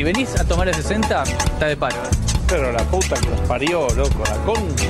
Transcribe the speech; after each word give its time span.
Si 0.00 0.04
venís 0.04 0.34
a 0.36 0.48
tomar 0.48 0.66
el 0.66 0.74
60, 0.74 1.24
está 1.24 1.66
de 1.66 1.76
paro. 1.76 2.00
Pero 2.48 2.72
la 2.72 2.82
puta 2.84 3.16
que 3.16 3.28
los 3.28 3.40
parió, 3.40 3.86
loco, 3.90 4.24
la 4.24 4.36
concha. 4.46 4.88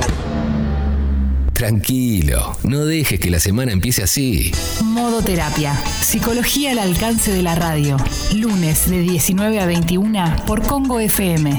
Tranquilo, 1.52 2.56
no 2.62 2.84
dejes 2.84 3.18
que 3.18 3.28
la 3.28 3.40
semana 3.40 3.72
empiece 3.72 4.04
así. 4.04 4.52
Modo 4.84 5.20
Terapia. 5.20 5.74
Psicología 5.74 6.70
al 6.70 6.78
alcance 6.78 7.32
de 7.32 7.42
la 7.42 7.56
radio. 7.56 7.96
Lunes 8.36 8.88
de 8.88 9.00
19 9.00 9.58
a 9.58 9.66
21 9.66 10.36
por 10.46 10.62
Congo 10.62 11.00
FM. 11.00 11.58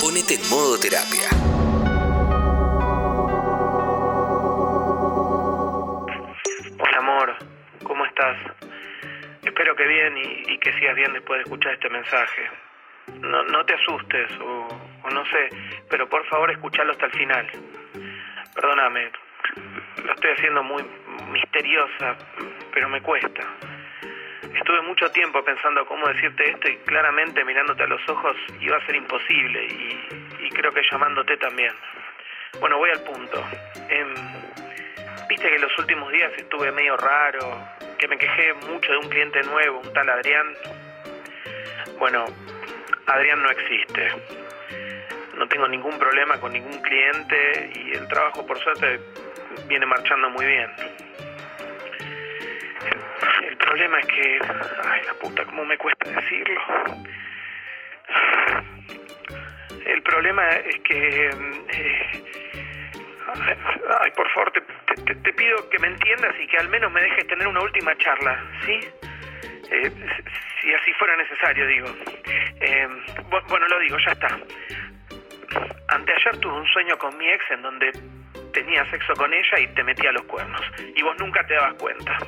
Ponete 0.00 0.34
en 0.34 0.50
modo 0.50 0.76
terapia. 0.76 1.37
Sigas 10.88 10.96
bien 10.96 11.12
después 11.12 11.38
de 11.38 11.42
escuchar 11.44 11.74
este 11.74 11.90
mensaje. 11.90 12.50
No, 13.20 13.42
no 13.44 13.64
te 13.64 13.74
asustes 13.74 14.30
o, 14.40 14.68
o 15.02 15.10
no 15.10 15.24
sé, 15.26 15.48
pero 15.90 16.08
por 16.08 16.24
favor 16.26 16.50
escuchalo 16.50 16.92
hasta 16.92 17.06
el 17.06 17.12
final. 17.12 17.46
Perdóname, 18.54 19.10
lo 20.04 20.12
estoy 20.12 20.30
haciendo 20.32 20.62
muy 20.62 20.82
misteriosa, 21.30 22.16
pero 22.72 22.88
me 22.88 23.00
cuesta. 23.02 23.42
Estuve 24.54 24.82
mucho 24.82 25.10
tiempo 25.10 25.42
pensando 25.44 25.84
cómo 25.86 26.06
decirte 26.08 26.50
esto 26.50 26.68
y 26.68 26.76
claramente 26.78 27.44
mirándote 27.44 27.82
a 27.82 27.86
los 27.86 28.06
ojos 28.08 28.36
iba 28.60 28.76
a 28.76 28.86
ser 28.86 28.96
imposible 28.96 29.64
y, 29.66 30.46
y 30.46 30.50
creo 30.50 30.72
que 30.72 30.82
llamándote 30.90 31.36
también. 31.36 31.72
Bueno, 32.60 32.78
voy 32.78 32.90
al 32.90 33.02
punto. 33.02 33.44
Em, 33.88 34.14
Viste 35.28 35.50
que 35.50 35.58
los 35.58 35.78
últimos 35.78 36.10
días 36.10 36.32
estuve 36.38 36.72
medio 36.72 36.96
raro, 36.96 37.62
que 37.98 38.08
me 38.08 38.16
quejé 38.16 38.54
mucho 38.54 38.92
de 38.92 38.98
un 38.98 39.08
cliente 39.10 39.42
nuevo, 39.42 39.80
un 39.80 39.92
tal 39.92 40.08
Adrián. 40.08 40.54
Bueno, 41.98 42.24
Adrián 43.06 43.42
no 43.42 43.50
existe. 43.50 44.12
No 45.36 45.46
tengo 45.48 45.68
ningún 45.68 45.98
problema 45.98 46.38
con 46.40 46.52
ningún 46.52 46.80
cliente 46.82 47.70
y 47.74 47.92
el 47.92 48.08
trabajo 48.08 48.44
por 48.46 48.58
suerte 48.60 49.00
viene 49.68 49.86
marchando 49.86 50.30
muy 50.30 50.44
bien. 50.46 50.70
El, 53.48 53.56
problema 53.56 53.98
es 54.00 54.06
que... 54.06 54.38
Ay, 54.84 55.02
la 55.06 55.14
puta, 55.14 55.44
cómo 55.44 55.64
me 55.64 55.76
cuesta 55.78 56.10
decirlo. 56.10 56.60
El 59.84 60.02
problema 60.02 60.48
es 60.50 60.78
que... 60.80 61.26
eh, 61.28 62.24
Ay, 64.00 64.10
por 64.12 64.28
favor, 64.30 64.50
te, 64.52 64.60
te- 65.04 65.14
te 65.14 65.32
pido 65.34 65.68
que 65.70 65.78
me 65.78 65.88
entiendas 65.88 66.34
y 66.40 66.46
que 66.46 66.56
al 66.56 66.68
menos 66.68 66.90
me 66.90 67.00
dejes 67.02 67.26
tener 67.26 67.46
una 67.46 67.60
última 67.60 67.94
charla, 67.98 68.42
¿sí? 68.66 68.80
Eh, 69.70 69.90
si 70.60 70.72
así 70.74 70.92
fuera 70.94 71.16
necesario, 71.16 71.66
digo. 71.66 71.88
Bu- 73.30 73.44
bueno, 73.48 73.66
lo 73.68 73.78
digo, 73.80 73.96
ya 74.04 74.12
está. 74.12 74.38
Anteayer 75.88 76.38
tuve 76.40 76.52
un 76.54 76.66
sueño 76.66 76.98
con 76.98 77.16
mi 77.16 77.28
ex 77.30 77.44
en 77.50 77.62
donde 77.62 77.92
tenía 78.52 78.88
sexo 78.90 79.14
con 79.14 79.32
ella 79.32 79.58
y 79.60 79.66
te 79.68 79.82
metía 79.84 80.12
los 80.12 80.22
cuernos. 80.24 80.60
Y 80.94 81.02
vos 81.02 81.16
nunca 81.18 81.46
te 81.46 81.54
dabas 81.54 81.74
cuenta. 81.74 82.18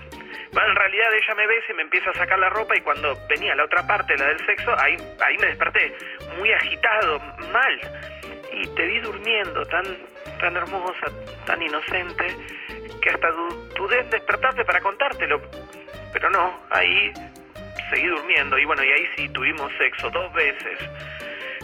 Bueno, 0.52 0.70
en 0.70 0.76
realidad 0.76 1.14
ella 1.14 1.34
me 1.34 1.46
besa 1.46 1.72
y 1.72 1.74
me 1.74 1.82
empieza 1.82 2.10
a 2.10 2.14
sacar 2.14 2.38
la 2.38 2.48
ropa 2.48 2.76
y 2.76 2.80
cuando 2.80 3.16
venía 3.28 3.54
la 3.54 3.64
otra 3.64 3.86
parte, 3.86 4.16
la 4.16 4.26
del 4.26 4.44
sexo, 4.46 4.74
ahí, 4.78 4.96
ahí 5.24 5.36
me 5.38 5.46
desperté 5.46 5.94
muy 6.38 6.50
agitado, 6.52 7.18
mal. 7.52 7.80
Y 8.52 8.66
te 8.74 8.86
vi 8.86 8.98
durmiendo 9.00 9.64
tan, 9.66 9.84
tan 10.40 10.56
hermosa, 10.56 11.06
tan 11.46 11.62
inocente, 11.62 12.26
que 13.00 13.10
hasta 13.10 13.30
du- 13.30 13.68
dudé 13.76 14.00
en 14.00 14.10
despertarte 14.10 14.64
para 14.64 14.80
contártelo. 14.80 15.40
Pero 16.12 16.30
no, 16.30 16.60
ahí 16.70 17.12
seguí 17.90 18.06
durmiendo 18.06 18.58
y 18.58 18.64
bueno, 18.64 18.82
y 18.84 18.90
ahí 18.92 19.08
sí 19.16 19.28
tuvimos 19.30 19.70
sexo 19.78 20.10
dos 20.10 20.32
veces. 20.32 20.78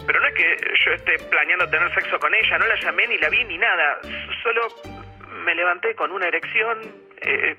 Pero 0.05 0.19
no 0.21 0.27
es 0.27 0.33
que 0.35 0.57
yo 0.85 0.93
esté 0.93 1.17
planeando 1.29 1.69
tener 1.69 1.93
sexo 1.93 2.19
con 2.19 2.33
ella, 2.33 2.57
no 2.57 2.65
la 2.67 2.75
llamé 2.79 3.07
ni 3.07 3.17
la 3.17 3.29
vi 3.29 3.43
ni 3.43 3.57
nada. 3.57 3.99
Solo 4.43 4.67
me 5.43 5.53
levanté 5.55 5.95
con 5.95 6.11
una 6.11 6.27
erección, 6.27 6.79
eh, 7.21 7.55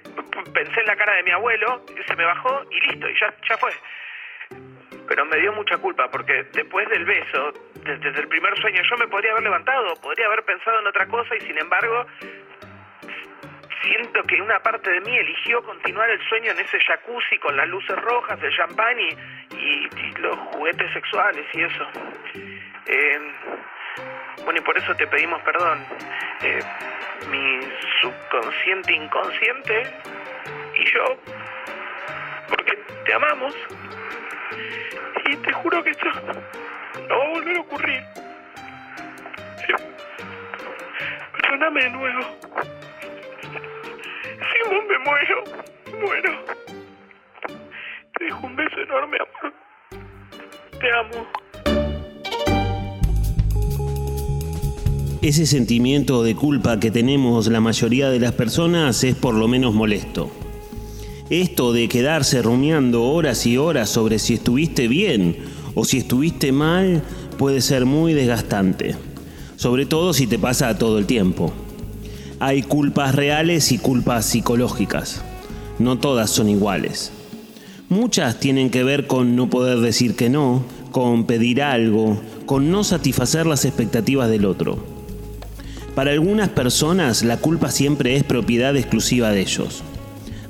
pensé 0.54 0.80
en 0.80 0.86
la 0.86 0.96
cara 0.96 1.14
de 1.16 1.22
mi 1.24 1.30
abuelo, 1.30 1.84
se 2.06 2.16
me 2.16 2.24
bajó 2.24 2.64
y 2.70 2.80
listo, 2.86 3.08
y 3.08 3.18
ya, 3.20 3.34
ya 3.48 3.56
fue. 3.58 3.72
Pero 5.08 5.24
me 5.24 5.38
dio 5.38 5.52
mucha 5.52 5.76
culpa 5.78 6.10
porque 6.10 6.44
después 6.52 6.88
del 6.90 7.04
beso, 7.04 7.52
de- 7.84 7.96
desde 7.98 8.20
el 8.20 8.28
primer 8.28 8.56
sueño, 8.60 8.82
yo 8.82 8.96
me 8.98 9.08
podría 9.08 9.32
haber 9.32 9.44
levantado, 9.44 9.94
podría 10.02 10.26
haber 10.26 10.44
pensado 10.44 10.80
en 10.80 10.86
otra 10.86 11.06
cosa 11.06 11.34
y 11.36 11.40
sin 11.40 11.58
embargo 11.58 12.06
siento 13.88 14.22
que 14.24 14.40
una 14.40 14.60
parte 14.60 14.90
de 14.90 15.00
mí 15.00 15.16
eligió 15.16 15.62
continuar 15.62 16.10
el 16.10 16.20
sueño 16.28 16.52
en 16.52 16.60
ese 16.60 16.78
jacuzzi 16.80 17.38
con 17.38 17.56
las 17.56 17.66
luces 17.68 17.96
rojas, 17.96 18.38
el 18.42 18.54
champán 18.56 18.98
y, 19.00 19.08
los 20.18 20.36
juguetes 20.36 20.92
sexuales 20.92 21.46
y 21.54 21.62
eso. 21.62 21.86
Eh, 22.86 23.20
bueno, 24.44 24.60
y 24.60 24.62
por 24.62 24.76
eso 24.76 24.94
te 24.96 25.06
pedimos 25.06 25.40
perdón. 25.42 25.84
Eh, 26.42 26.60
mi 27.30 27.60
subconsciente 28.00 28.92
inconsciente 28.92 29.82
y 30.76 30.84
yo, 30.92 31.20
porque 32.48 32.78
te 33.04 33.14
amamos. 33.14 33.54
Y 35.30 35.36
te 35.36 35.52
juro 35.52 35.82
que 35.84 35.90
esto 35.90 36.06
no 37.08 37.18
va 37.18 37.24
a 37.24 37.28
volver 37.28 37.56
a 37.56 37.60
ocurrir. 37.60 38.02
Perdóname 41.32 41.82
de 41.84 41.90
nuevo. 41.90 42.77
Vos 44.68 44.84
me 44.86 44.98
muero, 44.98 45.44
muero. 45.98 46.32
Te 48.18 48.24
dejo 48.24 48.46
un 48.46 48.54
beso 48.54 48.76
enorme, 48.86 49.16
amor. 49.16 49.54
Te 50.78 50.92
amo. 50.92 51.26
Ese 55.22 55.46
sentimiento 55.46 56.22
de 56.22 56.36
culpa 56.36 56.78
que 56.78 56.90
tenemos 56.90 57.46
la 57.46 57.60
mayoría 57.60 58.10
de 58.10 58.20
las 58.20 58.32
personas 58.32 59.02
es 59.04 59.14
por 59.14 59.34
lo 59.34 59.48
menos 59.48 59.72
molesto. 59.72 60.30
Esto 61.30 61.72
de 61.72 61.88
quedarse 61.88 62.42
rumiando 62.42 63.04
horas 63.04 63.46
y 63.46 63.56
horas 63.56 63.88
sobre 63.88 64.18
si 64.18 64.34
estuviste 64.34 64.86
bien 64.86 65.36
o 65.74 65.86
si 65.86 65.98
estuviste 65.98 66.52
mal 66.52 67.02
puede 67.38 67.62
ser 67.62 67.86
muy 67.86 68.12
desgastante, 68.12 68.96
sobre 69.56 69.86
todo 69.86 70.12
si 70.12 70.26
te 70.26 70.38
pasa 70.38 70.76
todo 70.76 70.98
el 70.98 71.06
tiempo. 71.06 71.54
Hay 72.40 72.62
culpas 72.62 73.16
reales 73.16 73.72
y 73.72 73.78
culpas 73.78 74.24
psicológicas. 74.24 75.22
No 75.80 75.98
todas 75.98 76.30
son 76.30 76.48
iguales. 76.48 77.10
Muchas 77.88 78.38
tienen 78.38 78.70
que 78.70 78.84
ver 78.84 79.08
con 79.08 79.34
no 79.34 79.50
poder 79.50 79.80
decir 79.80 80.14
que 80.14 80.28
no, 80.28 80.62
con 80.92 81.24
pedir 81.24 81.62
algo, 81.62 82.20
con 82.46 82.70
no 82.70 82.84
satisfacer 82.84 83.44
las 83.44 83.64
expectativas 83.64 84.30
del 84.30 84.44
otro. 84.44 84.78
Para 85.96 86.12
algunas 86.12 86.48
personas 86.48 87.24
la 87.24 87.38
culpa 87.38 87.72
siempre 87.72 88.14
es 88.14 88.22
propiedad 88.22 88.76
exclusiva 88.76 89.30
de 89.30 89.40
ellos. 89.40 89.82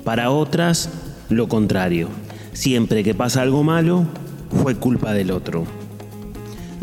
Para 0.04 0.30
otras, 0.30 0.90
lo 1.30 1.48
contrario. 1.48 2.08
Siempre 2.52 3.02
que 3.02 3.14
pasa 3.14 3.40
algo 3.40 3.62
malo, 3.64 4.04
fue 4.62 4.74
culpa 4.74 5.14
del 5.14 5.30
otro. 5.30 5.64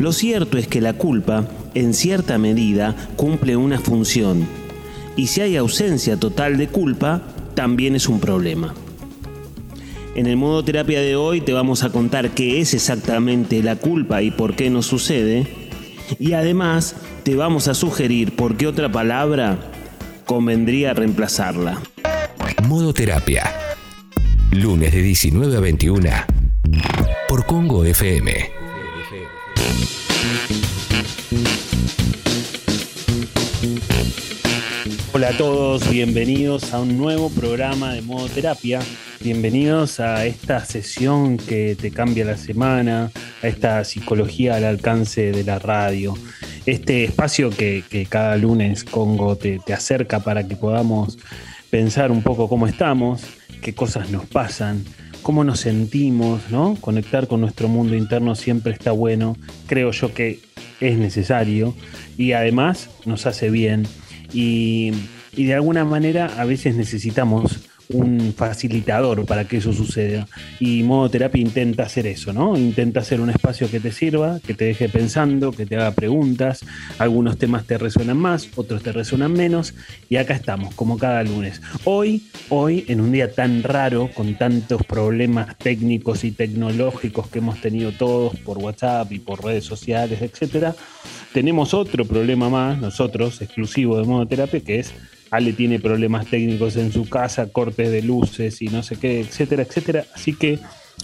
Lo 0.00 0.12
cierto 0.12 0.58
es 0.58 0.66
que 0.66 0.80
la 0.80 0.94
culpa, 0.94 1.46
en 1.74 1.94
cierta 1.94 2.38
medida, 2.38 2.96
cumple 3.14 3.56
una 3.56 3.78
función. 3.78 4.65
Y 5.16 5.28
si 5.28 5.40
hay 5.40 5.56
ausencia 5.56 6.18
total 6.18 6.58
de 6.58 6.68
culpa, 6.68 7.22
también 7.54 7.96
es 7.96 8.08
un 8.08 8.20
problema. 8.20 8.74
En 10.14 10.26
el 10.26 10.36
modo 10.36 10.64
terapia 10.64 11.00
de 11.00 11.16
hoy 11.16 11.40
te 11.40 11.52
vamos 11.52 11.82
a 11.82 11.90
contar 11.90 12.30
qué 12.30 12.60
es 12.60 12.74
exactamente 12.74 13.62
la 13.62 13.76
culpa 13.76 14.22
y 14.22 14.30
por 14.30 14.54
qué 14.54 14.70
nos 14.70 14.86
sucede. 14.86 15.46
Y 16.18 16.32
además 16.32 16.96
te 17.22 17.34
vamos 17.34 17.68
a 17.68 17.74
sugerir 17.74 18.34
por 18.36 18.56
qué 18.56 18.66
otra 18.66 18.90
palabra 18.90 19.58
convendría 20.24 20.94
reemplazarla. 20.94 21.80
Modo 22.66 22.92
terapia. 22.92 23.44
Lunes 24.52 24.92
de 24.92 25.02
19 25.02 25.56
a 25.56 25.60
21. 25.60 26.10
Por 27.28 27.44
Congo 27.46 27.84
FM. 27.84 28.32
Hola 35.16 35.30
a 35.30 35.38
todos, 35.38 35.88
bienvenidos 35.88 36.74
a 36.74 36.80
un 36.80 36.98
nuevo 36.98 37.30
programa 37.30 37.94
de 37.94 38.02
modo 38.02 38.28
terapia. 38.28 38.80
Bienvenidos 39.20 39.98
a 39.98 40.26
esta 40.26 40.62
sesión 40.62 41.38
que 41.38 41.74
te 41.74 41.90
cambia 41.90 42.26
la 42.26 42.36
semana, 42.36 43.10
a 43.42 43.48
esta 43.48 43.82
psicología 43.84 44.56
al 44.56 44.64
alcance 44.64 45.32
de 45.32 45.42
la 45.42 45.58
radio. 45.58 46.12
Este 46.66 47.04
espacio 47.04 47.48
que, 47.48 48.06
cada 48.10 48.36
lunes 48.36 48.84
Congo 48.84 49.36
te, 49.36 49.58
te 49.58 49.72
acerca 49.72 50.20
para 50.20 50.46
que 50.46 50.54
podamos 50.54 51.16
pensar 51.70 52.10
un 52.10 52.22
poco 52.22 52.50
cómo 52.50 52.66
estamos, 52.66 53.22
qué 53.62 53.74
cosas 53.74 54.10
nos 54.10 54.26
pasan, 54.26 54.84
cómo 55.22 55.44
nos 55.44 55.60
sentimos, 55.60 56.50
¿no? 56.50 56.76
Conectar 56.78 57.26
con 57.26 57.40
nuestro 57.40 57.68
mundo 57.68 57.96
interno 57.96 58.34
siempre 58.34 58.74
está 58.74 58.92
bueno. 58.92 59.34
Creo 59.66 59.92
yo 59.92 60.12
que 60.12 60.40
es 60.80 60.98
necesario 60.98 61.74
y 62.18 62.32
además 62.32 62.90
nos 63.06 63.24
hace 63.24 63.48
bien 63.48 63.86
y, 64.32 64.92
y 65.34 65.44
de 65.44 65.54
alguna 65.54 65.84
manera 65.84 66.32
a 66.38 66.44
veces 66.44 66.74
necesitamos 66.76 67.60
un 67.90 68.34
facilitador 68.36 69.24
para 69.26 69.46
que 69.46 69.58
eso 69.58 69.72
suceda. 69.72 70.26
Y 70.58 70.82
modo 70.82 71.10
terapia 71.10 71.40
intenta 71.40 71.84
hacer 71.84 72.06
eso, 72.06 72.32
¿no? 72.32 72.56
Intenta 72.56 73.00
hacer 73.00 73.20
un 73.20 73.30
espacio 73.30 73.70
que 73.70 73.80
te 73.80 73.92
sirva, 73.92 74.40
que 74.44 74.54
te 74.54 74.66
deje 74.66 74.88
pensando, 74.88 75.52
que 75.52 75.66
te 75.66 75.76
haga 75.76 75.92
preguntas. 75.92 76.64
Algunos 76.98 77.38
temas 77.38 77.64
te 77.64 77.78
resuenan 77.78 78.16
más, 78.16 78.48
otros 78.56 78.82
te 78.82 78.92
resuenan 78.92 79.32
menos. 79.32 79.74
Y 80.08 80.16
acá 80.16 80.34
estamos, 80.34 80.74
como 80.74 80.98
cada 80.98 81.22
lunes. 81.22 81.60
Hoy, 81.84 82.26
hoy, 82.48 82.84
en 82.88 83.00
un 83.00 83.12
día 83.12 83.32
tan 83.32 83.62
raro, 83.62 84.10
con 84.14 84.34
tantos 84.36 84.82
problemas 84.84 85.56
técnicos 85.58 86.24
y 86.24 86.32
tecnológicos 86.32 87.28
que 87.28 87.38
hemos 87.38 87.60
tenido 87.60 87.92
todos 87.92 88.36
por 88.40 88.58
WhatsApp 88.58 89.12
y 89.12 89.18
por 89.18 89.44
redes 89.44 89.64
sociales, 89.64 90.20
etcétera, 90.22 90.74
tenemos 91.32 91.74
otro 91.74 92.04
problema 92.04 92.48
más, 92.48 92.78
nosotros, 92.78 93.40
exclusivo 93.42 93.98
de 93.98 94.04
modo 94.04 94.26
terapia, 94.26 94.60
que 94.60 94.78
es 94.78 94.92
Ale 95.30 95.52
tiene 95.52 95.80
problemas 95.80 96.26
técnicos 96.26 96.76
en 96.76 96.92
su 96.92 97.08
casa, 97.08 97.48
cortes 97.50 97.90
de 97.90 98.02
luces 98.02 98.62
y 98.62 98.68
no 98.68 98.82
sé 98.82 98.96
qué, 98.96 99.20
etcétera, 99.20 99.62
etcétera. 99.62 100.04
Así 100.14 100.34
que 100.34 100.58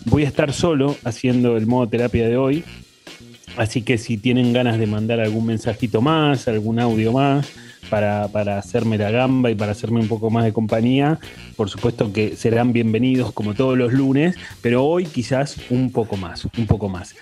voy 0.06 0.24
a 0.24 0.28
estar 0.28 0.52
solo 0.52 0.96
haciendo 1.04 1.56
el 1.56 1.66
modo 1.66 1.88
terapia 1.88 2.28
de 2.28 2.36
hoy. 2.36 2.64
Así 3.56 3.82
que 3.82 3.98
si 3.98 4.16
tienen 4.16 4.52
ganas 4.52 4.78
de 4.78 4.86
mandar 4.86 5.20
algún 5.20 5.46
mensajito 5.46 6.00
más, 6.00 6.48
algún 6.48 6.78
audio 6.78 7.12
más, 7.12 7.52
para, 7.90 8.28
para, 8.28 8.56
hacerme 8.56 8.96
la 8.96 9.10
gamba 9.10 9.50
y 9.50 9.54
para 9.54 9.72
hacerme 9.72 10.00
un 10.00 10.08
poco 10.08 10.30
más 10.30 10.44
de 10.44 10.52
compañía, 10.54 11.18
por 11.56 11.68
supuesto 11.68 12.12
que 12.12 12.36
serán 12.36 12.72
bienvenidos 12.72 13.32
como 13.32 13.52
todos 13.52 13.76
los 13.76 13.92
lunes, 13.92 14.36
pero 14.62 14.86
hoy 14.86 15.04
quizás 15.04 15.56
un 15.68 15.92
poco 15.92 16.16
más, 16.16 16.46
un 16.56 16.66
poco 16.66 16.88
más. 16.88 17.14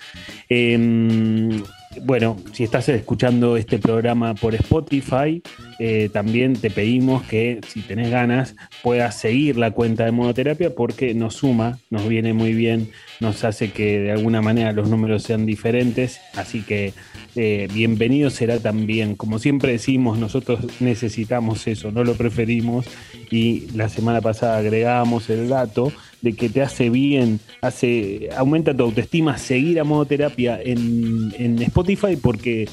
Eh, 0.47 1.61
bueno, 2.03 2.37
si 2.53 2.63
estás 2.63 2.87
escuchando 2.89 3.57
este 3.57 3.77
programa 3.77 4.33
por 4.33 4.55
Spotify, 4.55 5.41
eh, 5.79 6.09
también 6.11 6.53
te 6.53 6.69
pedimos 6.69 7.23
que 7.23 7.59
si 7.67 7.81
tenés 7.81 8.09
ganas 8.09 8.55
puedas 8.81 9.19
seguir 9.19 9.57
la 9.57 9.71
cuenta 9.71 10.05
de 10.05 10.11
Monoterapia 10.11 10.73
porque 10.73 11.13
nos 11.13 11.35
suma, 11.35 11.79
nos 11.89 12.07
viene 12.07 12.33
muy 12.33 12.53
bien, 12.53 12.91
nos 13.19 13.43
hace 13.43 13.71
que 13.71 13.99
de 13.99 14.11
alguna 14.11 14.41
manera 14.41 14.71
los 14.71 14.89
números 14.89 15.23
sean 15.23 15.45
diferentes, 15.45 16.21
así 16.35 16.61
que 16.61 16.93
eh, 17.35 17.67
bienvenido 17.73 18.29
será 18.29 18.59
también. 18.59 19.15
Como 19.15 19.39
siempre 19.39 19.73
decimos, 19.73 20.17
nosotros 20.17 20.81
necesitamos 20.81 21.67
eso, 21.67 21.91
no 21.91 22.03
lo 22.03 22.15
preferimos 22.15 22.85
y 23.29 23.67
la 23.75 23.89
semana 23.89 24.21
pasada 24.21 24.57
agregamos 24.57 25.29
el 25.29 25.49
dato 25.49 25.91
de 26.21 26.33
que 26.33 26.49
te 26.49 26.61
hace 26.61 26.89
bien, 26.89 27.39
hace, 27.61 28.29
aumenta 28.35 28.75
tu 28.75 28.83
autoestima 28.83 29.37
seguir 29.37 29.79
a 29.79 29.83
modoterapia 29.83 30.59
en, 30.61 31.33
en 31.37 31.61
Spotify 31.61 32.15
porque 32.15 32.67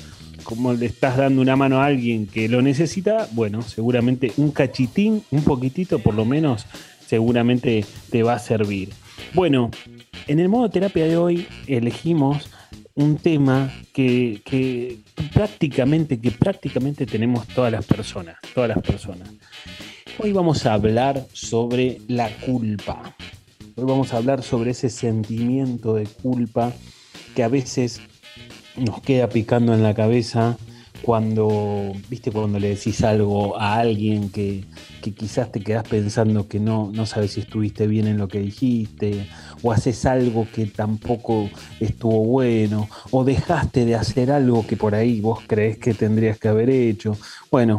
como 0.48 0.72
le 0.72 0.86
estás 0.86 1.18
dando 1.18 1.42
una 1.42 1.56
mano 1.56 1.80
a 1.80 1.86
alguien 1.86 2.26
que 2.26 2.48
lo 2.48 2.62
necesita, 2.62 3.28
bueno, 3.32 3.60
seguramente 3.60 4.32
un 4.38 4.50
cachitín, 4.50 5.22
un 5.30 5.44
poquitito 5.44 5.98
por 5.98 6.14
lo 6.14 6.24
menos, 6.24 6.64
seguramente 7.06 7.84
te 8.10 8.22
va 8.22 8.34
a 8.34 8.38
servir. 8.38 8.90
Bueno, 9.34 9.70
en 10.26 10.40
el 10.40 10.48
modo 10.48 10.70
terapia 10.70 11.04
de 11.04 11.16
hoy 11.16 11.46
elegimos 11.66 12.48
un 12.94 13.16
tema 13.16 13.70
que, 13.92 14.40
que, 14.44 14.98
prácticamente, 15.32 16.18
que 16.18 16.30
prácticamente 16.30 17.06
tenemos 17.06 17.46
todas 17.48 17.70
las 17.70 17.84
personas, 17.84 18.36
todas 18.54 18.68
las 18.68 18.82
personas. 18.82 19.28
Hoy 20.18 20.32
vamos 20.32 20.66
a 20.66 20.74
hablar 20.74 21.26
sobre 21.32 22.00
la 22.08 22.28
culpa. 22.28 23.14
Hoy 23.78 23.84
vamos 23.84 24.12
a 24.12 24.16
hablar 24.16 24.42
sobre 24.42 24.72
ese 24.72 24.90
sentimiento 24.90 25.94
de 25.94 26.04
culpa 26.04 26.72
que 27.36 27.44
a 27.44 27.48
veces 27.48 28.00
nos 28.76 29.00
queda 29.00 29.28
picando 29.28 29.72
en 29.72 29.84
la 29.84 29.94
cabeza 29.94 30.58
cuando, 31.00 31.92
viste, 32.08 32.32
cuando 32.32 32.58
le 32.58 32.70
decís 32.70 33.04
algo 33.04 33.56
a 33.56 33.76
alguien 33.76 34.30
que, 34.30 34.64
que 35.00 35.14
quizás 35.14 35.52
te 35.52 35.60
quedas 35.60 35.86
pensando 35.86 36.48
que 36.48 36.58
no, 36.58 36.90
no 36.92 37.06
sabes 37.06 37.34
si 37.34 37.40
estuviste 37.42 37.86
bien 37.86 38.08
en 38.08 38.18
lo 38.18 38.26
que 38.26 38.40
dijiste, 38.40 39.28
o 39.62 39.70
haces 39.70 40.04
algo 40.06 40.48
que 40.52 40.66
tampoco 40.66 41.48
estuvo 41.78 42.24
bueno, 42.24 42.88
o 43.12 43.22
dejaste 43.22 43.84
de 43.84 43.94
hacer 43.94 44.32
algo 44.32 44.66
que 44.66 44.76
por 44.76 44.96
ahí 44.96 45.20
vos 45.20 45.38
crees 45.46 45.78
que 45.78 45.94
tendrías 45.94 46.36
que 46.40 46.48
haber 46.48 46.68
hecho. 46.68 47.16
Bueno, 47.48 47.78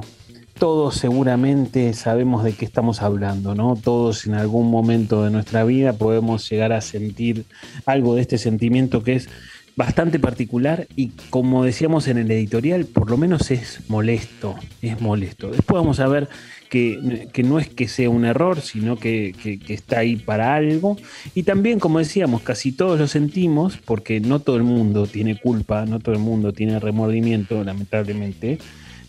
todos 0.60 0.96
seguramente 0.96 1.94
sabemos 1.94 2.44
de 2.44 2.54
qué 2.54 2.66
estamos 2.66 3.02
hablando, 3.02 3.56
¿no? 3.56 3.78
Todos 3.82 4.28
en 4.28 4.34
algún 4.34 4.70
momento 4.70 5.24
de 5.24 5.32
nuestra 5.32 5.64
vida 5.64 5.94
podemos 5.94 6.48
llegar 6.50 6.74
a 6.74 6.82
sentir 6.82 7.46
algo 7.86 8.16
de 8.16 8.22
este 8.22 8.38
sentimiento 8.38 9.02
que 9.02 9.16
es 9.16 9.30
bastante 9.78 10.20
particular 10.20 10.88
y 10.98 11.12
como 11.30 11.64
decíamos 11.64 12.10
en 12.10 12.18
el 12.18 12.30
editorial, 12.30 12.84
por 12.84 13.10
lo 13.10 13.16
menos 13.16 13.50
es 13.52 13.80
molesto, 13.88 14.56
es 14.82 15.00
molesto. 15.00 15.50
Después 15.50 15.82
vamos 15.82 16.02
a 16.02 16.08
ver 16.10 16.28
que, 16.70 17.00
no 17.46 17.58
es 17.58 17.70
que 17.70 17.88
sea 17.88 18.10
un 18.10 18.26
error, 18.26 18.60
sino 18.60 18.98
que, 18.98 19.34
está 19.70 20.00
ahí 20.00 20.18
para 20.18 20.56
algo. 20.56 20.98
Y 21.36 21.44
también, 21.44 21.80
como 21.80 22.00
decíamos, 22.00 22.42
casi 22.42 22.74
todos 22.74 23.00
lo 23.00 23.08
sentimos, 23.08 23.78
porque 23.78 24.20
no 24.20 24.40
todo 24.42 24.58
el 24.58 24.64
mundo 24.64 25.08
tiene 25.08 25.40
culpa, 25.40 25.86
no 25.86 26.00
todo 26.00 26.14
el 26.16 26.22
mundo 26.22 26.52
tiene 26.52 26.80
remordimiento, 26.80 27.64
lamentablemente. 27.64 28.58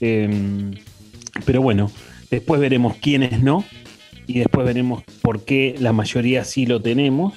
Eh, 0.00 0.70
pero 1.44 1.62
bueno, 1.62 1.90
después 2.30 2.60
veremos 2.60 2.96
quiénes 2.96 3.42
no 3.42 3.64
y 4.26 4.38
después 4.38 4.64
veremos 4.64 5.02
por 5.22 5.44
qué 5.44 5.74
la 5.78 5.92
mayoría 5.92 6.44
sí 6.44 6.66
lo 6.66 6.80
tenemos. 6.80 7.34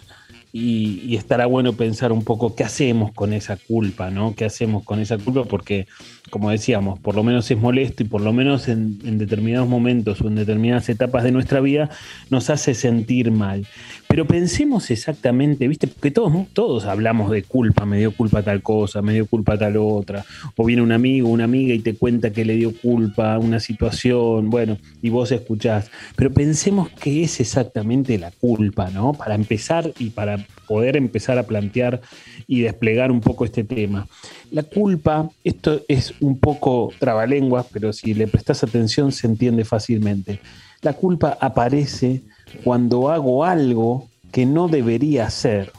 Y, 0.56 1.16
estará 1.16 1.48
bueno 1.48 1.74
pensar 1.74 2.12
un 2.12 2.24
poco 2.24 2.56
qué 2.56 2.64
hacemos 2.64 3.12
con 3.12 3.34
esa 3.34 3.58
culpa, 3.58 4.12
¿no? 4.12 4.36
¿Qué 4.36 4.46
hacemos 4.46 4.84
con 4.84 5.00
esa 5.00 5.18
culpa? 5.18 5.46
Porque, 5.46 5.88
como 6.30 6.52
decíamos, 6.52 7.00
por 7.00 7.16
lo 7.16 7.24
menos 7.24 7.50
es 7.50 7.58
molesto 7.58 8.04
y 8.04 8.06
por 8.06 8.22
lo 8.22 8.34
menos 8.34 8.68
en, 8.68 9.00
en 9.04 9.18
determinados 9.18 9.68
momentos 9.68 10.22
o 10.22 10.28
en 10.28 10.36
determinadas 10.36 10.88
etapas 10.90 11.24
de 11.24 11.32
nuestra 11.32 11.60
vida 11.60 11.90
nos 12.30 12.52
hace 12.52 12.76
sentir 12.76 13.32
mal. 13.32 13.66
Pero 14.14 14.28
pensemos 14.28 14.92
exactamente, 14.92 15.68
¿viste? 15.68 15.88
Porque 15.88 16.12
todos, 16.12 16.32
todos 16.54 16.86
hablamos 16.86 17.32
de 17.32 17.42
culpa, 17.42 17.84
me 17.84 17.98
dio 17.98 18.16
culpa 18.16 18.44
tal 18.44 18.62
cosa, 18.62 19.02
me 19.02 19.12
dio 19.12 19.26
culpa 19.26 19.58
tal 19.58 19.76
otra. 19.78 20.24
O 20.56 20.64
viene 20.64 20.84
un 20.84 20.92
amigo, 20.92 21.30
una 21.30 21.46
amiga 21.46 21.74
y 21.74 21.80
te 21.80 21.96
cuenta 21.96 22.32
que 22.32 22.46
le 22.46 22.54
dio 22.54 22.80
culpa 22.80 23.40
una 23.40 23.60
situación, 23.60 24.52
bueno, 24.52 24.78
y 25.02 25.10
vos 25.10 25.32
escuchás. 25.32 25.90
Pero 26.16 26.32
pensemos 26.32 26.92
qué 26.92 27.24
es 27.24 27.40
exactamente 27.40 28.20
la 28.20 28.30
culpa, 28.30 28.92
¿no? 28.92 29.14
Para 29.14 29.34
empezar 29.34 29.92
y 29.98 30.12
para 30.12 30.46
poder 30.68 30.96
empezar 30.96 31.40
a 31.40 31.48
plantear 31.48 32.00
y 32.46 32.62
desplegar 32.62 33.12
un 33.12 33.20
poco 33.20 33.46
este 33.46 33.64
tema. 33.64 34.08
La 34.52 34.62
culpa, 34.62 35.28
esto 35.44 35.82
es 35.88 36.14
un 36.20 36.38
poco 36.38 36.94
trabalenguas, 37.00 37.66
pero 37.74 37.92
si 37.92 38.14
le 38.14 38.28
prestas 38.28 38.64
atención 38.64 39.12
se 39.12 39.26
entiende 39.26 39.66
fácilmente. 39.66 40.40
La 40.84 40.94
culpa 40.94 41.36
aparece 41.42 42.22
cuando 42.64 43.10
hago 43.10 43.46
algo 43.46 44.10
que 44.32 44.46
no 44.46 44.68
debería 44.68 45.28
hacer. 45.28 45.72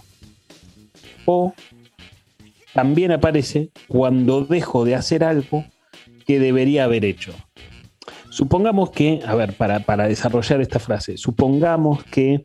O 1.27 1.55
también 2.73 3.13
aparece 3.13 3.71
cuando 3.89 4.45
dejo 4.45 4.85
de 4.85 4.95
hacer 4.95 5.25
algo 5.25 5.65
que 6.27 6.39
debería 6.39 6.85
haber 6.85 7.05
hecho. 7.05 7.33
Supongamos 8.31 8.91
que, 8.91 9.21
a 9.25 9.35
ver, 9.35 9.53
para, 9.53 9.81
para 9.81 10.09
desarrollar 10.09 10.61
esta 10.61 10.81
frase, 10.81 11.17
supongamos 11.17 12.03
que 12.05 12.43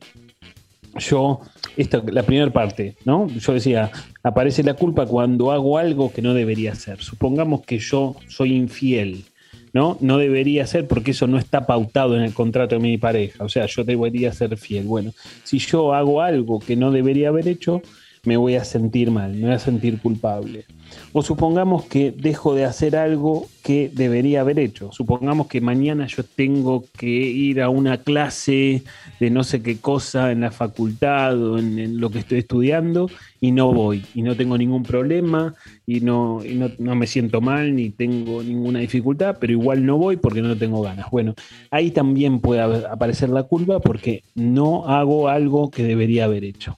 yo, 0.97 1.41
esta, 1.77 2.03
la 2.11 2.23
primera 2.23 2.51
parte, 2.51 2.95
¿no? 3.05 3.27
Yo 3.27 3.53
decía, 3.53 3.91
aparece 4.23 4.63
la 4.63 4.75
culpa 4.75 5.05
cuando 5.05 5.51
hago 5.51 5.77
algo 5.77 6.11
que 6.11 6.21
no 6.21 6.33
debería 6.33 6.73
hacer. 6.73 7.01
Supongamos 7.01 7.61
que 7.61 7.79
yo 7.79 8.15
soy 8.27 8.55
infiel 8.55 9.25
¿no? 9.73 9.97
No 10.01 10.17
debería 10.17 10.65
ser 10.67 10.87
porque 10.87 11.11
eso 11.11 11.27
no 11.27 11.37
está 11.37 11.65
pautado 11.65 12.15
en 12.15 12.23
el 12.23 12.33
contrato 12.33 12.75
de 12.75 12.81
mi 12.81 12.97
pareja. 12.97 13.43
O 13.43 13.49
sea, 13.49 13.65
yo 13.65 13.83
debería 13.83 14.31
ser 14.33 14.57
fiel. 14.57 14.85
Bueno, 14.85 15.13
si 15.43 15.59
yo 15.59 15.93
hago 15.93 16.21
algo 16.21 16.59
que 16.59 16.75
no 16.75 16.91
debería 16.91 17.29
haber 17.29 17.47
hecho, 17.47 17.81
me 18.23 18.37
voy 18.37 18.55
a 18.55 18.65
sentir 18.65 19.11
mal, 19.11 19.33
me 19.33 19.47
voy 19.47 19.51
a 19.51 19.59
sentir 19.59 19.99
culpable. 19.99 20.65
O 21.13 21.21
supongamos 21.21 21.85
que 21.85 22.11
dejo 22.11 22.55
de 22.55 22.65
hacer 22.65 22.95
algo 22.95 23.47
que 23.63 23.91
debería 23.93 24.41
haber 24.41 24.59
hecho. 24.59 24.91
Supongamos 24.91 25.47
que 25.47 25.61
mañana 25.61 26.07
yo 26.07 26.23
tengo 26.23 26.85
que 26.97 27.07
ir 27.07 27.61
a 27.61 27.69
una 27.69 27.97
clase 27.97 28.83
de 29.19 29.29
no 29.29 29.43
sé 29.43 29.61
qué 29.61 29.77
cosa 29.77 30.31
en 30.31 30.41
la 30.41 30.51
facultad 30.51 31.41
o 31.41 31.59
en, 31.59 31.99
lo 31.99 32.09
que 32.09 32.19
estoy 32.19 32.39
estudiando 32.39 33.09
y 33.39 33.51
no 33.51 33.71
voy 33.73 34.03
y 34.15 34.21
no 34.21 34.35
tengo 34.35 34.57
ningún 34.57 34.83
problema 34.83 35.53
y, 35.85 35.99
no, 35.99 36.43
y 36.43 36.55
no, 36.55 36.71
no 36.79 36.95
me 36.95 37.07
siento 37.07 37.41
mal 37.41 37.75
ni 37.75 37.89
tengo 37.89 38.41
ninguna 38.43 38.79
dificultad, 38.79 39.37
pero 39.39 39.53
igual 39.53 39.85
no 39.85 39.97
voy 39.97 40.17
porque 40.17 40.41
no 40.41 40.57
tengo 40.57 40.81
ganas. 40.81 41.09
Bueno, 41.11 41.35
ahí 41.71 41.91
también 41.91 42.39
puede 42.39 42.61
aparecer 42.61 43.29
la 43.29 43.43
culpa 43.43 43.79
porque 43.79 44.23
no 44.35 44.87
hago 44.87 45.29
algo 45.29 45.69
que 45.69 45.83
debería 45.83 46.25
haber 46.25 46.43
hecho. 46.43 46.77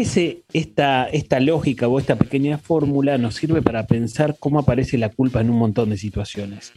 Esta, 0.00 1.04
esta 1.04 1.40
lógica 1.40 1.86
o 1.86 1.98
esta 1.98 2.16
pequeña 2.16 2.56
fórmula 2.56 3.18
nos 3.18 3.34
sirve 3.34 3.60
para 3.60 3.86
pensar 3.86 4.36
cómo 4.40 4.58
aparece 4.58 4.96
la 4.96 5.10
culpa 5.10 5.40
en 5.40 5.50
un 5.50 5.58
montón 5.58 5.90
de 5.90 5.98
situaciones. 5.98 6.72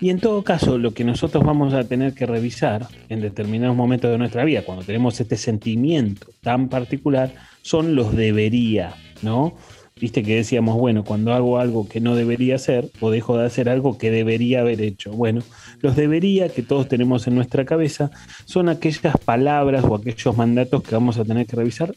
Y 0.00 0.10
en 0.10 0.18
todo 0.18 0.42
caso, 0.42 0.76
lo 0.76 0.92
que 0.92 1.04
nosotros 1.04 1.44
vamos 1.44 1.72
a 1.72 1.84
tener 1.84 2.14
que 2.14 2.26
revisar 2.26 2.88
en 3.08 3.20
determinados 3.20 3.76
momentos 3.76 4.10
de 4.10 4.18
nuestra 4.18 4.44
vida, 4.44 4.62
cuando 4.62 4.84
tenemos 4.84 5.20
este 5.20 5.36
sentimiento 5.36 6.26
tan 6.42 6.68
particular, 6.68 7.32
son 7.62 7.94
los 7.94 8.16
debería, 8.16 8.94
¿no? 9.22 9.54
Viste 10.00 10.24
que 10.24 10.34
decíamos, 10.34 10.76
bueno, 10.76 11.04
cuando 11.04 11.32
hago 11.32 11.60
algo 11.60 11.88
que 11.88 12.00
no 12.00 12.16
debería 12.16 12.56
hacer 12.56 12.90
o 12.98 13.12
dejo 13.12 13.38
de 13.38 13.46
hacer 13.46 13.68
algo 13.68 13.96
que 13.96 14.10
debería 14.10 14.60
haber 14.60 14.80
hecho. 14.80 15.12
Bueno, 15.12 15.40
los 15.82 15.94
debería 15.94 16.48
que 16.48 16.64
todos 16.64 16.88
tenemos 16.88 17.28
en 17.28 17.36
nuestra 17.36 17.64
cabeza 17.64 18.10
son 18.44 18.68
aquellas 18.68 19.16
palabras 19.24 19.84
o 19.84 19.94
aquellos 19.94 20.36
mandatos 20.36 20.82
que 20.82 20.96
vamos 20.96 21.16
a 21.18 21.24
tener 21.24 21.46
que 21.46 21.54
revisar, 21.54 21.94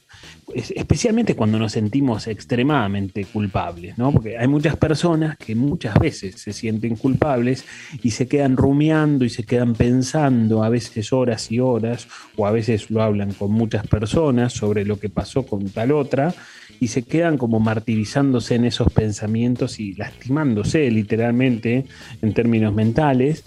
especialmente 0.54 1.36
cuando 1.36 1.58
nos 1.58 1.72
sentimos 1.72 2.28
extremadamente 2.28 3.26
culpables, 3.26 3.98
¿no? 3.98 4.12
Porque 4.12 4.38
hay 4.38 4.48
muchas 4.48 4.76
personas 4.76 5.36
que 5.36 5.56
muchas 5.56 5.96
veces 5.96 6.40
se 6.40 6.54
sienten 6.54 6.98
culpables 6.98 7.66
y 8.04 8.12
se 8.12 8.28
quedan 8.28 8.58
rumiando 8.58 9.26
y 9.26 9.32
se 9.32 9.44
quedan 9.44 9.74
pensando 9.74 10.64
a 10.64 10.70
veces 10.70 11.12
horas 11.12 11.52
y 11.52 11.60
horas 11.60 12.08
o 12.36 12.46
a 12.46 12.52
veces 12.52 12.92
lo 12.92 13.02
hablan 13.02 13.34
con 13.34 13.52
muchas 13.52 13.88
personas 13.88 14.54
sobre 14.54 14.86
lo 14.86 15.00
que 15.00 15.10
pasó 15.10 15.48
con 15.48 15.68
tal 15.72 15.94
otra 15.94 16.36
y 16.80 16.88
se 16.88 17.04
quedan 17.04 17.38
como 17.38 17.60
martirizándose 17.60 18.56
en 18.56 18.66
esos 18.66 18.92
pensamientos 18.92 19.80
y 19.80 19.94
lastimándose 19.94 20.90
literalmente 20.92 21.86
en 22.22 22.34
términos 22.34 22.74
mentales. 22.74 23.46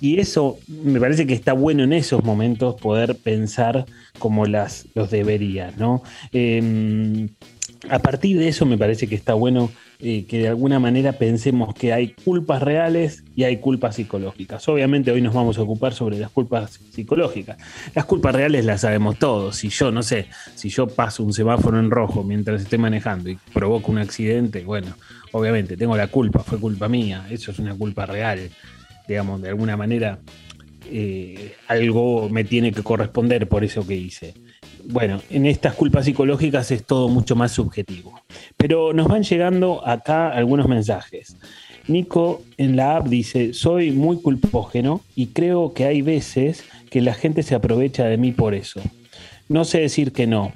Y 0.00 0.20
eso 0.20 0.58
me 0.68 1.00
parece 1.00 1.26
que 1.26 1.34
está 1.34 1.52
bueno 1.52 1.84
en 1.84 1.92
esos 1.92 2.22
momentos 2.22 2.74
poder 2.80 3.16
pensar 3.16 3.86
como 4.18 4.44
las, 4.46 4.86
los 4.94 5.10
debería, 5.10 5.72
¿no? 5.78 6.02
Em, 6.32 7.28
a 7.88 7.98
partir 7.98 8.38
de 8.38 8.48
eso 8.48 8.66
me 8.66 8.78
parece 8.78 9.06
que 9.06 9.14
está 9.14 9.34
bueno 9.34 9.70
que 9.98 10.26
de 10.30 10.48
alguna 10.48 10.78
manera 10.78 11.12
pensemos 11.12 11.74
que 11.74 11.92
hay 11.92 12.08
culpas 12.08 12.62
reales 12.62 13.24
y 13.34 13.44
hay 13.44 13.58
culpas 13.58 13.96
psicológicas. 13.96 14.68
Obviamente 14.68 15.10
hoy 15.10 15.22
nos 15.22 15.34
vamos 15.34 15.58
a 15.58 15.62
ocupar 15.62 15.94
sobre 15.94 16.18
las 16.18 16.30
culpas 16.30 16.80
psicológicas. 16.90 17.56
Las 17.94 18.04
culpas 18.04 18.34
reales 18.34 18.64
las 18.64 18.82
sabemos 18.82 19.18
todos. 19.18 19.56
Si 19.56 19.68
yo, 19.68 19.90
no 19.90 20.02
sé, 20.02 20.26
si 20.54 20.68
yo 20.68 20.86
paso 20.86 21.22
un 21.22 21.32
semáforo 21.32 21.78
en 21.78 21.90
rojo 21.90 22.22
mientras 22.22 22.62
esté 22.62 22.78
manejando 22.78 23.30
y 23.30 23.38
provoco 23.54 23.90
un 23.90 23.98
accidente, 23.98 24.64
bueno, 24.64 24.94
obviamente 25.32 25.76
tengo 25.76 25.96
la 25.96 26.08
culpa, 26.08 26.40
fue 26.40 26.58
culpa 26.58 26.88
mía, 26.88 27.26
eso 27.30 27.50
es 27.50 27.58
una 27.58 27.74
culpa 27.74 28.06
real. 28.06 28.50
Digamos, 29.08 29.40
de 29.40 29.48
alguna 29.48 29.76
manera 29.76 30.18
eh, 30.90 31.54
algo 31.68 32.28
me 32.28 32.44
tiene 32.44 32.72
que 32.72 32.82
corresponder 32.82 33.48
por 33.48 33.64
eso 33.64 33.86
que 33.86 33.94
hice 33.94 34.34
bueno, 34.88 35.20
en 35.30 35.46
estas 35.46 35.74
culpas 35.74 36.04
psicológicas 36.04 36.70
es 36.70 36.84
todo 36.84 37.08
mucho 37.08 37.36
más 37.36 37.52
subjetivo. 37.52 38.20
Pero 38.56 38.92
nos 38.92 39.08
van 39.08 39.22
llegando 39.22 39.86
acá 39.86 40.30
algunos 40.30 40.68
mensajes. 40.68 41.36
Nico 41.88 42.42
en 42.56 42.76
la 42.76 42.96
app 42.96 43.06
dice, 43.06 43.52
soy 43.54 43.92
muy 43.92 44.20
culpógeno 44.20 45.02
y 45.14 45.28
creo 45.28 45.72
que 45.72 45.84
hay 45.84 46.02
veces 46.02 46.64
que 46.90 47.00
la 47.00 47.14
gente 47.14 47.42
se 47.42 47.54
aprovecha 47.54 48.04
de 48.04 48.16
mí 48.16 48.32
por 48.32 48.54
eso. 48.54 48.80
No 49.48 49.64
sé 49.64 49.80
decir 49.80 50.12
que 50.12 50.26
no, 50.26 50.52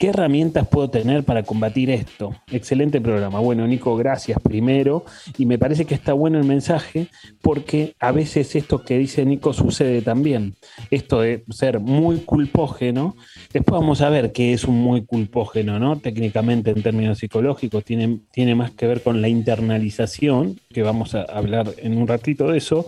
¿Qué 0.00 0.08
herramientas 0.08 0.66
puedo 0.66 0.88
tener 0.88 1.24
para 1.24 1.42
combatir 1.42 1.90
esto? 1.90 2.34
Excelente 2.50 3.02
programa. 3.02 3.38
Bueno, 3.40 3.66
Nico, 3.66 3.98
gracias 3.98 4.40
primero. 4.40 5.04
Y 5.36 5.44
me 5.44 5.58
parece 5.58 5.84
que 5.84 5.94
está 5.94 6.14
bueno 6.14 6.38
el 6.38 6.46
mensaje 6.46 7.08
porque 7.42 7.94
a 8.00 8.10
veces 8.10 8.56
esto 8.56 8.82
que 8.82 8.96
dice 8.96 9.26
Nico 9.26 9.52
sucede 9.52 10.00
también. 10.00 10.54
Esto 10.90 11.20
de 11.20 11.44
ser 11.50 11.80
muy 11.80 12.20
culpógeno. 12.20 13.14
Después 13.52 13.80
vamos 13.80 14.00
a 14.00 14.10
ver 14.10 14.30
qué 14.30 14.52
es 14.52 14.64
un 14.64 14.80
muy 14.80 15.02
culpógeno, 15.02 15.80
¿no? 15.80 15.98
Técnicamente 15.98 16.70
en 16.70 16.82
términos 16.82 17.18
psicológicos 17.18 17.84
tiene, 17.84 18.20
tiene 18.30 18.54
más 18.54 18.70
que 18.70 18.86
ver 18.86 19.02
con 19.02 19.20
la 19.20 19.28
internalización, 19.28 20.60
que 20.72 20.82
vamos 20.82 21.16
a 21.16 21.22
hablar 21.22 21.74
en 21.78 21.98
un 21.98 22.06
ratito 22.06 22.48
de 22.48 22.58
eso. 22.58 22.86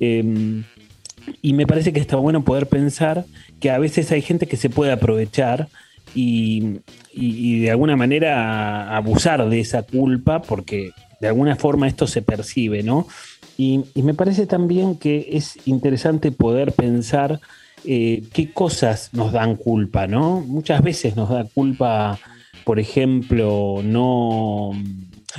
Em, 0.00 0.64
y 1.40 1.52
me 1.52 1.66
parece 1.66 1.92
que 1.92 2.00
está 2.00 2.16
bueno 2.16 2.42
poder 2.42 2.66
pensar 2.66 3.24
que 3.60 3.70
a 3.70 3.78
veces 3.78 4.10
hay 4.10 4.22
gente 4.22 4.48
que 4.48 4.56
se 4.56 4.70
puede 4.70 4.90
aprovechar 4.90 5.68
y, 6.14 6.80
de 7.14 7.70
alguna 7.70 7.96
manera 7.96 8.96
abusar 8.96 9.48
de 9.48 9.60
esa 9.60 9.82
culpa 9.82 10.42
porque 10.42 10.90
de 11.20 11.28
alguna 11.28 11.56
forma 11.56 11.86
esto 11.86 12.06
se 12.06 12.22
percibe, 12.22 12.82
¿no? 12.82 13.06
Y, 13.56 13.84
me 13.94 14.14
parece 14.14 14.46
también 14.46 14.96
que 14.96 15.28
es 15.32 15.56
interesante 15.66 16.32
poder 16.32 16.72
pensar 16.72 17.40
eh, 17.84 18.22
qué 18.32 18.52
cosas 18.52 19.10
nos 19.12 19.32
dan 19.32 19.56
culpa, 19.56 20.06
¿no? 20.06 20.40
Muchas 20.40 20.82
veces 20.82 21.16
nos 21.16 21.28
da 21.28 21.44
culpa, 21.44 22.18
por 22.64 22.78
ejemplo, 22.78 23.80
no, 23.82 24.70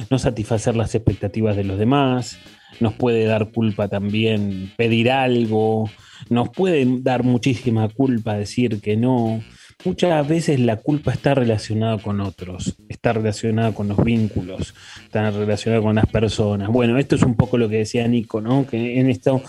no 0.10 0.20
satisfacer 0.20 0.76
las 0.76 0.94
expectativas 0.96 1.56
de 1.56 1.64
los 1.64 1.80
demás, 1.80 2.38
nos 2.80 2.94
puede 2.94 3.26
dar 3.26 3.52
culpa 3.52 3.88
también 3.88 4.72
pedir 4.76 5.12
algo, 5.12 5.90
nos 6.30 6.50
puede 6.50 6.86
dar 7.02 7.24
muchísima 7.24 7.88
culpa 7.90 8.36
decir 8.36 8.82
que 8.82 8.98
no. 8.98 9.42
Muchas 9.86 10.26
veces 10.28 10.60
la 10.60 10.78
culpa 10.78 11.12
está 11.12 11.34
relacionada 11.36 11.98
con 11.98 12.22
otros, 12.22 12.76
está 12.88 13.12
relacionada 13.12 13.74
con 13.74 13.90
los 13.90 14.02
vínculos, 14.02 14.74
está 15.04 15.30
relacionada 15.30 15.82
con 15.82 15.96
las 15.96 16.06
personas. 16.06 16.70
Bueno, 16.70 16.98
esto 16.98 17.16
es 17.16 17.24
un 17.24 17.36
poco 17.36 17.58
lo 17.58 17.68
que 17.68 17.80
decía 17.80 18.08
Nico, 18.08 18.40
¿no? 18.40 18.66
Que 18.66 19.00
en 19.00 19.10
esto 19.10 19.42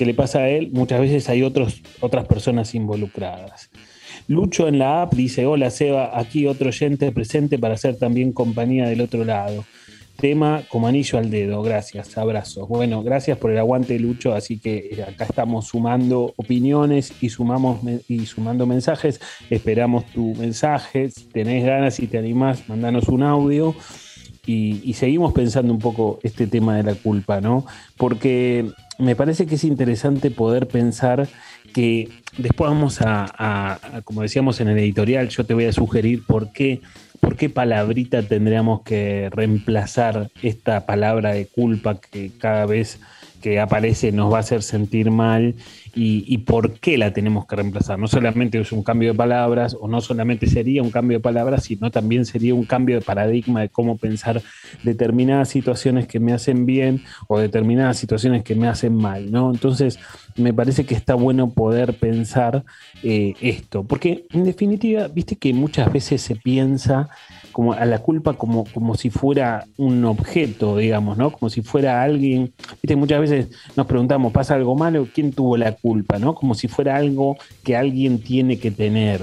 que 0.00 0.06
le 0.06 0.14
pasa 0.14 0.38
a 0.38 0.48
él, 0.48 0.70
muchas 0.72 0.98
veces 0.98 1.28
hay 1.28 1.42
otros, 1.42 1.82
otras 2.00 2.26
personas 2.26 2.74
involucradas. 2.74 3.68
Lucho 4.28 4.66
en 4.66 4.78
la 4.78 5.02
app 5.02 5.12
dice, 5.12 5.44
hola 5.44 5.68
Seba, 5.68 6.18
aquí 6.18 6.46
otro 6.46 6.68
oyente 6.68 7.12
presente 7.12 7.58
para 7.58 7.74
hacer 7.74 7.98
también 7.98 8.32
compañía 8.32 8.88
del 8.88 9.02
otro 9.02 9.26
lado 9.26 9.62
tema 10.16 10.62
como 10.70 10.86
anillo 10.86 11.18
al 11.18 11.30
dedo. 11.30 11.62
Gracias, 11.62 12.16
abrazos. 12.16 12.66
Bueno, 12.66 13.02
gracias 13.02 13.36
por 13.36 13.50
el 13.50 13.58
aguante, 13.58 13.98
Lucho. 13.98 14.32
Así 14.32 14.58
que 14.58 14.88
eh, 14.90 15.02
acá 15.02 15.24
estamos 15.24 15.66
sumando 15.66 16.32
opiniones 16.36 17.12
y, 17.20 17.28
sumamos, 17.28 17.80
y 18.08 18.24
sumando 18.24 18.64
mensajes. 18.64 19.20
Esperamos 19.50 20.06
tu 20.06 20.34
mensaje. 20.34 21.10
Si 21.10 21.24
tenés 21.24 21.66
ganas, 21.66 22.00
y 22.00 22.06
te 22.06 22.16
animás, 22.16 22.70
mandanos 22.70 23.08
un 23.08 23.22
audio. 23.22 23.74
Y, 24.46 24.94
seguimos 24.94 25.32
pensando 25.32 25.72
un 25.72 25.78
poco 25.78 26.18
este 26.22 26.46
tema 26.46 26.76
de 26.76 26.82
la 26.82 26.94
culpa, 26.94 27.40
¿no? 27.40 27.66
Porque 27.96 28.66
me 29.00 29.16
parece 29.16 29.46
que 29.46 29.56
es 29.56 29.64
interesante 29.64 30.30
poder 30.30 30.68
pensar 30.68 31.28
que 31.72 32.08
después 32.38 32.70
vamos 32.70 32.98
a, 33.00 33.78
como 34.04 34.22
decíamos 34.22 34.60
en 34.60 34.68
el 34.68 34.78
editorial, 34.78 35.28
yo 35.28 35.44
te 35.44 35.54
voy 35.54 35.66
a 35.66 35.72
sugerir 35.72 36.24
por 36.26 36.52
qué 36.52 36.80
¿por 37.20 37.36
qué 37.36 37.50
palabrita 37.50 38.22
tendríamos 38.22 38.82
que 38.82 39.28
reemplazar 39.30 40.30
esta 40.42 40.86
palabra 40.86 41.32
de 41.32 41.46
culpa 41.46 42.00
que 42.00 42.32
cada 42.38 42.66
vez 42.66 42.98
que 43.40 43.60
aparece 43.60 44.12
nos 44.12 44.32
va 44.32 44.38
a 44.38 44.40
hacer 44.40 44.62
sentir 44.62 45.10
mal 45.10 45.54
y, 45.94 46.38
por 46.38 46.78
qué 46.78 46.96
la 46.96 47.12
tenemos 47.12 47.46
que 47.46 47.56
reemplazar. 47.56 47.98
No 47.98 48.06
solamente 48.06 48.60
es 48.60 48.70
un 48.70 48.82
cambio 48.82 49.10
de 49.10 49.18
palabras 49.18 49.76
o 49.78 49.88
no 49.88 50.00
solamente 50.00 50.46
sería 50.46 50.82
un 50.82 50.90
cambio 50.90 51.18
de 51.18 51.22
palabras, 51.22 51.64
sino 51.64 51.90
también 51.90 52.26
sería 52.26 52.54
un 52.54 52.64
cambio 52.64 52.96
de 52.96 53.02
paradigma 53.02 53.62
de 53.62 53.68
cómo 53.68 53.96
pensar 53.96 54.40
determinadas 54.84 55.48
situaciones 55.48 56.06
que 56.06 56.20
me 56.20 56.32
hacen 56.32 56.64
bien 56.64 57.02
o 57.26 57.38
determinadas 57.38 57.98
situaciones 57.98 58.44
que 58.44 58.54
me 58.54 58.68
hacen 58.68 58.94
mal. 58.94 59.32
¿no? 59.32 59.50
Entonces, 59.50 59.98
me 60.36 60.54
parece 60.54 60.84
que 60.84 60.94
está 60.94 61.14
bueno 61.14 61.50
poder 61.50 61.94
pensar 61.94 62.64
eh, 63.02 63.34
esto, 63.40 63.84
porque 63.84 64.26
en 64.30 64.44
definitiva, 64.44 65.08
viste 65.08 65.36
que 65.36 65.52
muchas 65.52 65.92
veces 65.92 66.22
se 66.22 66.36
piensa 66.36 67.08
como 67.52 67.72
a 67.72 67.84
la 67.84 67.98
culpa 67.98 68.34
como, 68.34 68.64
como 68.64 68.94
si 68.94 69.10
fuera 69.10 69.66
un 69.76 70.04
objeto, 70.04 70.76
digamos, 70.76 71.16
¿no? 71.18 71.30
Como 71.30 71.50
si 71.50 71.62
fuera 71.62 72.02
alguien, 72.02 72.52
viste, 72.82 72.96
muchas 72.96 73.20
veces 73.20 73.48
nos 73.76 73.86
preguntamos, 73.86 74.32
¿pasa 74.32 74.54
algo 74.54 74.74
malo? 74.74 75.08
¿Quién 75.12 75.32
tuvo 75.32 75.56
la 75.56 75.72
culpa, 75.72 76.18
no? 76.18 76.34
Como 76.34 76.54
si 76.54 76.68
fuera 76.68 76.96
algo 76.96 77.36
que 77.64 77.76
alguien 77.76 78.20
tiene 78.20 78.58
que 78.58 78.70
tener. 78.70 79.20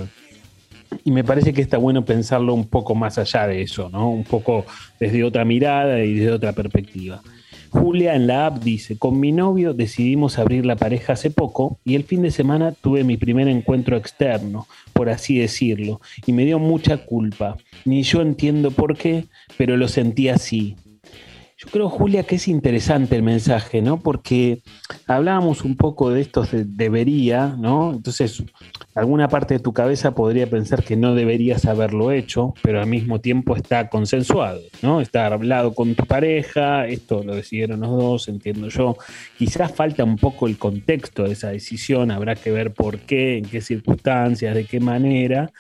Y 1.04 1.12
me 1.12 1.24
parece 1.24 1.54
que 1.54 1.62
está 1.62 1.78
bueno 1.78 2.06
pensarlo 2.06 2.54
un 2.54 2.68
poco 2.68 2.96
más 2.96 3.18
allá 3.18 3.48
de 3.48 3.62
eso, 3.62 3.90
¿no? 3.90 4.10
Un 4.10 4.24
poco 4.24 4.66
desde 5.00 5.24
otra 5.24 5.46
mirada 5.46 6.04
y 6.04 6.16
desde 6.16 6.32
otra 6.32 6.54
perspectiva. 6.54 7.22
Julia 7.70 8.16
en 8.16 8.28
la 8.28 8.48
app 8.48 8.64
dice, 8.64 8.98
con 8.98 9.20
mi 9.20 9.32
novio 9.32 9.74
decidimos 9.74 10.40
abrir 10.40 10.66
la 10.66 10.76
pareja 10.76 11.14
hace 11.14 11.30
poco 11.30 11.80
y 11.84 11.96
el 11.96 12.04
fin 12.04 12.22
de 12.22 12.32
semana 12.32 12.72
tuve 12.72 13.04
mi 13.04 13.18
primer 13.18 13.48
encuentro 13.48 13.98
externo, 13.98 14.68
por 14.94 15.10
así 15.10 15.38
decirlo, 15.38 16.02
y 16.26 16.34
me 16.34 16.46
dio 16.46 16.60
mucha 16.60 16.98
culpa. 16.98 17.58
Ni 17.86 18.04
yo 18.04 18.22
entiendo 18.22 18.72
por 18.72 18.98
qué, 18.98 19.26
pero 19.58 19.78
lo 19.78 19.88
sentí 19.88 20.30
así. 20.30 20.76
Yo 21.60 21.70
creo, 21.72 21.90
Julia, 21.90 22.22
que 22.22 22.36
es 22.36 22.48
interesante 22.48 23.16
el 23.16 23.24
mensaje, 23.24 23.82
¿no? 23.82 24.00
Porque 24.00 24.62
hablábamos 25.08 25.64
un 25.64 25.76
poco 25.76 26.12
de 26.12 26.22
estos 26.22 26.52
de 26.52 26.66
debería, 26.66 27.56
¿no? 27.58 27.94
Entonces, 27.94 28.44
alguna 28.94 29.28
parte 29.28 29.56
de 29.56 29.60
tu 29.60 29.74
cabeza 29.74 30.14
podría 30.14 30.48
pensar 30.48 30.84
que 30.84 30.96
no 30.96 31.16
deberías 31.16 31.66
haberlo 31.66 32.12
hecho, 32.12 32.54
pero 32.62 32.80
al 32.80 32.86
mismo 32.86 33.22
tiempo 33.22 33.56
está 33.56 33.90
consensuado, 33.90 34.62
¿no? 34.84 35.02
Está 35.02 35.26
hablado 35.26 35.74
con 35.74 35.96
tu 35.96 36.06
pareja, 36.06 36.86
esto 36.86 37.24
lo 37.24 37.34
decidieron 37.34 37.80
los 37.80 37.90
dos, 37.90 38.28
entiendo 38.28 38.68
yo. 38.68 38.96
Quizás 39.40 39.72
falta 39.72 40.04
un 40.04 40.18
poco 40.18 40.46
el 40.46 40.60
contexto 40.60 41.24
de 41.24 41.32
esa 41.32 41.50
decisión, 41.50 42.12
habrá 42.12 42.36
que 42.36 42.52
ver 42.52 42.72
por 42.72 43.00
qué, 43.00 43.40
en 43.40 43.46
qué 43.46 43.62
circunstancias, 43.62 44.54
de 44.54 44.66
qué 44.66 44.80
manera, 44.80 45.52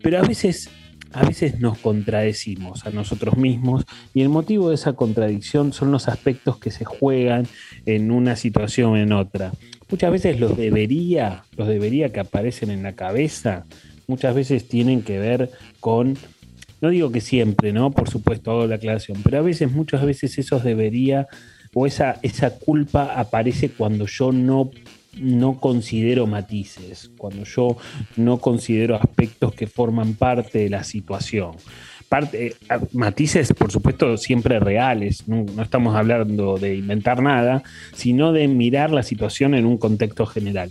pero 0.00 0.18
a 0.18 0.22
veces 0.22 0.70
a 1.12 1.24
veces 1.24 1.60
nos 1.60 1.78
contradecimos 1.78 2.86
a 2.86 2.90
nosotros 2.90 3.36
mismos 3.36 3.84
y 4.14 4.22
el 4.22 4.28
motivo 4.28 4.68
de 4.68 4.76
esa 4.76 4.94
contradicción 4.94 5.72
son 5.72 5.92
los 5.92 6.08
aspectos 6.08 6.58
que 6.58 6.70
se 6.70 6.84
juegan 6.84 7.46
en 7.86 8.10
una 8.10 8.36
situación 8.36 8.92
o 8.92 8.96
en 8.96 9.12
otra. 9.12 9.52
Muchas 9.90 10.10
veces 10.10 10.40
los 10.40 10.56
debería, 10.56 11.44
los 11.56 11.68
debería 11.68 12.12
que 12.12 12.20
aparecen 12.20 12.70
en 12.70 12.82
la 12.82 12.94
cabeza, 12.94 13.66
muchas 14.06 14.34
veces 14.34 14.68
tienen 14.68 15.02
que 15.02 15.18
ver 15.18 15.50
con 15.80 16.16
no 16.82 16.90
digo 16.90 17.12
que 17.12 17.20
siempre, 17.20 17.72
¿no? 17.72 17.92
Por 17.92 18.10
supuesto, 18.10 18.50
hago 18.50 18.66
la 18.66 18.74
aclaración, 18.74 19.22
pero 19.22 19.38
a 19.38 19.42
veces, 19.42 19.70
muchas 19.70 20.04
veces 20.04 20.36
eso 20.36 20.58
debería, 20.58 21.28
o 21.72 21.86
esa, 21.86 22.18
esa 22.22 22.58
culpa 22.58 23.14
aparece 23.14 23.70
cuando 23.70 24.06
yo 24.06 24.32
no 24.32 24.72
no 25.18 25.58
considero 25.60 26.26
matices, 26.26 27.10
cuando 27.18 27.44
yo 27.44 27.76
no 28.16 28.38
considero 28.38 28.96
aspectos 28.96 29.54
que 29.54 29.66
forman 29.66 30.14
parte 30.14 30.58
de 30.58 30.70
la 30.70 30.84
situación. 30.84 31.52
Parte, 32.08 32.46
eh, 32.46 32.54
matices, 32.92 33.52
por 33.52 33.70
supuesto, 33.70 34.16
siempre 34.16 34.58
reales, 34.58 35.26
no, 35.28 35.62
estamos 35.62 35.96
hablando 35.96 36.58
de 36.58 36.76
inventar 36.76 37.22
nada, 37.22 37.62
sino 37.94 38.32
de 38.32 38.48
mirar 38.48 38.90
la 38.90 39.02
situación 39.02 39.54
en 39.54 39.66
un 39.66 39.78
contexto 39.78 40.26
general. 40.26 40.70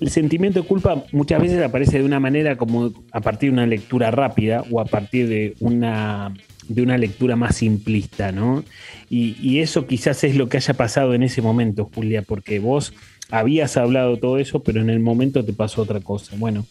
El 0.00 0.10
sentimiento 0.10 0.62
de 0.62 0.66
culpa 0.66 1.04
muchas 1.12 1.40
veces 1.40 1.62
aparece 1.62 1.98
de 1.98 2.04
una 2.04 2.18
manera 2.18 2.56
como 2.56 2.92
a 3.12 3.20
partir 3.20 3.50
de 3.50 3.54
una 3.54 3.66
lectura 3.66 4.10
rápida 4.10 4.64
o 4.70 4.80
a 4.80 4.84
partir 4.84 5.28
de 5.28 5.54
una, 5.60 6.34
de 6.66 6.82
una 6.82 6.98
lectura 6.98 7.36
más 7.36 7.56
simplista, 7.56 8.32
¿no? 8.32 8.64
Y, 9.08 9.36
y 9.40 9.60
eso 9.60 9.86
quizás 9.86 10.24
es 10.24 10.34
lo 10.34 10.48
que 10.48 10.56
haya 10.56 10.74
pasado 10.74 11.14
en 11.14 11.22
ese 11.22 11.40
momento, 11.40 11.88
Julia, 11.94 12.22
porque 12.22 12.58
vos 12.58 12.92
habías 13.32 13.78
hablado 13.78 14.18
todo 14.18 14.36
eso, 14.36 14.62
pero 14.62 14.82
en 14.82 14.90
el 14.90 15.00
momento 15.00 15.42
te 15.42 15.54
pasó 15.54 15.82
otra 15.82 16.00
cosa. 16.00 16.36
Bueno, 16.36 16.66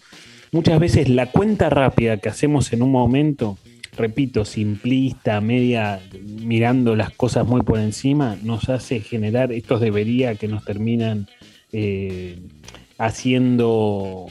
muchas 0.51 0.79
veces 0.79 1.09
la 1.09 1.25
cuenta 1.25 1.71
rápida 1.71 2.17
que 2.17 2.29
hacemos 2.29 2.71
en 2.71 2.83
un 2.83 2.91
momento, 2.91 3.57
repito, 3.97 4.45
simplista, 4.45 5.41
media, 5.41 5.99
mirando 6.23 6.95
las 6.95 7.09
cosas 7.09 7.47
muy 7.47 7.63
por 7.63 7.79
encima, 7.79 8.37
nos 8.43 8.69
hace 8.69 8.99
generar 8.99 9.51
estos 9.51 9.81
debería 9.81 10.35
que 10.35 10.47
nos 10.47 10.63
terminan 10.63 11.27
eh, 11.73 12.39
haciendo 12.99 14.27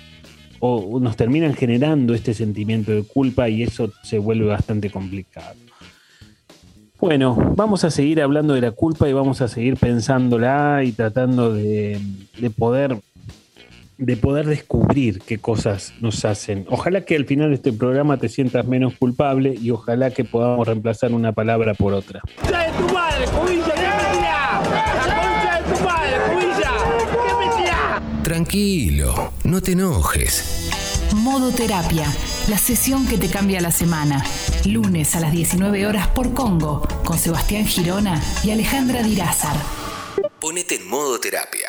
o 0.60 1.00
nos 1.00 1.16
terminan 1.16 1.54
generando 1.54 2.14
este 2.14 2.32
sentimiento 2.32 2.92
de 2.92 3.02
culpa 3.02 3.48
y 3.48 3.64
eso 3.64 3.92
se 4.04 4.18
vuelve 4.18 4.46
bastante 4.46 4.88
complicado. 4.90 5.56
Bueno, 7.00 7.34
vamos 7.56 7.84
a 7.84 7.90
seguir 7.90 8.20
hablando 8.20 8.52
de 8.52 8.60
la 8.60 8.72
culpa 8.72 9.08
y 9.08 9.14
vamos 9.14 9.40
a 9.40 9.48
seguir 9.48 9.78
pensándola 9.78 10.82
y 10.84 10.92
tratando 10.92 11.54
de, 11.54 11.98
poder 12.58 12.98
de 13.96 14.16
poder 14.18 14.46
descubrir 14.46 15.20
qué 15.20 15.38
cosas 15.38 15.94
nos 16.00 16.26
hacen. 16.26 16.66
Ojalá 16.68 17.00
que 17.02 17.16
al 17.16 17.24
final 17.24 17.48
de 17.48 17.54
este 17.54 17.72
programa 17.72 18.18
te 18.18 18.28
sientas 18.28 18.66
menos 18.66 18.94
culpable 18.98 19.54
y 19.58 19.70
ojalá 19.70 20.10
que 20.10 20.24
podamos 20.24 20.66
reemplazar 20.66 21.12
una 21.12 21.32
palabra 21.32 21.72
por 21.72 21.94
otra. 21.94 22.20
Tranquilo, 28.22 29.32
no 29.44 29.62
te 29.62 29.72
enojes. 29.72 30.68
Modo 31.16 31.50
terapia, 31.50 32.06
la 32.48 32.58
sesión 32.58 33.06
que 33.06 33.16
te 33.16 33.28
cambia 33.28 33.60
la 33.60 33.70
semana. 33.70 34.22
Lunes 34.66 35.16
a 35.16 35.20
las 35.20 35.32
19 35.32 35.86
horas 35.86 36.08
por 36.08 36.34
Congo, 36.34 36.86
con 37.04 37.16
Sebastián 37.16 37.64
Girona 37.64 38.20
y 38.44 38.50
Alejandra 38.50 39.02
Dirázar. 39.02 39.56
Ponete 40.38 40.74
en 40.74 40.88
modo 40.88 41.18
terapia. 41.18 41.66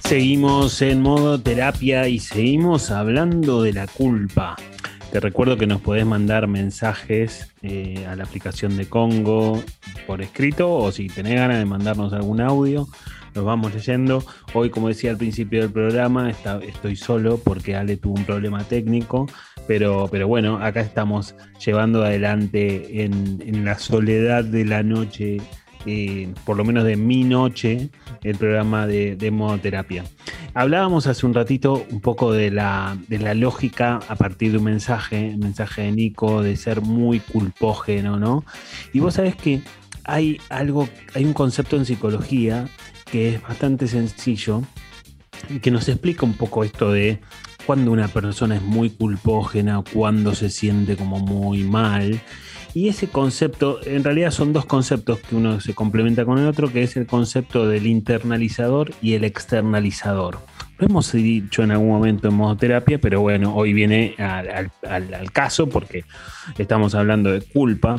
Seguimos 0.00 0.82
en 0.82 1.02
modo 1.02 1.40
terapia 1.40 2.08
y 2.08 2.18
seguimos 2.18 2.90
hablando 2.90 3.62
de 3.62 3.72
la 3.72 3.86
culpa. 3.86 4.56
Te 5.12 5.20
recuerdo 5.20 5.56
que 5.56 5.66
nos 5.66 5.80
podés 5.80 6.04
mandar 6.04 6.48
mensajes 6.48 7.52
eh, 7.62 8.04
a 8.08 8.16
la 8.16 8.24
aplicación 8.24 8.76
de 8.76 8.88
Congo 8.88 9.62
por 10.06 10.22
escrito 10.22 10.72
o 10.72 10.90
si 10.90 11.08
tenés 11.08 11.36
ganas 11.36 11.58
de 11.58 11.64
mandarnos 11.64 12.12
algún 12.12 12.40
audio 12.40 12.88
los 13.36 13.44
vamos 13.44 13.72
leyendo. 13.72 14.24
Hoy, 14.54 14.70
como 14.70 14.88
decía 14.88 15.10
al 15.10 15.18
principio 15.18 15.60
del 15.60 15.70
programa, 15.70 16.30
estoy 16.30 16.96
solo 16.96 17.38
porque 17.38 17.76
Ale 17.76 17.96
tuvo 17.96 18.14
un 18.14 18.24
problema 18.24 18.64
técnico, 18.64 19.26
pero, 19.68 20.08
pero 20.10 20.26
bueno, 20.26 20.56
acá 20.56 20.80
estamos 20.80 21.36
llevando 21.64 22.02
adelante 22.02 23.04
en, 23.04 23.64
la 23.64 23.78
soledad 23.78 24.44
de 24.44 24.64
la 24.64 24.82
noche, 24.82 25.36
eh, 25.84 26.32
por 26.44 26.56
lo 26.56 26.64
menos 26.64 26.84
de 26.84 26.96
mi 26.96 27.24
noche, 27.24 27.90
el 28.24 28.36
programa 28.36 28.86
de, 28.86 29.16
de 29.16 29.30
modoterapia. 29.30 30.04
Hablábamos 30.54 31.06
hace 31.06 31.26
un 31.26 31.34
ratito 31.34 31.84
un 31.90 32.00
poco 32.00 32.32
de 32.32 32.50
la, 32.50 32.96
de 33.08 33.18
la 33.18 33.34
lógica 33.34 34.00
a 34.08 34.16
partir 34.16 34.52
de 34.52 34.58
un 34.58 34.64
mensaje, 34.64 35.32
el 35.32 35.38
mensaje 35.38 35.82
de 35.82 35.92
Nico, 35.92 36.42
de 36.42 36.56
ser 36.56 36.80
muy 36.80 37.20
culpógeno, 37.20 38.18
¿no? 38.18 38.44
Y 38.94 39.00
vos 39.00 39.14
sabés 39.14 39.36
que 39.36 39.60
hay 40.04 40.40
algo, 40.48 40.88
hay 41.14 41.24
un 41.24 41.34
concepto 41.34 41.76
en 41.76 41.84
psicología 41.84 42.68
que 43.10 43.34
es 43.34 43.42
bastante 43.42 43.86
sencillo 43.86 44.62
y 45.48 45.60
que 45.60 45.70
nos 45.70 45.88
explica 45.88 46.26
un 46.26 46.34
poco 46.34 46.64
esto 46.64 46.92
de 46.92 47.20
cuando 47.66 47.90
una 47.90 48.08
persona 48.08 48.56
es 48.56 48.62
muy 48.62 48.90
culpógena, 48.90 49.82
cuando 49.92 50.34
se 50.34 50.50
siente 50.50 50.96
como 50.96 51.18
muy 51.18 51.64
mal. 51.64 52.20
Y 52.74 52.88
ese 52.88 53.08
concepto, 53.08 53.80
en 53.84 54.04
realidad 54.04 54.30
son 54.30 54.52
dos 54.52 54.66
conceptos 54.66 55.18
que 55.20 55.34
uno 55.34 55.60
se 55.60 55.74
complementa 55.74 56.24
con 56.24 56.38
el 56.38 56.46
otro, 56.46 56.72
que 56.72 56.82
es 56.82 56.96
el 56.96 57.06
concepto 57.06 57.66
del 57.66 57.86
internalizador 57.86 58.92
y 59.00 59.14
el 59.14 59.24
externalizador. 59.24 60.38
Lo 60.78 60.86
hemos 60.86 61.10
dicho 61.12 61.62
en 61.62 61.70
algún 61.70 61.88
momento 61.88 62.28
en 62.28 62.34
modoterapia, 62.34 62.98
pero 62.98 63.22
bueno, 63.22 63.54
hoy 63.54 63.72
viene 63.72 64.14
al, 64.18 65.32
caso 65.32 65.68
porque 65.70 66.04
estamos 66.58 66.94
hablando 66.94 67.32
de 67.32 67.40
culpa. 67.40 67.98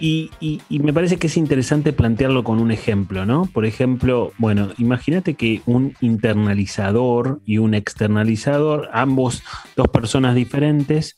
Y, 0.00 0.30
me 0.68 0.92
parece 0.92 1.18
que 1.18 1.28
es 1.28 1.36
interesante 1.36 1.92
plantearlo 1.92 2.42
con 2.42 2.58
un 2.58 2.72
ejemplo, 2.72 3.26
¿no? 3.26 3.48
Por 3.52 3.64
ejemplo, 3.64 4.32
bueno, 4.38 4.70
imagínate 4.78 5.34
que 5.34 5.62
un 5.66 5.94
internalizador 6.00 7.40
y 7.46 7.58
un 7.58 7.74
externalizador, 7.74 8.90
ambos 8.92 9.44
dos 9.76 9.86
personas 9.88 10.34
diferentes, 10.34 11.16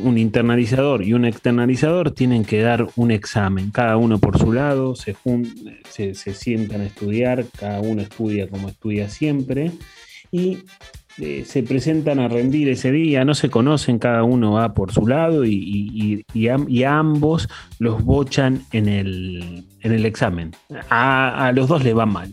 un 0.00 0.18
internalizador 0.18 1.02
y 1.02 1.14
un 1.14 1.24
externalizador 1.24 2.10
tienen 2.10 2.44
que 2.44 2.60
dar 2.60 2.88
un 2.96 3.10
examen, 3.10 3.70
cada 3.70 3.96
uno 3.96 4.18
por 4.18 4.38
su 4.38 4.52
lado, 4.52 4.96
se, 4.96 5.16
se, 5.88 6.14
se 6.14 6.34
sientan 6.34 6.82
a 6.82 6.86
estudiar, 6.86 7.46
cada 7.58 7.80
uno 7.80 8.02
estudia 8.02 8.48
como 8.48 8.68
estudia 8.68 9.08
siempre 9.08 9.72
y 10.32 10.58
eh, 11.18 11.44
se 11.46 11.62
presentan 11.62 12.18
a 12.18 12.26
rendir 12.26 12.70
ese 12.70 12.90
día, 12.90 13.24
no 13.24 13.34
se 13.34 13.50
conocen, 13.50 13.98
cada 13.98 14.24
uno 14.24 14.52
va 14.52 14.72
por 14.72 14.92
su 14.92 15.06
lado 15.06 15.44
y, 15.44 16.24
a, 16.48 16.98
ambos 16.98 17.48
los 17.78 18.02
bochan 18.02 18.62
en 18.72 18.88
el, 18.88 19.66
examen. 19.82 20.52
A, 20.88 21.52
los 21.54 21.68
dos 21.68 21.84
le 21.84 21.92
va 21.92 22.06
mal. 22.06 22.32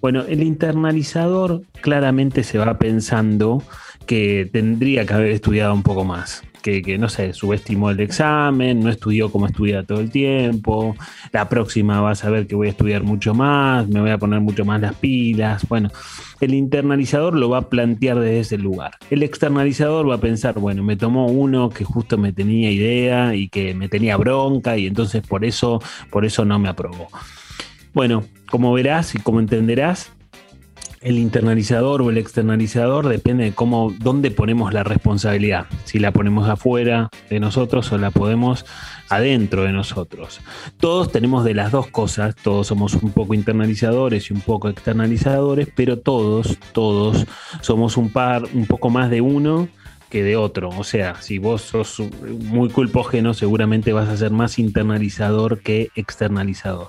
Bueno, 0.00 0.22
el 0.22 0.42
internalizador 0.42 1.62
claramente 1.82 2.44
se 2.44 2.56
va 2.56 2.78
pensando 2.78 3.62
que 4.06 4.48
tendría 4.50 5.04
que 5.04 5.14
haber 5.14 5.32
estudiado 5.32 5.74
un 5.74 5.82
poco 5.82 6.04
más 6.04 6.42
que, 6.82 6.98
no 6.98 7.08
sé, 7.08 7.32
subestimó 7.32 7.90
el 7.90 8.00
examen, 8.00 8.80
no 8.80 8.90
estudió 8.90 9.30
como 9.30 9.46
estudia 9.46 9.82
todo 9.82 10.00
el 10.00 10.10
tiempo, 10.10 10.96
la 11.32 11.48
próxima 11.48 12.00
va 12.00 12.12
a 12.12 12.14
saber 12.14 12.46
que 12.46 12.54
voy 12.54 12.68
a 12.68 12.70
estudiar 12.70 13.02
mucho 13.02 13.34
más, 13.34 13.88
me 13.88 14.00
voy 14.00 14.10
a 14.10 14.18
poner 14.18 14.40
mucho 14.40 14.64
más 14.64 14.80
las 14.80 14.94
pilas. 14.94 15.66
Bueno, 15.68 15.90
el 16.40 16.54
internalizador 16.54 17.34
lo 17.34 17.50
va 17.50 17.58
a 17.58 17.68
plantear 17.68 18.18
desde 18.18 18.40
ese 18.40 18.58
lugar. 18.58 18.92
El 19.10 19.22
externalizador 19.22 20.08
va 20.08 20.16
a 20.16 20.20
pensar, 20.20 20.58
bueno, 20.58 20.82
me 20.82 20.96
tomó 20.96 21.26
uno 21.26 21.70
que 21.70 21.84
justo 21.84 22.18
me 22.18 22.32
tenía 22.32 22.70
idea 22.70 23.34
y 23.34 23.48
que 23.48 23.74
me 23.74 23.88
tenía 23.88 24.16
bronca 24.16 24.76
y 24.76 24.86
entonces 24.86 25.26
por 25.26 25.44
eso, 25.44 25.80
por 26.10 26.24
eso 26.24 26.44
no 26.44 26.58
me 26.58 26.68
aprobó. 26.68 27.08
Bueno, 27.94 28.24
como 28.50 28.72
verás 28.72 29.14
y 29.14 29.18
como 29.18 29.40
entenderás, 29.40 30.12
el 31.02 31.18
internalizador 31.18 32.02
o 32.02 32.10
el 32.10 32.18
externalizador 32.18 33.08
depende 33.08 33.44
de 33.44 33.52
cómo, 33.52 33.94
dónde 33.98 34.30
ponemos 34.30 34.72
la 34.72 34.84
responsabilidad. 34.84 35.66
Si 35.84 35.98
la 35.98 36.12
ponemos 36.12 36.48
afuera 36.48 37.10
de 37.30 37.40
nosotros 37.40 37.90
o 37.92 37.98
la 37.98 38.10
podemos 38.10 38.64
adentro 39.08 39.62
de 39.62 39.72
nosotros. 39.72 40.40
Todos 40.78 41.10
tenemos 41.10 41.44
de 41.44 41.54
las 41.54 41.72
dos 41.72 41.88
cosas, 41.88 42.34
todos 42.36 42.66
somos 42.66 42.94
un 42.94 43.10
poco 43.10 43.34
internalizadores 43.34 44.30
y 44.30 44.34
un 44.34 44.40
poco 44.40 44.68
externalizadores, 44.68 45.68
pero 45.74 45.98
todos, 45.98 46.58
todos 46.72 47.26
somos 47.60 47.96
un 47.96 48.10
par, 48.10 48.44
un 48.52 48.66
poco 48.66 48.90
más 48.90 49.10
de 49.10 49.20
uno 49.20 49.68
que 50.10 50.22
de 50.22 50.36
otro. 50.36 50.70
O 50.70 50.84
sea, 50.84 51.20
si 51.20 51.38
vos 51.38 51.62
sos 51.62 52.00
muy 52.40 52.70
culpógeno, 52.70 53.34
seguramente 53.34 53.92
vas 53.92 54.08
a 54.08 54.16
ser 54.16 54.30
más 54.30 54.58
internalizador 54.58 55.60
que 55.60 55.88
externalizador. 55.94 56.88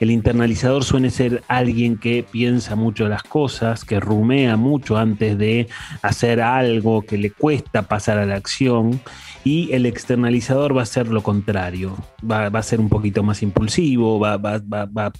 El 0.00 0.10
internalizador 0.10 0.84
suele 0.84 1.10
ser 1.10 1.42
alguien 1.48 1.98
que 1.98 2.24
piensa 2.28 2.74
mucho 2.74 3.08
las 3.08 3.22
cosas, 3.22 3.84
que 3.84 4.00
rumea 4.00 4.56
mucho 4.56 4.96
antes 4.96 5.38
de 5.38 5.68
hacer 6.02 6.40
algo, 6.40 7.02
que 7.02 7.16
le 7.16 7.30
cuesta 7.30 7.82
pasar 7.82 8.18
a 8.18 8.26
la 8.26 8.34
acción 8.34 9.00
y 9.44 9.70
el 9.72 9.84
externalizador 9.84 10.76
va 10.76 10.82
a 10.82 10.86
ser 10.86 11.08
lo 11.08 11.22
contrario, 11.22 11.96
va, 12.28 12.46
a 12.46 12.62
ser 12.62 12.80
un 12.80 12.88
poquito 12.88 13.22
más 13.22 13.42
impulsivo, 13.42 14.18
va, 14.18 14.34
a 14.34 15.12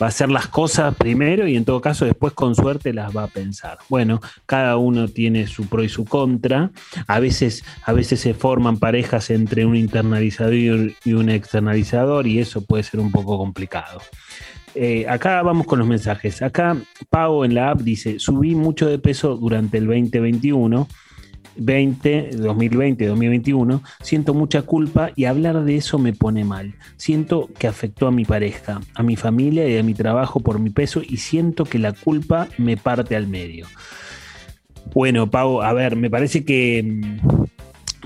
hacer 0.00 0.28
las 0.28 0.48
cosas 0.48 0.94
primero 0.96 1.46
y 1.46 1.56
en 1.56 1.64
todo 1.64 1.80
caso 1.80 2.04
después 2.04 2.32
con 2.32 2.56
suerte 2.56 2.92
las 2.92 3.16
va 3.16 3.24
a 3.24 3.28
pensar. 3.28 3.78
Bueno, 3.88 4.20
cada 4.44 4.76
uno 4.76 5.06
tiene 5.06 5.46
su 5.46 5.68
pro 5.68 5.84
y 5.84 5.88
su 5.88 6.04
contra, 6.04 6.72
a 7.06 7.20
veces, 7.20 7.64
a 7.84 7.92
veces 7.92 8.20
se 8.20 8.34
forman 8.34 8.78
parejas 8.78 9.30
entre 9.30 9.64
un 9.64 9.76
internalizador 9.76 10.54
y 11.04 11.12
un 11.12 11.30
externalizador 11.30 12.26
y 12.26 12.40
eso 12.40 12.64
puede 12.64 12.82
ser 12.82 12.98
un 12.98 13.12
poco 13.12 13.38
complicado. 13.38 14.00
Eh, 14.74 15.04
acá 15.08 15.42
vamos 15.42 15.66
con 15.66 15.78
los 15.78 15.88
mensajes. 15.88 16.42
Acá 16.42 16.76
Pau 17.08 17.44
en 17.44 17.54
la 17.54 17.70
app 17.70 17.80
dice, 17.80 18.18
subí 18.18 18.54
mucho 18.54 18.88
de 18.88 18.98
peso 18.98 19.36
durante 19.36 19.78
el 19.78 19.86
2021. 19.86 20.88
20, 21.60 22.30
2020, 22.36 23.06
2021, 23.06 23.82
siento 24.00 24.34
mucha 24.34 24.62
culpa 24.62 25.10
y 25.14 25.26
hablar 25.26 25.62
de 25.64 25.76
eso 25.76 25.98
me 25.98 26.12
pone 26.12 26.44
mal. 26.44 26.74
Siento 26.96 27.48
que 27.58 27.66
afectó 27.66 28.06
a 28.06 28.10
mi 28.10 28.24
pareja, 28.24 28.80
a 28.94 29.02
mi 29.02 29.16
familia 29.16 29.68
y 29.68 29.76
a 29.76 29.82
mi 29.82 29.94
trabajo 29.94 30.40
por 30.40 30.58
mi 30.58 30.70
peso 30.70 31.02
y 31.06 31.18
siento 31.18 31.64
que 31.64 31.78
la 31.78 31.92
culpa 31.92 32.48
me 32.56 32.76
parte 32.76 33.14
al 33.14 33.28
medio. 33.28 33.66
Bueno, 34.94 35.30
Pau, 35.30 35.60
a 35.60 35.72
ver, 35.72 35.96
me 35.96 36.10
parece 36.10 36.44
que 36.44 37.02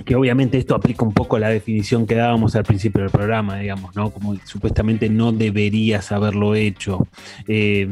que 0.05 0.17
obviamente 0.17 0.59
esto 0.59 0.75
aplica 0.75 1.05
un 1.05 1.14
poco 1.14 1.37
a 1.37 1.40
la 1.40 1.49
definición 1.49 2.07
que 2.07 2.17
dábamos 2.17 2.57
al 2.57 2.64
principio 2.64 3.03
del 3.03 3.11
programa, 3.11 3.59
digamos, 3.59 3.95
¿no? 3.95 4.11
Como 4.11 4.37
supuestamente 4.45 5.09
no 5.09 5.33
deberías 5.33 6.11
haberlo 6.12 6.55
hecho. 6.55 7.07
Eh, 7.47 7.88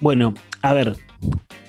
bueno, 0.00 0.34
a 0.62 0.72
ver, 0.72 0.96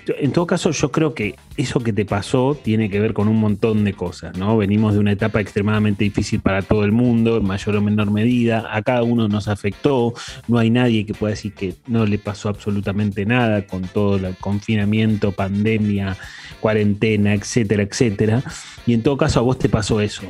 en 0.08 0.32
todo 0.32 0.46
caso, 0.46 0.72
yo 0.72 0.92
creo 0.92 1.14
que 1.14 1.36
eso 1.58 1.80
que 1.80 1.94
te 1.94 2.06
pasó 2.06 2.58
tiene 2.62 2.90
que 2.90 3.00
ver 3.00 3.14
con 3.14 3.28
un 3.28 3.40
montón 3.40 3.84
de 3.84 3.94
cosas, 3.94 4.38
¿no? 4.38 4.58
Venimos 4.58 4.94
de 4.94 5.00
una 5.00 5.12
etapa 5.12 5.42
extremadamente 5.42 6.04
difícil 6.04 6.40
para 6.40 6.62
todo 6.62 6.84
el 6.84 6.92
mundo, 6.92 7.38
en 7.38 7.46
mayor 7.46 7.76
o 7.76 7.82
menor 7.82 8.12
medida. 8.12 8.68
A 8.72 8.82
cada 8.82 9.04
uno 9.04 9.28
nos 9.28 9.48
afectó. 9.48 10.14
No 10.48 10.58
hay 10.58 10.70
nadie 10.70 11.06
que 11.06 11.14
pueda 11.14 11.32
decir 11.32 11.54
que 11.54 11.76
no 11.88 12.06
le 12.06 12.18
pasó 12.18 12.50
absolutamente 12.50 13.26
nada 13.26 13.66
con 13.66 13.84
todo 13.84 14.18
el 14.18 14.36
confinamiento, 14.36 15.32
pandemia, 15.32 16.18
cuarentena, 16.60 17.34
etcétera, 17.34 17.84
etcétera. 17.84 18.44
Y 18.86 18.94
en 18.94 19.04
todo 19.04 19.18
caso, 19.18 19.40
a 19.40 19.44
vos 19.44 19.58
te 19.58 19.70
pasó 19.70 20.02
eso. 20.02 20.24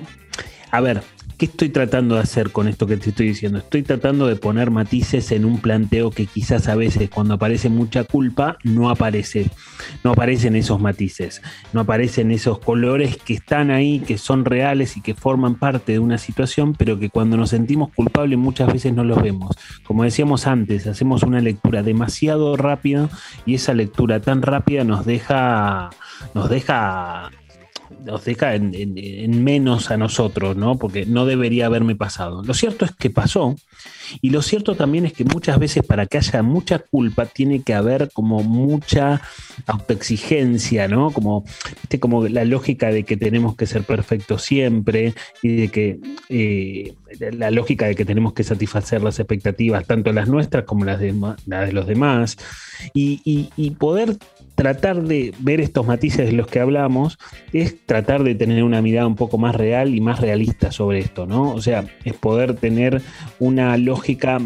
A 0.72 0.82
ver, 0.82 1.02
¿Qué 1.38 1.48
estoy 1.48 1.67
tratando 1.67 2.15
de 2.15 2.21
hacer 2.21 2.52
con 2.52 2.69
esto 2.69 2.88
que 2.88 2.95
te 2.95 3.10
estoy 3.10 3.28
diciendo? 3.28 3.58
Estoy 3.58 3.84
tratando 3.84 4.26
de 4.26 4.38
poner 4.38 4.71
matices 4.71 5.34
en 5.34 5.43
un 5.43 5.60
planteo 5.60 6.10
que 6.10 6.28
quizás 6.28 6.69
a 6.69 6.76
veces 6.76 7.10
cuando 7.10 7.34
aparece 7.34 7.67
mucha 7.67 8.06
culpa 8.06 8.58
no 8.63 8.89
aparece. 8.89 9.50
No 10.04 10.12
aparecen 10.12 10.56
esos 10.56 10.80
matices, 10.80 11.41
no 11.74 11.82
aparecen 11.82 12.32
esos 12.32 12.60
colores 12.60 13.17
que 13.17 13.34
están 13.34 13.69
ahí, 13.69 14.00
que 14.00 14.17
son 14.17 14.45
reales 14.45 14.95
y 14.95 15.02
que 15.02 15.13
forman 15.13 15.56
parte 15.56 15.91
de 15.91 16.00
una 16.00 16.17
situación, 16.17 16.74
pero 16.74 16.98
que 17.00 17.10
cuando 17.10 17.36
nos 17.36 17.50
sentimos 17.50 17.91
culpables 17.93 18.39
muchas 18.39 18.71
veces 18.71 18.93
no 18.93 19.04
los 19.04 19.21
vemos. 19.21 19.58
Como 19.84 20.04
decíamos 20.04 20.48
antes, 20.48 20.88
hacemos 20.88 21.24
una 21.24 21.41
lectura 21.41 21.84
demasiado 21.84 22.56
rápida 22.56 23.10
y 23.45 23.56
esa 23.56 23.74
lectura 23.74 24.21
tan 24.21 24.41
rápida 24.41 24.86
nos 24.86 25.06
deja, 25.06 25.89
nos 26.34 26.50
deja 26.50 27.30
nos 28.06 28.24
deja 28.24 28.56
en, 28.56 29.44
menos 29.44 29.91
a 29.91 29.98
nosotros, 29.98 30.56
¿no? 30.56 30.78
Porque 30.78 31.06
no 31.06 31.26
debería 31.26 31.65
haberme 31.65 31.96
pasado. 31.96 32.44
Lo 32.44 32.54
cierto 32.54 32.86
es 32.86 32.91
que 32.91 33.10
pasó, 33.10 33.56
y 34.22 34.30
lo 34.30 34.41
cierto 34.41 34.76
también 34.76 35.06
es 35.06 35.13
que 35.13 35.26
muchas 35.26 35.60
veces 35.60 35.84
para 35.84 36.06
que 36.06 36.18
haya 36.18 36.44
mucha 36.44 36.80
culpa 36.80 37.26
tiene 37.26 37.63
que 37.63 37.74
haber 37.74 38.12
como 38.13 38.44
mucha 38.44 39.22
autoexigencia, 39.65 40.88
¿no? 40.88 41.12
Como, 41.12 41.44
como 42.00 42.28
la 42.28 42.46
lógica 42.46 42.89
de 42.89 43.04
que 43.04 43.18
tenemos 43.18 43.56
que 43.56 43.65
ser 43.65 43.84
perfectos 43.84 44.44
siempre 44.44 45.13
y 45.41 45.56
de 45.56 45.68
que 45.70 46.00
eh, 46.30 46.94
la 47.34 47.50
lógica 47.50 47.88
de 47.88 47.96
que 47.96 48.06
tenemos 48.06 48.34
que 48.34 48.44
satisfacer 48.44 49.02
las 49.02 49.20
expectativas, 49.20 49.86
tanto 49.86 50.12
las 50.13 50.28
nuestras 50.28 50.65
como 50.65 50.86
las 50.86 51.00
de, 51.00 51.13
los 51.72 51.88
demás, 51.88 52.38
y 52.94 53.72
poder 53.80 54.18
tratar 54.56 55.04
de 55.04 55.34
ver 55.39 55.62
estos 55.62 55.86
matices 55.86 56.28
de 56.28 56.32
los 56.32 56.48
que 56.48 56.60
hablamos 56.60 57.18
es 57.54 57.86
tratar 57.86 58.24
de 58.24 58.36
tener 58.36 58.63
una 58.63 58.82
mirada 58.82 59.08
un 59.08 59.15
poco 59.15 59.38
más 59.38 59.56
real 59.56 59.94
y 59.94 60.02
más 60.02 60.20
realista 60.20 60.72
sobre 60.72 61.00
esto, 61.00 61.26
¿no? 61.26 61.52
O 61.52 61.62
sea, 61.62 61.86
es 62.04 62.13
poder 62.13 62.56
tener 62.56 63.02
una 63.39 63.78
lógica 63.78 64.39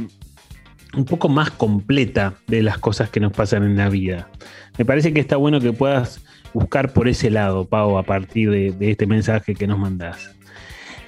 un 0.95 1.05
poco 1.05 1.29
más 1.29 1.51
completa 1.51 2.33
de 2.47 2.63
las 2.63 2.79
cosas 2.79 3.09
que 3.09 3.19
nos 3.19 3.31
pasan 3.31 3.63
en 3.63 3.77
la 3.77 3.89
vida. 3.89 4.29
Me 4.77 4.85
parece 4.85 5.13
que 5.13 5.19
está 5.19 5.37
bueno 5.37 5.59
que 5.59 5.71
puedas 5.71 6.23
buscar 6.53 6.93
por 6.93 7.07
ese 7.07 7.29
lado, 7.29 7.65
Pau, 7.65 7.97
a 7.97 8.03
partir 8.03 8.49
de, 8.49 8.75
este 8.79 9.05
mensaje 9.05 9.53
que 9.53 9.67
nos 9.67 9.77
mandás. 9.77 10.35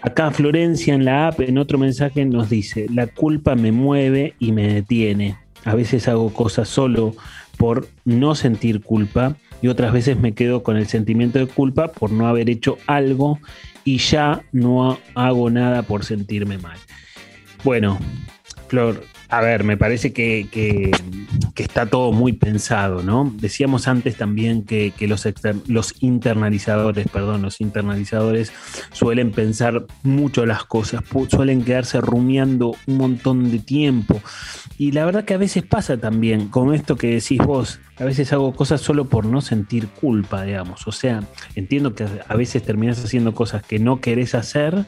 Acá 0.03 0.31
Florencia 0.31 0.93
en 0.93 1.05
la 1.05 1.27
app, 1.27 1.41
en 1.41 1.57
otro 1.57 1.77
mensaje, 1.77 2.25
nos 2.25 2.49
dice, 2.49 2.87
la 2.89 3.07
culpa 3.07 3.55
me 3.55 3.71
mueve 3.71 4.35
y 4.39 4.51
me 4.51 4.67
detiene. 4.73 5.37
A 5.63 5.75
veces 5.75 6.07
hago 6.07 6.33
cosas 6.33 6.67
solo 6.69 7.15
por 7.61 7.87
no 8.05 8.33
sentir 8.33 8.81
culpa 8.81 9.35
y 9.61 9.67
otras 9.67 9.93
veces 9.93 10.19
me 10.19 10.33
quedo 10.33 10.63
con 10.63 10.77
el 10.77 10.87
sentimiento 10.87 11.37
de 11.37 11.45
culpa 11.45 11.89
por 11.89 12.11
no 12.11 12.27
haber 12.27 12.49
hecho 12.49 12.79
algo 12.87 13.37
y 13.85 13.99
ya 13.99 14.41
no 14.51 14.97
hago 15.13 15.51
nada 15.51 15.83
por 15.83 16.03
sentirme 16.03 16.57
mal. 16.57 16.79
Bueno, 17.63 17.99
Flor, 18.67 19.03
a 19.31 19.39
ver, 19.39 19.63
me 19.63 19.77
parece 19.77 20.11
que, 20.11 20.91
está 21.55 21.85
todo 21.85 22.11
muy 22.11 22.33
pensado, 22.33 23.01
¿no? 23.01 23.33
Decíamos 23.37 23.87
antes 23.87 24.17
también 24.17 24.65
que, 24.65 24.93
los, 25.07 25.25
los 25.67 25.95
internalizadores, 26.01 27.07
perdón, 27.07 27.41
los 27.41 27.61
internalizadores 27.61 28.51
suelen 28.91 29.31
pensar 29.31 29.85
mucho 30.03 30.45
las 30.45 30.65
cosas, 30.65 31.01
suelen 31.29 31.63
quedarse 31.63 32.01
rumiando 32.01 32.75
un 32.87 32.97
montón 32.97 33.51
de 33.51 33.59
tiempo. 33.59 34.21
Y 34.77 34.91
la 34.91 35.05
verdad 35.05 35.23
que 35.23 35.35
a 35.35 35.37
veces 35.37 35.63
pasa 35.63 35.95
también 35.95 36.49
con 36.49 36.73
esto 36.73 36.97
que 36.97 37.13
decís 37.13 37.37
vos, 37.37 37.79
a 37.97 38.03
veces 38.03 38.33
hago 38.33 38.53
cosas 38.53 38.81
solo 38.81 39.05
por 39.05 39.25
no 39.25 39.39
sentir 39.39 39.87
culpa, 39.87 40.43
digamos. 40.43 40.87
O 40.87 40.91
sea, 40.91 41.23
entiendo 41.55 41.95
que 41.95 42.05
a 42.27 42.35
veces 42.35 42.63
terminas 42.63 43.01
haciendo 43.01 43.33
cosas 43.33 43.63
que 43.63 43.79
no 43.79 44.01
querés 44.01 44.35
hacer, 44.35 44.87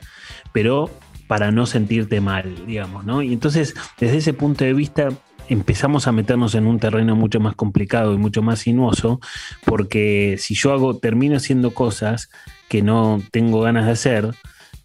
pero 0.51 0.89
para 1.27 1.51
no 1.51 1.65
sentirte 1.65 2.21
mal, 2.21 2.65
digamos, 2.65 3.05
¿no? 3.05 3.21
Y 3.21 3.33
entonces, 3.33 3.75
desde 3.99 4.17
ese 4.17 4.33
punto 4.33 4.63
de 4.63 4.73
vista, 4.73 5.09
empezamos 5.49 6.07
a 6.07 6.11
meternos 6.11 6.55
en 6.55 6.67
un 6.67 6.79
terreno 6.79 7.15
mucho 7.15 7.39
más 7.39 7.55
complicado 7.55 8.13
y 8.13 8.17
mucho 8.17 8.41
más 8.41 8.59
sinuoso, 8.59 9.19
porque 9.65 10.37
si 10.39 10.55
yo 10.55 10.73
hago, 10.73 10.97
termino 10.97 11.37
haciendo 11.37 11.71
cosas 11.71 12.29
que 12.69 12.81
no 12.81 13.21
tengo 13.31 13.61
ganas 13.61 13.85
de 13.85 13.91
hacer, 13.91 14.35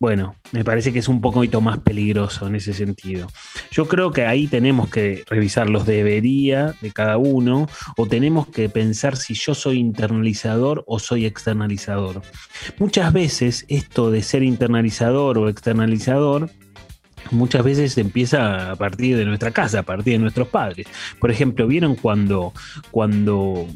bueno, 0.01 0.37
me 0.53 0.65
parece 0.65 0.93
que 0.93 1.01
es 1.01 1.09
un 1.09 1.21
poquito 1.21 1.61
más 1.61 1.79
peligroso 1.79 2.47
en 2.47 2.55
ese 2.55 2.73
sentido. 2.73 3.29
Yo 3.71 3.89
creo 3.89 4.13
que 4.13 4.27
ahí 4.27 4.47
tenemos 4.47 4.89
que 4.89 5.25
revisar 5.29 5.69
los 5.69 5.87
debería 5.87 6.75
de 6.81 6.93
cada 6.93 7.19
uno 7.19 7.69
o 7.97 8.07
tenemos 8.07 8.47
que 8.47 8.69
pensar 8.69 9.17
si 9.17 9.35
yo 9.35 9.55
soy 9.55 9.79
internalizador 9.79 10.85
o 10.87 10.99
soy 10.99 11.27
externalizador. 11.27 12.23
Muchas 12.79 13.13
veces 13.13 13.65
esto 13.69 14.11
de 14.11 14.23
ser 14.23 14.45
internalizador 14.45 15.39
o 15.39 15.49
externalizador 15.49 16.49
muchas 17.31 17.65
veces 17.65 17.99
empieza 17.99 18.73
a 18.73 18.77
partir 18.77 19.17
de 19.17 19.25
nuestra 19.25 19.51
casa, 19.51 19.81
a 19.81 19.83
partir 19.83 20.15
de 20.15 20.19
nuestros 20.19 20.49
padres. 20.49 20.87
Por 21.19 21.31
ejemplo, 21.31 21.67
¿vieron 21.67 21.95
cuando, 21.95 22.53
cuando 22.91 23.67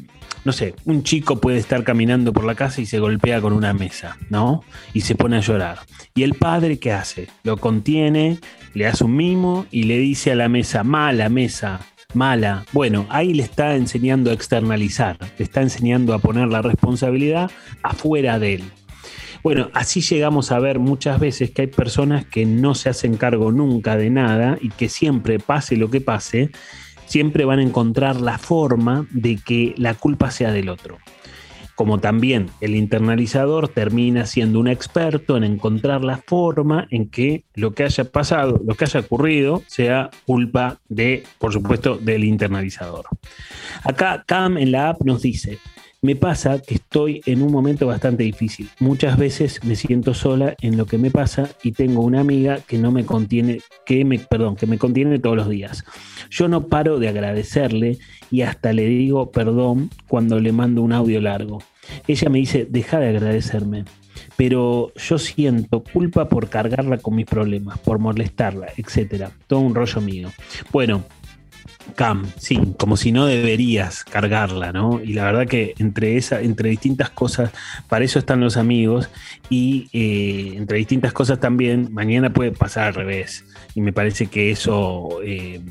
no 0.45 0.51
sé, 0.51 0.75
un 0.85 1.03
chico 1.03 1.39
puede 1.39 1.57
estar 1.57 1.83
caminando 1.83 2.33
por 2.33 2.43
la 2.43 2.55
casa 2.55 2.81
y 2.81 2.85
se 2.85 2.99
golpea 2.99 3.41
con 3.41 3.53
una 3.53 3.73
mesa, 3.73 4.17
¿no? 4.29 4.63
Y 4.93 5.01
se 5.01 5.15
pone 5.15 5.37
a 5.37 5.41
llorar. 5.41 5.79
¿Y 6.15 6.23
el 6.23 6.33
padre 6.33 6.79
qué 6.79 6.91
hace? 6.91 7.27
Lo 7.43 7.57
contiene, 7.57 8.39
le 8.73 8.87
hace 8.87 9.03
un 9.03 9.15
mimo 9.15 9.65
y 9.71 9.83
le 9.83 9.97
dice 9.97 10.31
a 10.31 10.35
la 10.35 10.49
mesa, 10.49 10.83
mala 10.83 11.29
mesa, 11.29 11.79
mala. 12.13 12.65
Bueno, 12.73 13.05
ahí 13.09 13.33
le 13.33 13.43
está 13.43 13.75
enseñando 13.75 14.31
a 14.31 14.33
externalizar, 14.33 15.17
le 15.37 15.45
está 15.45 15.61
enseñando 15.61 16.13
a 16.13 16.19
poner 16.19 16.47
la 16.47 16.61
responsabilidad 16.61 17.49
afuera 17.81 18.39
de 18.39 18.55
él. 18.55 18.63
Bueno, 19.43 19.69
así 19.73 19.99
llegamos 19.99 20.53
a 20.53 20.59
ver 20.59 20.79
muchas 20.79 21.19
veces 21.19 21.51
que 21.51 21.63
hay 21.63 21.67
personas 21.67 22.25
que 22.25 22.45
no 22.45 22.75
se 22.75 22.89
hacen 22.89 23.17
cargo 23.17 23.51
nunca 23.51 23.97
de 23.97 24.09
nada 24.09 24.57
y 24.61 24.69
que 24.69 24.87
siempre 24.87 25.37
pase 25.37 25.75
lo 25.75 25.89
que 25.89 25.99
pase, 25.99 26.51
siempre 27.13 27.45
van 27.45 27.59
a 27.59 27.61
encontrar 27.61 28.19
la 28.19 28.39
forma 28.39 29.05
de 29.11 29.37
que 29.37 29.75
la 29.77 29.93
culpa 29.93 30.31
sea 30.31 30.51
del 30.51 30.67
otro. 30.67 30.97
Como 31.75 31.99
también 31.99 32.49
el 32.59 32.75
internalizador 32.75 33.67
termina 33.67 34.25
siendo 34.25 34.59
un 34.59 34.67
experto 34.67 35.37
en 35.37 35.43
encontrar 35.43 36.03
la 36.03 36.17
forma 36.17 36.87
en 36.89 37.11
que 37.11 37.43
lo 37.53 37.73
que 37.73 37.83
haya 37.83 38.05
pasado, 38.05 38.59
lo 38.65 38.73
que 38.73 38.85
haya 38.85 39.01
ocurrido, 39.01 39.61
sea 39.67 40.09
culpa 40.25 40.79
de, 40.89 41.23
por 41.37 41.53
supuesto, 41.53 41.97
del 41.97 42.23
internalizador. 42.23 43.05
Acá 43.83 44.23
Cam 44.25 44.57
en 44.57 44.71
la 44.71 44.89
app 44.89 45.03
nos 45.03 45.21
dice, 45.21 45.59
me 46.03 46.17
pasa 46.17 46.61
que 46.61 46.75
estoy 46.75 47.21
en 47.25 47.41
un 47.41 47.51
momento 47.51 47.87
bastante 47.87 48.23
difícil. 48.23 48.69
Muchas 48.79 49.17
veces 49.17 49.63
me 49.63 49.77
siento 49.77 50.13
sola 50.13 50.53
en 50.59 50.75
lo 50.75 50.85
que 50.85 50.97
me 50.97 51.09
pasa 51.09 51.49
y 51.63 51.71
tengo 51.71 52.01
una 52.01 52.19
amiga 52.19 52.59
que 52.59 52.77
no 52.77 52.91
me 52.91 53.05
contiene, 53.05 53.61
que 53.85 54.03
me, 54.03 54.19
perdón, 54.19 54.57
que 54.57 54.67
me 54.67 54.77
contiene 54.77 55.17
todos 55.19 55.37
los 55.37 55.47
días. 55.47 55.85
Yo 56.29 56.49
no 56.49 56.67
paro 56.67 56.99
de 56.99 57.07
agradecerle 57.07 57.99
y 58.29 58.41
hasta 58.41 58.73
le 58.73 58.85
digo 58.85 59.31
perdón 59.31 59.89
cuando 60.09 60.41
le 60.41 60.51
mando 60.51 60.81
un 60.81 60.91
audio 60.91 61.21
largo. 61.21 61.63
Ella 62.05 62.29
me 62.29 62.39
dice, 62.39 62.67
deja 62.69 62.99
de 62.99 63.07
agradecerme. 63.07 63.85
Pero 64.35 64.91
yo 64.95 65.17
siento 65.17 65.83
culpa 65.85 66.27
por 66.27 66.49
cargarla 66.49 66.97
con 66.97 67.15
mis 67.15 67.25
problemas, 67.25 67.79
por 67.79 67.99
molestarla, 67.99 68.67
etcétera. 68.75 69.31
Todo 69.47 69.61
un 69.61 69.73
rollo 69.73 70.01
mío. 70.01 70.33
Bueno, 70.73 71.05
Cam, 71.95 72.25
sí, 72.37 72.59
como 72.77 72.97
si 72.97 73.11
no 73.11 73.25
deberías 73.25 74.03
cargarla, 74.03 74.71
¿no? 74.71 75.01
Y 75.03 75.13
la 75.13 75.25
verdad 75.25 75.47
que 75.47 75.75
entre, 75.77 76.17
esa, 76.17 76.41
entre 76.41 76.69
distintas 76.69 77.09
cosas, 77.09 77.51
para 77.87 78.03
eso 78.03 78.19
están 78.19 78.39
los 78.39 78.57
amigos 78.57 79.09
y 79.49 79.89
eh, 79.93 80.53
entre 80.55 80.77
distintas 80.77 81.13
cosas 81.13 81.39
también, 81.39 81.89
mañana 81.91 82.33
puede 82.33 82.51
pasar 82.51 82.87
al 82.87 82.93
revés. 82.95 83.45
Y 83.75 83.81
me 83.81 83.93
parece 83.93 84.27
que 84.27 84.51
eso 84.51 85.19
eh, 85.23 85.61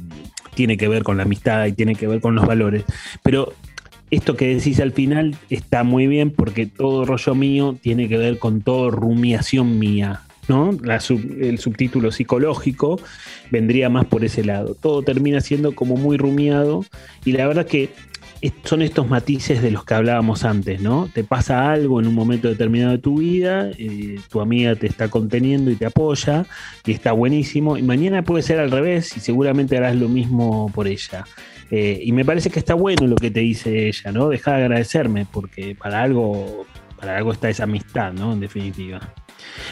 tiene 0.54 0.76
que 0.76 0.88
ver 0.88 1.02
con 1.02 1.16
la 1.16 1.24
amistad 1.24 1.66
y 1.66 1.72
tiene 1.72 1.94
que 1.94 2.06
ver 2.06 2.20
con 2.20 2.34
los 2.34 2.46
valores. 2.46 2.84
Pero 3.22 3.52
esto 4.10 4.36
que 4.36 4.54
decís 4.54 4.78
al 4.80 4.92
final 4.92 5.34
está 5.48 5.84
muy 5.84 6.06
bien 6.06 6.30
porque 6.30 6.66
todo 6.66 7.04
rollo 7.04 7.34
mío 7.34 7.76
tiene 7.80 8.08
que 8.08 8.18
ver 8.18 8.38
con 8.38 8.60
todo 8.60 8.90
rumiación 8.90 9.78
mía. 9.78 10.22
¿No? 10.52 10.70
el 10.70 11.58
subtítulo 11.58 12.12
psicológico 12.12 13.00
vendría 13.50 13.88
más 13.88 14.04
por 14.04 14.24
ese 14.24 14.44
lado. 14.44 14.74
Todo 14.74 15.02
termina 15.02 15.40
siendo 15.40 15.74
como 15.74 15.96
muy 15.96 16.18
rumiado 16.18 16.84
y 17.24 17.32
la 17.32 17.46
verdad 17.46 17.66
que 17.66 17.90
son 18.64 18.82
estos 18.82 19.08
matices 19.08 19.62
de 19.62 19.70
los 19.70 19.84
que 19.84 19.94
hablábamos 19.94 20.44
antes, 20.44 20.80
¿no? 20.80 21.08
Te 21.12 21.22
pasa 21.22 21.70
algo 21.70 22.00
en 22.00 22.08
un 22.08 22.14
momento 22.14 22.48
determinado 22.48 22.92
de 22.92 22.98
tu 22.98 23.20
vida, 23.20 23.70
eh, 23.78 24.18
tu 24.28 24.40
amiga 24.40 24.74
te 24.74 24.88
está 24.88 25.08
conteniendo 25.08 25.70
y 25.70 25.76
te 25.76 25.86
apoya 25.86 26.44
y 26.84 26.92
está 26.92 27.12
buenísimo 27.12 27.78
y 27.78 27.82
mañana 27.82 28.22
puede 28.22 28.42
ser 28.42 28.58
al 28.58 28.70
revés 28.70 29.16
y 29.16 29.20
seguramente 29.20 29.76
harás 29.76 29.96
lo 29.96 30.08
mismo 30.08 30.70
por 30.74 30.88
ella. 30.88 31.24
Eh, 31.70 32.00
y 32.02 32.12
me 32.12 32.24
parece 32.24 32.50
que 32.50 32.58
está 32.58 32.74
bueno 32.74 33.06
lo 33.06 33.16
que 33.16 33.30
te 33.30 33.40
dice 33.40 33.88
ella, 33.88 34.12
¿no? 34.12 34.28
Deja 34.28 34.56
de 34.56 34.64
agradecerme 34.64 35.26
porque 35.30 35.74
para 35.74 36.02
algo, 36.02 36.66
para 36.98 37.16
algo 37.16 37.32
está 37.32 37.48
esa 37.48 37.64
amistad, 37.64 38.12
¿no? 38.12 38.32
En 38.32 38.40
definitiva. 38.40 39.00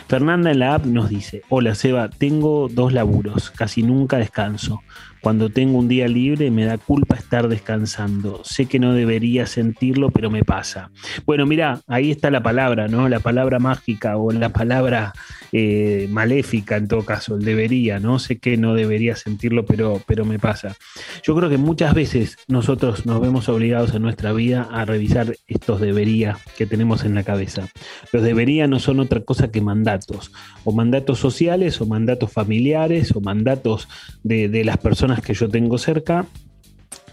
Fernanda 0.08 0.50
en 0.50 0.58
la 0.58 0.74
app 0.74 0.86
nos 0.86 1.08
dice, 1.08 1.42
hola 1.48 1.74
Seba, 1.74 2.08
tengo 2.08 2.68
dos 2.68 2.92
laburos, 2.92 3.50
casi 3.50 3.82
nunca 3.82 4.18
descanso. 4.18 4.82
Cuando 5.20 5.50
tengo 5.50 5.78
un 5.78 5.88
día 5.88 6.08
libre 6.08 6.50
me 6.50 6.64
da 6.64 6.78
culpa 6.78 7.14
estar 7.14 7.48
descansando. 7.48 8.42
Sé 8.44 8.66
que 8.66 8.78
no 8.78 8.94
debería 8.94 9.46
sentirlo, 9.46 10.10
pero 10.10 10.30
me 10.30 10.44
pasa. 10.44 10.90
Bueno, 11.26 11.44
mira, 11.46 11.80
ahí 11.86 12.10
está 12.10 12.30
la 12.30 12.42
palabra, 12.42 12.88
¿no? 12.88 13.08
La 13.08 13.20
palabra 13.20 13.58
mágica 13.58 14.16
o 14.16 14.32
la 14.32 14.48
palabra 14.48 15.12
eh, 15.52 16.08
maléfica 16.10 16.76
en 16.76 16.88
todo 16.88 17.04
caso, 17.04 17.36
el 17.36 17.44
debería, 17.44 17.98
¿no? 17.98 18.18
Sé 18.18 18.38
que 18.38 18.56
no 18.56 18.74
debería 18.74 19.14
sentirlo, 19.16 19.66
pero, 19.66 20.00
pero 20.06 20.24
me 20.24 20.38
pasa. 20.38 20.76
Yo 21.22 21.34
creo 21.36 21.50
que 21.50 21.58
muchas 21.58 21.94
veces 21.94 22.36
nosotros 22.48 23.04
nos 23.04 23.20
vemos 23.20 23.48
obligados 23.48 23.94
en 23.94 24.02
nuestra 24.02 24.32
vida 24.32 24.68
a 24.72 24.84
revisar 24.84 25.36
estos 25.46 25.80
debería 25.80 26.38
que 26.56 26.66
tenemos 26.66 27.04
en 27.04 27.14
la 27.14 27.24
cabeza. 27.24 27.68
Los 28.12 28.22
debería 28.22 28.66
no 28.66 28.78
son 28.78 29.00
otra 29.00 29.20
cosa 29.20 29.50
que 29.50 29.60
mandatos, 29.60 30.32
o 30.64 30.72
mandatos 30.72 31.18
sociales, 31.18 31.80
o 31.80 31.86
mandatos 31.86 32.32
familiares, 32.32 33.14
o 33.14 33.20
mandatos 33.20 33.88
de, 34.22 34.48
de 34.48 34.64
las 34.64 34.78
personas 34.78 35.09
que 35.18 35.34
yo 35.34 35.48
tengo 35.48 35.78
cerca. 35.78 36.26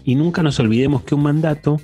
Y 0.04 0.14
nunca 0.14 0.42
nos 0.42 0.60
olvidemos 0.60 1.02
que 1.02 1.14
un 1.16 1.22
mandato 1.24 1.80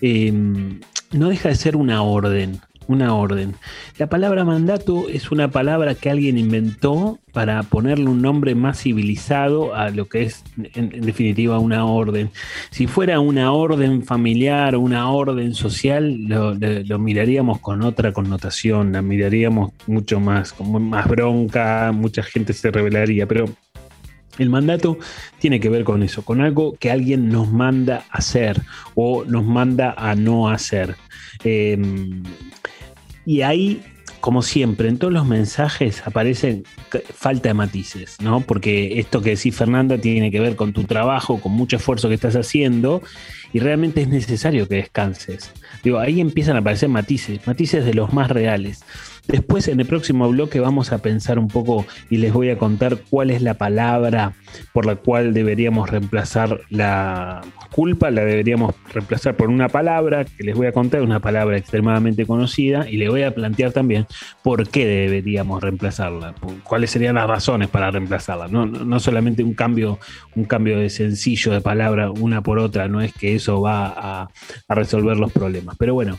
em, 0.00 0.80
no 1.12 1.28
deja 1.28 1.48
de 1.48 1.54
ser 1.54 1.76
una 1.76 2.02
orden, 2.02 2.60
una 2.88 3.14
orden. 3.14 3.54
La 3.98 4.08
palabra 4.08 4.44
mandato 4.44 5.08
es 5.08 5.30
una 5.30 5.50
palabra 5.50 5.94
que 5.94 6.10
alguien 6.10 6.38
inventó 6.38 7.18
para 7.32 7.62
ponerle 7.62 8.06
un 8.06 8.20
nombre 8.20 8.54
más 8.54 8.82
civilizado 8.82 9.74
a 9.74 9.90
lo 9.90 10.06
que 10.08 10.22
es 10.22 10.44
en, 10.74 10.90
definitiva 11.00 11.58
una 11.58 11.86
orden. 11.86 12.30
Si 12.70 12.86
fuera 12.86 13.20
una 13.20 13.52
orden 13.52 14.02
familiar 14.02 14.74
o 14.74 14.80
una 14.80 15.10
orden 15.10 15.54
social, 15.54 16.24
lo, 16.24 16.54
lo, 16.54 16.98
miraríamos 16.98 17.60
con 17.60 17.82
otra 17.82 18.12
connotación, 18.12 18.92
la 18.92 19.02
miraríamos 19.02 19.72
mucho 19.86 20.20
más, 20.20 20.52
como 20.52 20.78
más 20.78 21.08
bronca, 21.08 21.92
mucha 21.94 22.22
gente 22.22 22.52
se 22.52 22.70
rebelaría, 22.70 23.26
pero 23.26 23.46
el 24.38 24.50
mandato 24.50 24.98
tiene 25.38 25.60
que 25.60 25.68
ver 25.68 25.84
con 25.84 26.02
eso, 26.02 26.22
con 26.24 26.40
algo 26.40 26.74
que 26.78 26.90
alguien 26.90 27.28
nos 27.28 27.50
manda 27.50 28.04
a 28.10 28.18
hacer 28.18 28.62
o 28.94 29.24
nos 29.24 29.44
manda 29.44 29.94
a 29.96 30.14
no 30.14 30.48
hacer. 30.48 30.96
Em, 31.44 32.22
y 33.26 33.42
ahí, 33.42 33.82
como 34.20 34.42
siempre, 34.42 34.88
en 34.88 34.98
todos 34.98 35.12
los 35.12 35.26
mensajes 35.26 36.02
aparecen 36.06 36.64
falta 37.14 37.50
de 37.50 37.54
matices, 37.54 38.16
¿no? 38.20 38.40
Porque 38.40 38.98
esto 38.98 39.20
que 39.20 39.30
decís, 39.30 39.54
Fernanda, 39.54 39.98
tiene 39.98 40.30
que 40.30 40.40
ver 40.40 40.56
con 40.56 40.72
tu 40.72 40.84
trabajo, 40.84 41.40
con 41.40 41.52
mucho 41.52 41.76
esfuerzo 41.76 42.08
que 42.08 42.14
estás 42.14 42.36
haciendo 42.36 43.02
y 43.52 43.58
realmente 43.60 44.02
es 44.02 44.08
necesario 44.08 44.66
que 44.66 44.76
descanses. 44.76 45.52
Digo, 45.84 45.98
ahí 45.98 46.20
empiezan 46.20 46.56
a 46.56 46.60
aparecer 46.60 46.88
matices, 46.88 47.46
matices 47.46 47.84
de 47.84 47.94
los 47.94 48.12
más 48.12 48.30
reales. 48.30 48.84
Después, 49.28 49.68
en 49.68 49.78
el 49.80 49.86
próximo 49.86 50.28
bloque, 50.28 50.58
vamos 50.58 50.92
a 50.92 50.98
pensar 50.98 51.38
un 51.38 51.48
poco 51.48 51.86
y 52.10 52.16
les 52.16 52.32
voy 52.32 52.50
a 52.50 52.58
contar 52.58 52.98
cuál 53.08 53.30
es 53.30 53.40
la 53.40 53.54
palabra 53.54 54.32
por 54.72 54.84
la 54.84 54.96
cual 54.96 55.32
deberíamos 55.32 55.88
reemplazar 55.88 56.60
la 56.70 57.40
culpa, 57.70 58.10
la 58.10 58.24
deberíamos 58.24 58.74
reemplazar 58.92 59.36
por 59.36 59.48
una 59.48 59.68
palabra 59.68 60.24
que 60.24 60.42
les 60.42 60.56
voy 60.56 60.66
a 60.66 60.72
contar, 60.72 61.02
una 61.02 61.20
palabra 61.20 61.56
extremadamente 61.56 62.26
conocida, 62.26 62.88
y 62.88 62.96
les 62.96 63.08
voy 63.08 63.22
a 63.22 63.34
plantear 63.34 63.72
también 63.72 64.06
por 64.42 64.68
qué 64.68 64.86
deberíamos 64.86 65.62
reemplazarla, 65.62 66.34
cuáles 66.64 66.90
serían 66.90 67.14
las 67.14 67.28
razones 67.28 67.68
para 67.68 67.90
reemplazarla. 67.90 68.48
No, 68.48 68.66
no 68.66 69.00
solamente 69.00 69.44
un 69.44 69.54
cambio, 69.54 69.98
un 70.34 70.44
cambio 70.44 70.78
de 70.78 70.90
sencillo 70.90 71.52
de 71.52 71.60
palabra 71.60 72.10
una 72.10 72.42
por 72.42 72.58
otra, 72.58 72.88
no 72.88 73.00
es 73.00 73.12
que 73.12 73.34
eso 73.34 73.60
va 73.60 74.28
a 74.68 74.74
resolver 74.74 75.16
los 75.16 75.32
problemas. 75.32 75.76
Pero 75.78 75.94
bueno. 75.94 76.18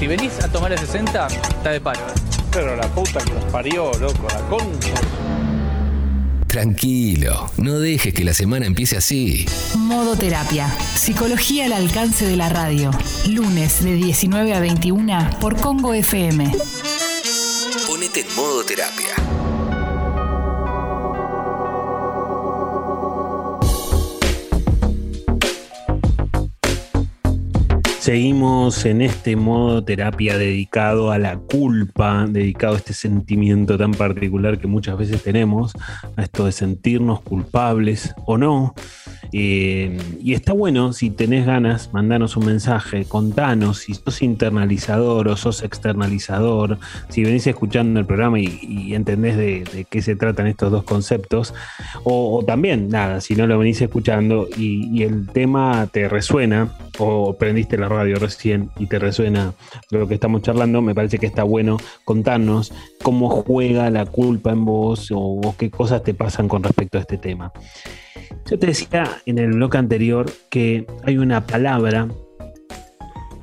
Si 0.00 0.06
venís 0.06 0.32
a 0.42 0.48
tomar 0.48 0.72
el 0.72 0.78
60, 0.78 1.26
está 1.26 1.72
de 1.72 1.78
paro. 1.78 2.00
Pero 2.50 2.74
la 2.74 2.88
puta 2.88 3.22
que 3.22 3.34
los 3.34 3.44
parió, 3.52 3.92
loco, 4.00 4.26
la 4.30 4.40
concha. 4.48 4.94
Tranquilo, 6.46 7.50
no 7.58 7.78
dejes 7.78 8.14
que 8.14 8.24
la 8.24 8.32
semana 8.32 8.64
empiece 8.64 8.96
así. 8.96 9.44
Modo 9.76 10.16
Terapia, 10.16 10.74
psicología 10.94 11.66
al 11.66 11.74
alcance 11.74 12.26
de 12.26 12.38
la 12.38 12.48
radio. 12.48 12.90
Lunes 13.28 13.84
de 13.84 13.92
19 13.92 14.54
a 14.54 14.60
21 14.60 15.36
por 15.38 15.60
Congo 15.60 15.92
FM. 15.92 16.50
Ponete 17.86 18.20
en 18.20 18.36
modo 18.36 18.64
terapia. 18.64 19.19
Seguimos 28.00 28.86
en 28.86 29.02
este 29.02 29.36
modo 29.36 29.84
terapia 29.84 30.38
dedicado 30.38 31.10
a 31.12 31.18
la 31.18 31.36
culpa, 31.36 32.24
dedicado 32.26 32.72
a 32.72 32.78
este 32.78 32.94
sentimiento 32.94 33.76
tan 33.76 33.90
particular 33.90 34.58
que 34.58 34.66
muchas 34.66 34.96
veces 34.96 35.22
tenemos, 35.22 35.74
a 36.16 36.22
esto 36.22 36.46
de 36.46 36.52
sentirnos 36.52 37.20
culpables 37.20 38.14
o 38.24 38.38
no. 38.38 38.74
Eh, 39.32 39.96
y 40.22 40.34
está 40.34 40.52
bueno, 40.52 40.92
si 40.92 41.10
tenés 41.10 41.46
ganas, 41.46 41.92
mandanos 41.92 42.36
un 42.36 42.46
mensaje, 42.46 43.04
contanos 43.04 43.78
si 43.78 43.94
sos 43.94 44.22
internalizador 44.22 45.28
o 45.28 45.36
sos 45.36 45.62
externalizador, 45.62 46.78
si 47.08 47.22
venís 47.22 47.46
escuchando 47.46 48.00
el 48.00 48.06
programa 48.06 48.40
y, 48.40 48.94
entendés 48.94 49.36
de, 49.36 49.86
qué 49.88 50.02
se 50.02 50.16
tratan 50.16 50.46
estos 50.46 50.70
dos 50.72 50.84
conceptos, 50.84 51.54
o, 52.04 52.42
también, 52.46 52.88
nada, 52.88 53.20
si 53.20 53.36
no 53.36 53.46
lo 53.46 53.58
venís 53.58 53.80
escuchando 53.80 54.48
y, 54.56 55.02
el 55.02 55.28
tema 55.28 55.88
te 55.90 56.08
resuena, 56.08 56.68
o 56.98 57.36
prendiste 57.38 57.78
la 57.78 57.88
radio 57.88 58.16
recién 58.16 58.70
y 58.78 58.86
te 58.86 58.98
resuena 58.98 59.54
lo 59.90 60.06
que 60.06 60.14
estamos 60.14 60.42
charlando, 60.42 60.82
me 60.82 60.94
parece 60.94 61.18
que 61.18 61.26
está 61.26 61.42
bueno 61.42 61.78
contarnos 62.04 62.72
cómo 63.02 63.28
juega 63.28 63.90
la 63.90 64.06
culpa 64.06 64.52
en 64.52 64.64
vos 64.64 65.08
o 65.14 65.54
qué 65.58 65.70
cosas 65.70 66.02
te 66.02 66.14
pasan 66.14 66.48
con 66.48 66.62
respecto 66.62 66.98
a 66.98 67.00
este 67.02 67.18
tema. 67.18 67.52
Yo 68.50 68.58
te 68.58 68.66
decía 68.66 69.04
en 69.26 69.38
el 69.38 69.52
bloque 69.52 69.78
anterior 69.78 70.30
que 70.50 70.86
hay 71.04 71.18
una 71.18 71.46
palabra, 71.46 72.08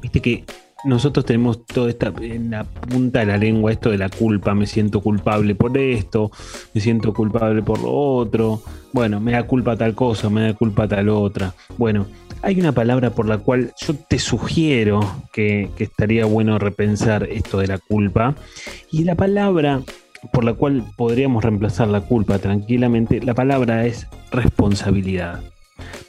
viste 0.01 0.21
que 0.21 0.43
nosotros 0.85 1.25
tenemos 1.25 1.65
toda 1.65 1.89
esta 1.89 2.13
en 2.21 2.51
la 2.51 2.63
punta 2.63 3.19
de 3.19 3.25
la 3.25 3.37
lengua 3.37 3.71
esto 3.71 3.89
de 3.89 3.97
la 3.97 4.09
culpa, 4.09 4.53
me 4.53 4.67
siento 4.67 5.01
culpable 5.01 5.55
por 5.55 5.77
esto, 5.77 6.31
me 6.73 6.81
siento 6.81 7.13
culpable 7.13 7.61
por 7.63 7.81
lo 7.81 7.91
otro, 7.91 8.61
bueno, 8.93 9.19
me 9.19 9.31
da 9.31 9.43
culpa 9.43 9.75
tal 9.75 9.95
cosa, 9.95 10.29
me 10.29 10.41
da 10.41 10.53
culpa 10.53 10.87
tal 10.87 11.09
otra. 11.09 11.53
Bueno, 11.77 12.05
hay 12.41 12.59
una 12.59 12.71
palabra 12.71 13.11
por 13.11 13.27
la 13.27 13.37
cual 13.37 13.73
yo 13.79 13.95
te 13.95 14.19
sugiero 14.19 14.99
que, 15.33 15.69
que 15.77 15.85
estaría 15.85 16.25
bueno 16.25 16.59
repensar 16.59 17.23
esto 17.23 17.59
de 17.59 17.67
la 17.67 17.77
culpa, 17.77 18.35
y 18.91 19.03
la 19.03 19.15
palabra 19.15 19.81
por 20.31 20.43
la 20.43 20.53
cual 20.53 20.83
podríamos 20.95 21.43
reemplazar 21.43 21.87
la 21.87 22.01
culpa 22.01 22.39
tranquilamente, 22.39 23.21
la 23.21 23.33
palabra 23.33 23.85
es 23.85 24.07
responsabilidad. 24.31 25.41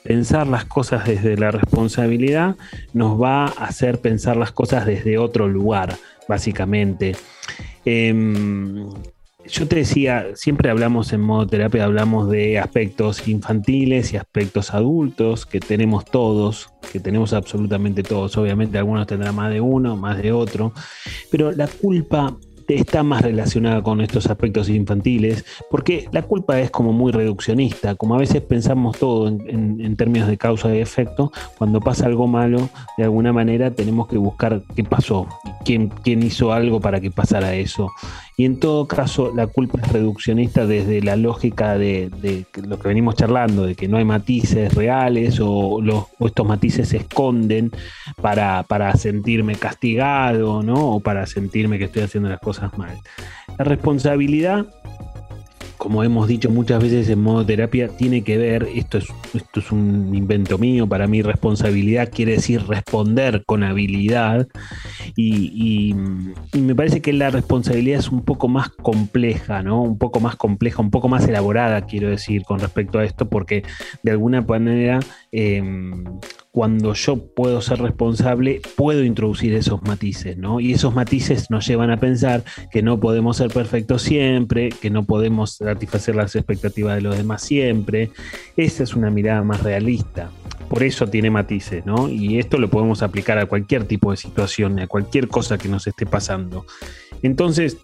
Pensar 0.02 0.46
las 0.46 0.64
cosas 0.64 1.06
desde 1.06 1.36
la 1.36 1.50
responsabilidad 1.50 2.56
nos 2.94 3.20
va 3.20 3.44
a 3.44 3.66
hacer 3.66 4.00
pensar 4.00 4.36
las 4.36 4.52
cosas 4.52 4.86
desde 4.86 5.18
otro 5.18 5.48
lugar, 5.48 5.96
básicamente. 6.28 7.16
Em, 7.84 8.88
yo 9.50 9.66
te 9.66 9.76
decía, 9.76 10.26
siempre 10.34 10.70
hablamos 10.70 11.12
en 11.12 11.20
modo 11.20 11.46
terapia, 11.46 11.84
hablamos 11.84 12.30
de 12.30 12.58
aspectos 12.58 13.26
infantiles 13.28 14.12
y 14.12 14.16
aspectos 14.16 14.74
adultos 14.74 15.46
que 15.46 15.60
tenemos 15.60 16.04
todos, 16.04 16.70
que 16.92 17.00
tenemos 17.00 17.32
absolutamente 17.32 18.02
todos. 18.02 18.36
Obviamente 18.36 18.78
algunos 18.78 19.06
tendrán 19.06 19.34
más 19.34 19.50
de 19.50 19.60
uno, 19.60 19.96
más 19.96 20.18
de 20.22 20.32
otro, 20.32 20.72
pero 21.30 21.52
la 21.52 21.66
culpa 21.66 22.36
está 22.74 23.02
más 23.02 23.22
relacionada 23.22 23.82
con 23.82 24.00
estos 24.00 24.26
aspectos 24.26 24.68
infantiles, 24.68 25.44
porque 25.70 26.08
la 26.12 26.22
culpa 26.22 26.60
es 26.60 26.70
como 26.70 26.92
muy 26.92 27.12
reduccionista, 27.12 27.94
como 27.94 28.14
a 28.14 28.18
veces 28.18 28.42
pensamos 28.42 28.98
todo 28.98 29.28
en, 29.28 29.96
términos 29.96 30.28
de 30.28 30.36
causa 30.36 30.74
y 30.74 30.78
efecto, 30.80 31.32
cuando 31.56 31.80
pasa 31.80 32.06
algo 32.06 32.26
malo, 32.26 32.68
de 32.96 33.04
alguna 33.04 33.32
manera 33.32 33.70
tenemos 33.70 34.06
que 34.06 34.18
buscar 34.18 34.62
qué 34.76 34.84
pasó, 34.84 35.26
quién, 35.64 35.88
quién 35.88 36.22
hizo 36.22 36.52
algo 36.52 36.80
para 36.80 37.00
que 37.00 37.10
pasara 37.10 37.54
eso. 37.54 37.90
Y 38.40 38.44
en 38.44 38.60
todo 38.60 38.86
caso, 38.86 39.32
la 39.34 39.48
culpa 39.48 39.80
es 39.82 39.92
reduccionista 39.92 40.64
desde 40.64 41.02
la 41.02 41.16
lógica 41.16 41.76
de, 41.76 42.08
lo 42.62 42.78
que 42.78 42.86
venimos 42.86 43.16
charlando, 43.16 43.66
de 43.66 43.74
que 43.74 43.88
no 43.88 43.96
hay 43.96 44.04
matices 44.04 44.72
reales 44.74 45.40
o, 45.42 45.80
los, 45.82 46.04
estos 46.20 46.46
matices 46.46 46.90
se 46.90 46.98
esconden 46.98 47.72
para, 48.22 48.62
para 48.62 48.94
sentirme 48.94 49.56
castigado, 49.56 50.62
¿no? 50.62 50.92
O 50.92 51.00
para 51.00 51.26
sentirme 51.26 51.78
que 51.78 51.86
estoy 51.86 52.02
haciendo 52.02 52.28
las 52.28 52.38
cosas 52.38 52.78
mal. 52.78 53.00
La 53.58 53.64
responsabilidad 53.64 54.66
como 55.78 56.02
hemos 56.02 56.26
dicho 56.26 56.50
muchas 56.50 56.82
veces 56.82 57.08
en 57.08 57.22
modo 57.22 57.46
terapia, 57.46 57.88
tiene 57.88 58.22
que 58.22 58.36
ver, 58.36 58.68
esto 58.74 58.98
es, 58.98 59.06
esto 59.32 59.60
es 59.60 59.72
un 59.72 60.12
invento 60.14 60.58
mío, 60.58 60.86
para 60.88 61.06
mí 61.06 61.22
responsabilidad 61.22 62.10
quiere 62.12 62.32
decir 62.32 62.66
responder 62.66 63.44
con 63.46 63.62
habilidad 63.62 64.48
y, 65.16 65.94
me 66.52 66.74
parece 66.74 67.00
que 67.00 67.12
la 67.12 67.30
responsabilidad 67.30 68.00
es 68.00 68.10
un 68.10 68.22
poco 68.22 68.48
más 68.48 68.68
compleja, 68.68 69.62
¿no? 69.62 69.80
Un 69.82 69.96
poco 69.96 70.20
más 70.20 70.36
compleja, 70.36 70.82
un 70.82 70.90
poco 70.90 71.08
más 71.08 71.26
elaborada, 71.26 71.86
quiero 71.86 72.10
decir, 72.10 72.42
con 72.42 72.58
respecto 72.58 72.98
a 72.98 73.04
esto, 73.04 73.28
porque 73.28 73.62
de 74.02 74.10
alguna 74.10 74.42
manera... 74.42 75.00
Em, 75.32 76.04
cuando 76.50 76.94
yo 76.94 77.26
puedo 77.34 77.60
ser 77.60 77.80
responsable, 77.80 78.60
puedo 78.76 79.04
introducir 79.04 79.54
esos 79.54 79.82
matices, 79.82 80.36
¿no? 80.36 80.60
Y 80.60 80.72
esos 80.72 80.94
matices 80.94 81.50
nos 81.50 81.66
llevan 81.66 81.90
a 81.90 81.98
pensar 81.98 82.42
que 82.70 82.82
no 82.82 82.98
podemos 82.98 83.36
ser 83.36 83.50
perfectos 83.50 84.02
siempre, 84.02 84.70
que 84.70 84.90
no 84.90 85.04
podemos 85.04 85.56
satisfacer 85.56 86.16
las 86.16 86.34
expectativas 86.34 86.96
de 86.96 87.02
los 87.02 87.16
demás 87.16 87.42
siempre. 87.42 88.10
Esa 88.56 88.82
es 88.82 88.94
una 88.94 89.10
mirada 89.10 89.42
más 89.42 89.62
realista. 89.62 90.30
Por 90.68 90.82
eso 90.82 91.06
tiene 91.06 91.30
matices, 91.30 91.86
¿no? 91.86 92.08
Y 92.08 92.38
esto 92.38 92.58
lo 92.58 92.68
podemos 92.68 93.02
aplicar 93.02 93.38
a 93.38 93.46
cualquier 93.46 93.84
tipo 93.84 94.10
de 94.10 94.16
situación, 94.16 94.78
a 94.80 94.86
cualquier 94.86 95.28
cosa 95.28 95.58
que 95.58 95.68
nos 95.68 95.86
esté 95.86 96.06
pasando. 96.06 96.66
Entonces, 97.22 97.78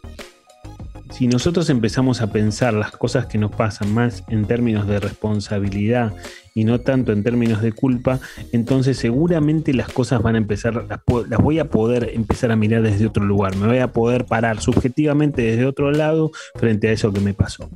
si 1.15 1.29
nosotros 1.29 1.71
empezamos 1.71 2.21
a 2.21 2.33
pensar 2.33 2.75
las 2.75 2.91
cosas 2.91 3.27
que 3.27 3.39
nos 3.39 3.53
pasan 3.53 3.95
más 3.95 4.25
en 4.29 4.47
términos 4.47 4.89
de 4.89 4.99
responsabilidad 4.99 6.13
y 6.57 6.65
no 6.65 6.81
tanto 6.81 7.13
en 7.13 7.23
términos 7.23 7.63
de 7.63 7.71
culpa, 7.71 8.19
entonces 8.51 8.99
seguramente 8.99 9.73
las 9.75 9.93
cosas 9.93 10.23
van 10.23 10.35
a 10.35 10.39
empezar, 10.39 10.75
las, 10.89 11.39
voy 11.41 11.61
a 11.61 11.71
poder 11.71 12.11
empezar 12.15 12.51
a 12.51 12.57
mirar 12.57 12.83
desde 12.83 13.07
otro 13.07 13.25
lugar, 13.25 13.55
me 13.55 13.69
voy 13.69 13.79
a 13.79 13.93
poder 13.93 14.25
parar 14.25 14.61
subjetivamente 14.61 15.43
desde 15.43 15.67
otro 15.67 15.93
lado 15.93 16.33
frente 16.57 16.89
a 16.89 16.93
eso 16.93 17.13
que 17.13 17.21
me 17.21 17.33
pasó. 17.33 17.71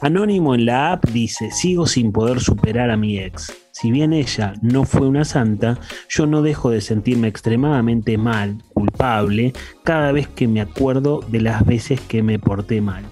Anónimo 0.00 0.54
en 0.54 0.64
la 0.64 0.92
app 0.92 1.06
dice, 1.06 1.50
sigo 1.50 1.88
sin 1.88 2.12
poder 2.12 2.38
superar 2.38 2.90
a 2.90 2.96
mi 2.96 3.18
ex. 3.18 3.61
Si 3.72 3.90
bien 3.90 4.12
ella 4.12 4.52
no 4.60 4.84
fue 4.84 5.08
una 5.08 5.24
santa, 5.24 5.78
yo 6.08 6.26
no 6.26 6.42
dejo 6.42 6.70
de 6.70 6.82
sentirme 6.82 7.28
extremadamente 7.28 8.18
mal, 8.18 8.58
culpable, 8.74 9.54
cada 9.82 10.12
vez 10.12 10.28
que 10.28 10.46
me 10.46 10.60
acuerdo 10.60 11.20
de 11.28 11.40
las 11.40 11.64
veces 11.64 12.00
que 12.00 12.22
me 12.22 12.38
porté 12.38 12.82
mal. 12.82 13.04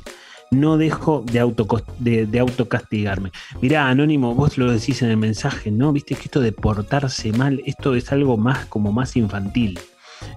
No 0.51 0.77
dejo 0.77 1.25
de, 1.25 1.41
auto, 1.41 1.67
de, 1.99 2.39
autocastigarme. 2.39 3.31
Mirá, 3.63 3.89
Anónimo, 3.89 4.35
vos 4.35 4.59
lo 4.59 4.71
decís 4.71 5.01
en 5.01 5.11
el 5.11 5.17
mensaje, 5.17 5.71
¿no? 5.71 5.93
Viste 5.93 6.15
que 6.15 6.25
esto 6.25 6.41
de 6.41 6.53
portarse 6.53 7.33
mal, 7.33 7.63
esto 7.65 7.95
es 7.95 8.13
algo 8.13 8.37
más 8.37 8.67
como 8.67 8.93
más 8.93 9.17
infantil 9.17 9.79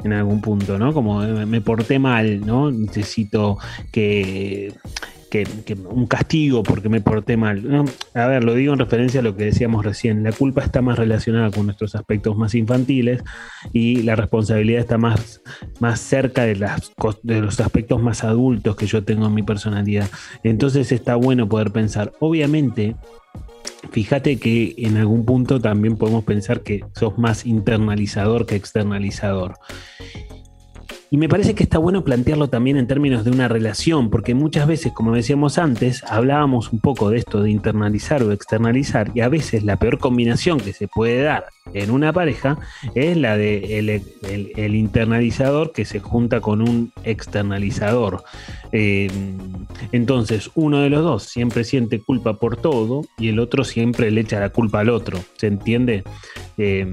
en 0.03 0.13
algún 0.13 0.39
punto, 0.39 0.77
¿no? 0.77 0.93
Como 0.93 1.23
eh, 1.23 1.45
me 1.45 1.61
porté 1.61 1.99
mal, 1.99 2.41
¿no? 2.45 2.71
Necesito 2.71 3.57
que 3.91 4.73
que, 5.33 5.75
un 5.89 6.05
castigo 6.05 6.61
porque 6.61 6.89
me 6.89 7.01
porté 7.01 7.37
mal. 7.37 7.85
a 8.13 8.27
ver, 8.27 8.43
lo 8.43 8.53
digo 8.53 8.73
en 8.73 8.79
referencia 8.79 9.21
a 9.21 9.23
lo 9.23 9.35
que 9.35 9.45
decíamos 9.45 9.83
recién. 9.83 10.23
La 10.23 10.31
culpa 10.31 10.63
está 10.63 10.81
más 10.81 10.99
relacionada 10.99 11.49
con 11.49 11.65
nuestros 11.65 11.95
aspectos 11.95 12.37
más 12.37 12.53
infantiles 12.53 13.23
y 13.71 14.03
la 14.03 14.15
responsabilidad 14.15 14.81
está 14.81 14.99
más, 14.99 15.41
más 15.79 15.99
cerca 15.99 16.43
de, 16.43 16.55
las, 16.55 16.91
de 17.23 17.41
los 17.41 17.59
aspectos 17.59 18.01
más 18.01 18.23
adultos 18.23 18.75
que 18.75 18.85
yo 18.85 19.03
tengo 19.03 19.25
en 19.25 19.33
mi 19.33 19.41
personalidad. 19.41 20.07
Entonces 20.43 20.91
está 20.91 21.15
bueno 21.15 21.49
poder 21.49 21.71
pensar. 21.71 22.13
Obviamente, 22.19 22.95
Fíjate 23.91 24.37
que 24.37 24.73
en 24.77 24.95
algún 24.97 25.25
punto 25.25 25.59
también 25.59 25.97
podemos 25.97 26.23
pensar 26.23 26.61
que 26.61 26.85
sos 26.95 27.17
más 27.17 27.45
internalizador 27.45 28.45
que 28.45 28.55
externalizador. 28.55 29.55
Y 31.13 31.17
me 31.17 31.29
parece 31.29 31.53
que 31.53 31.61
está 31.61 31.77
bueno 31.77 32.03
plantearlo 32.03 32.47
también 32.47 32.75
en 32.75 32.87
términos 32.87 33.23
de 33.23 33.29
una 33.29 33.47
relación, 33.47 34.09
porque 34.09 34.33
muchas 34.33 34.65
veces, 34.65 34.93
como 34.93 35.13
decíamos 35.13 35.59
antes, 35.59 36.03
hablábamos 36.05 36.73
un 36.73 36.79
poco 36.79 37.11
de 37.11 37.19
esto 37.19 37.43
de 37.43 37.51
internalizar 37.51 38.23
o 38.23 38.31
externalizar, 38.31 39.11
y 39.13 39.21
a 39.21 39.29
veces 39.29 39.63
la 39.63 39.77
peor 39.77 39.99
combinación 39.99 40.59
que 40.59 40.73
se 40.73 40.87
puede 40.87 41.21
dar 41.21 41.45
en 41.75 41.91
una 41.91 42.11
pareja 42.13 42.57
es 42.95 43.15
la 43.15 43.37
de 43.37 43.77
el, 43.77 44.75
internalizador 44.75 45.71
que 45.71 45.85
se 45.85 45.99
junta 45.99 46.41
con 46.41 46.63
un 46.63 46.91
externalizador. 47.03 48.23
Eh, 48.71 49.07
entonces, 49.91 50.49
uno 50.55 50.79
de 50.79 50.89
los 50.89 51.03
dos 51.03 51.23
siempre 51.25 51.63
siente 51.63 52.01
culpa 52.01 52.39
por 52.39 52.57
todo 52.57 53.03
y 53.19 53.29
el 53.29 53.37
otro 53.37 53.65
siempre 53.65 54.09
le 54.09 54.21
echa 54.21 54.39
la 54.39 54.49
culpa 54.49 54.79
al 54.79 54.89
otro. 54.89 55.19
¿Se 55.37 55.45
entiende? 55.45 56.03
Eh, 56.57 56.87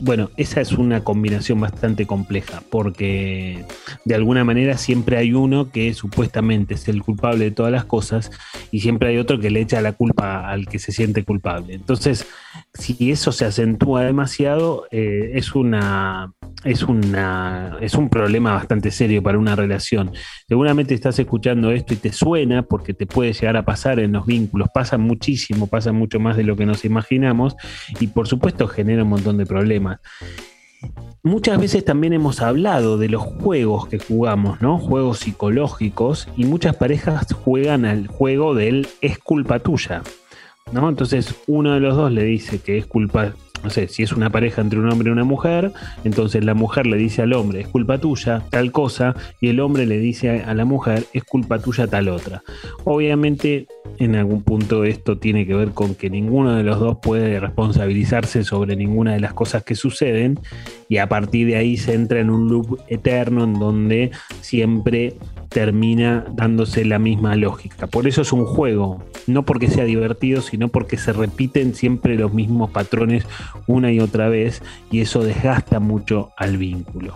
bueno, 0.00 0.30
esa 0.36 0.60
es 0.60 0.72
una 0.72 1.04
combinación 1.04 1.60
bastante 1.60 2.06
compleja, 2.06 2.62
porque 2.70 3.64
de 4.04 4.14
alguna 4.14 4.44
manera 4.44 4.76
siempre 4.76 5.16
hay 5.16 5.32
uno 5.32 5.70
que 5.70 5.94
supuestamente 5.94 6.74
es 6.74 6.88
el 6.88 7.02
culpable 7.02 7.44
de 7.44 7.50
todas 7.50 7.72
las 7.72 7.84
cosas 7.84 8.30
y 8.70 8.80
siempre 8.80 9.10
hay 9.10 9.18
otro 9.18 9.38
que 9.38 9.50
le 9.50 9.60
echa 9.60 9.80
la 9.80 9.92
culpa 9.92 10.48
al 10.48 10.66
que 10.66 10.78
se 10.78 10.92
siente 10.92 11.24
culpable. 11.24 11.74
Entonces, 11.74 12.26
si 12.74 13.10
eso 13.10 13.32
se 13.32 13.44
acentúa 13.44 14.02
demasiado, 14.02 14.86
eh, 14.90 15.32
es 15.34 15.54
una 15.54 16.32
es 16.64 16.82
una 16.82 17.76
es 17.80 17.94
un 17.94 18.08
problema 18.08 18.54
bastante 18.54 18.90
serio 18.90 19.22
para 19.22 19.38
una 19.38 19.56
relación. 19.56 20.12
Seguramente 20.48 20.94
estás 20.94 21.18
escuchando 21.18 21.70
esto 21.70 21.94
y 21.94 21.96
te 21.96 22.12
suena 22.12 22.62
porque 22.62 22.94
te 22.94 23.06
puede 23.06 23.32
llegar 23.32 23.56
a 23.56 23.64
pasar 23.64 23.98
en 24.00 24.12
los 24.12 24.26
vínculos, 24.26 24.68
pasa 24.72 24.98
muchísimo, 24.98 25.66
pasa 25.66 25.92
mucho 25.92 26.20
más 26.20 26.36
de 26.36 26.44
lo 26.44 26.56
que 26.56 26.66
nos 26.66 26.84
imaginamos 26.84 27.56
y 28.00 28.08
por 28.08 28.28
supuesto 28.28 28.68
genera 28.68 29.02
un 29.02 29.10
montón 29.10 29.38
de 29.38 29.46
problemas. 29.46 30.00
Muchas 31.22 31.60
veces 31.60 31.84
también 31.84 32.12
hemos 32.12 32.40
hablado 32.40 32.98
de 32.98 33.08
los 33.08 33.22
juegos 33.22 33.86
que 33.86 33.98
jugamos, 33.98 34.60
¿no? 34.60 34.78
Juegos 34.78 35.20
psicológicos 35.20 36.28
y 36.36 36.44
muchas 36.44 36.74
parejas 36.74 37.32
juegan 37.32 37.84
al 37.84 38.08
juego 38.08 38.54
del 38.54 38.88
es 39.00 39.18
culpa 39.18 39.60
tuya. 39.60 40.02
¿No? 40.70 40.88
Entonces 40.88 41.34
uno 41.46 41.74
de 41.74 41.80
los 41.80 41.96
dos 41.96 42.12
le 42.12 42.24
dice 42.24 42.58
que 42.58 42.78
es 42.78 42.86
culpa, 42.86 43.34
no 43.62 43.70
sé, 43.70 43.88
si 43.88 44.02
es 44.02 44.12
una 44.12 44.30
pareja 44.30 44.62
entre 44.62 44.78
un 44.78 44.90
hombre 44.90 45.10
y 45.10 45.12
una 45.12 45.24
mujer, 45.24 45.72
entonces 46.02 46.44
la 46.44 46.54
mujer 46.54 46.86
le 46.86 46.96
dice 46.96 47.22
al 47.22 47.32
hombre, 47.34 47.60
es 47.60 47.68
culpa 47.68 47.98
tuya, 47.98 48.42
tal 48.50 48.72
cosa, 48.72 49.14
y 49.40 49.48
el 49.48 49.60
hombre 49.60 49.86
le 49.86 49.98
dice 49.98 50.42
a 50.42 50.54
la 50.54 50.64
mujer, 50.64 51.04
es 51.12 51.24
culpa 51.24 51.58
tuya, 51.58 51.86
tal 51.86 52.08
otra. 52.08 52.42
Obviamente, 52.84 53.66
en 53.98 54.16
algún 54.16 54.42
punto 54.42 54.84
esto 54.84 55.18
tiene 55.18 55.46
que 55.46 55.54
ver 55.54 55.72
con 55.72 55.94
que 55.94 56.08
ninguno 56.08 56.56
de 56.56 56.62
los 56.62 56.80
dos 56.80 56.98
puede 57.02 57.38
responsabilizarse 57.38 58.42
sobre 58.42 58.74
ninguna 58.74 59.12
de 59.12 59.20
las 59.20 59.34
cosas 59.34 59.62
que 59.64 59.74
suceden, 59.74 60.40
y 60.88 60.96
a 60.96 61.08
partir 61.08 61.48
de 61.48 61.56
ahí 61.56 61.76
se 61.76 61.94
entra 61.94 62.18
en 62.18 62.30
un 62.30 62.48
loop 62.48 62.80
eterno 62.88 63.44
en 63.44 63.58
donde 63.58 64.10
siempre 64.40 65.14
termina 65.52 66.24
dándose 66.32 66.84
la 66.84 66.98
misma 66.98 67.36
lógica. 67.36 67.86
Por 67.86 68.06
eso 68.06 68.22
es 68.22 68.32
un 68.32 68.46
juego, 68.46 69.02
no 69.26 69.44
porque 69.44 69.68
sea 69.68 69.84
divertido, 69.84 70.40
sino 70.40 70.68
porque 70.68 70.96
se 70.96 71.12
repiten 71.12 71.74
siempre 71.74 72.16
los 72.16 72.32
mismos 72.32 72.70
patrones 72.70 73.26
una 73.66 73.92
y 73.92 74.00
otra 74.00 74.28
vez 74.28 74.62
y 74.90 75.00
eso 75.00 75.22
desgasta 75.22 75.80
mucho 75.80 76.30
al 76.36 76.56
vínculo. 76.56 77.14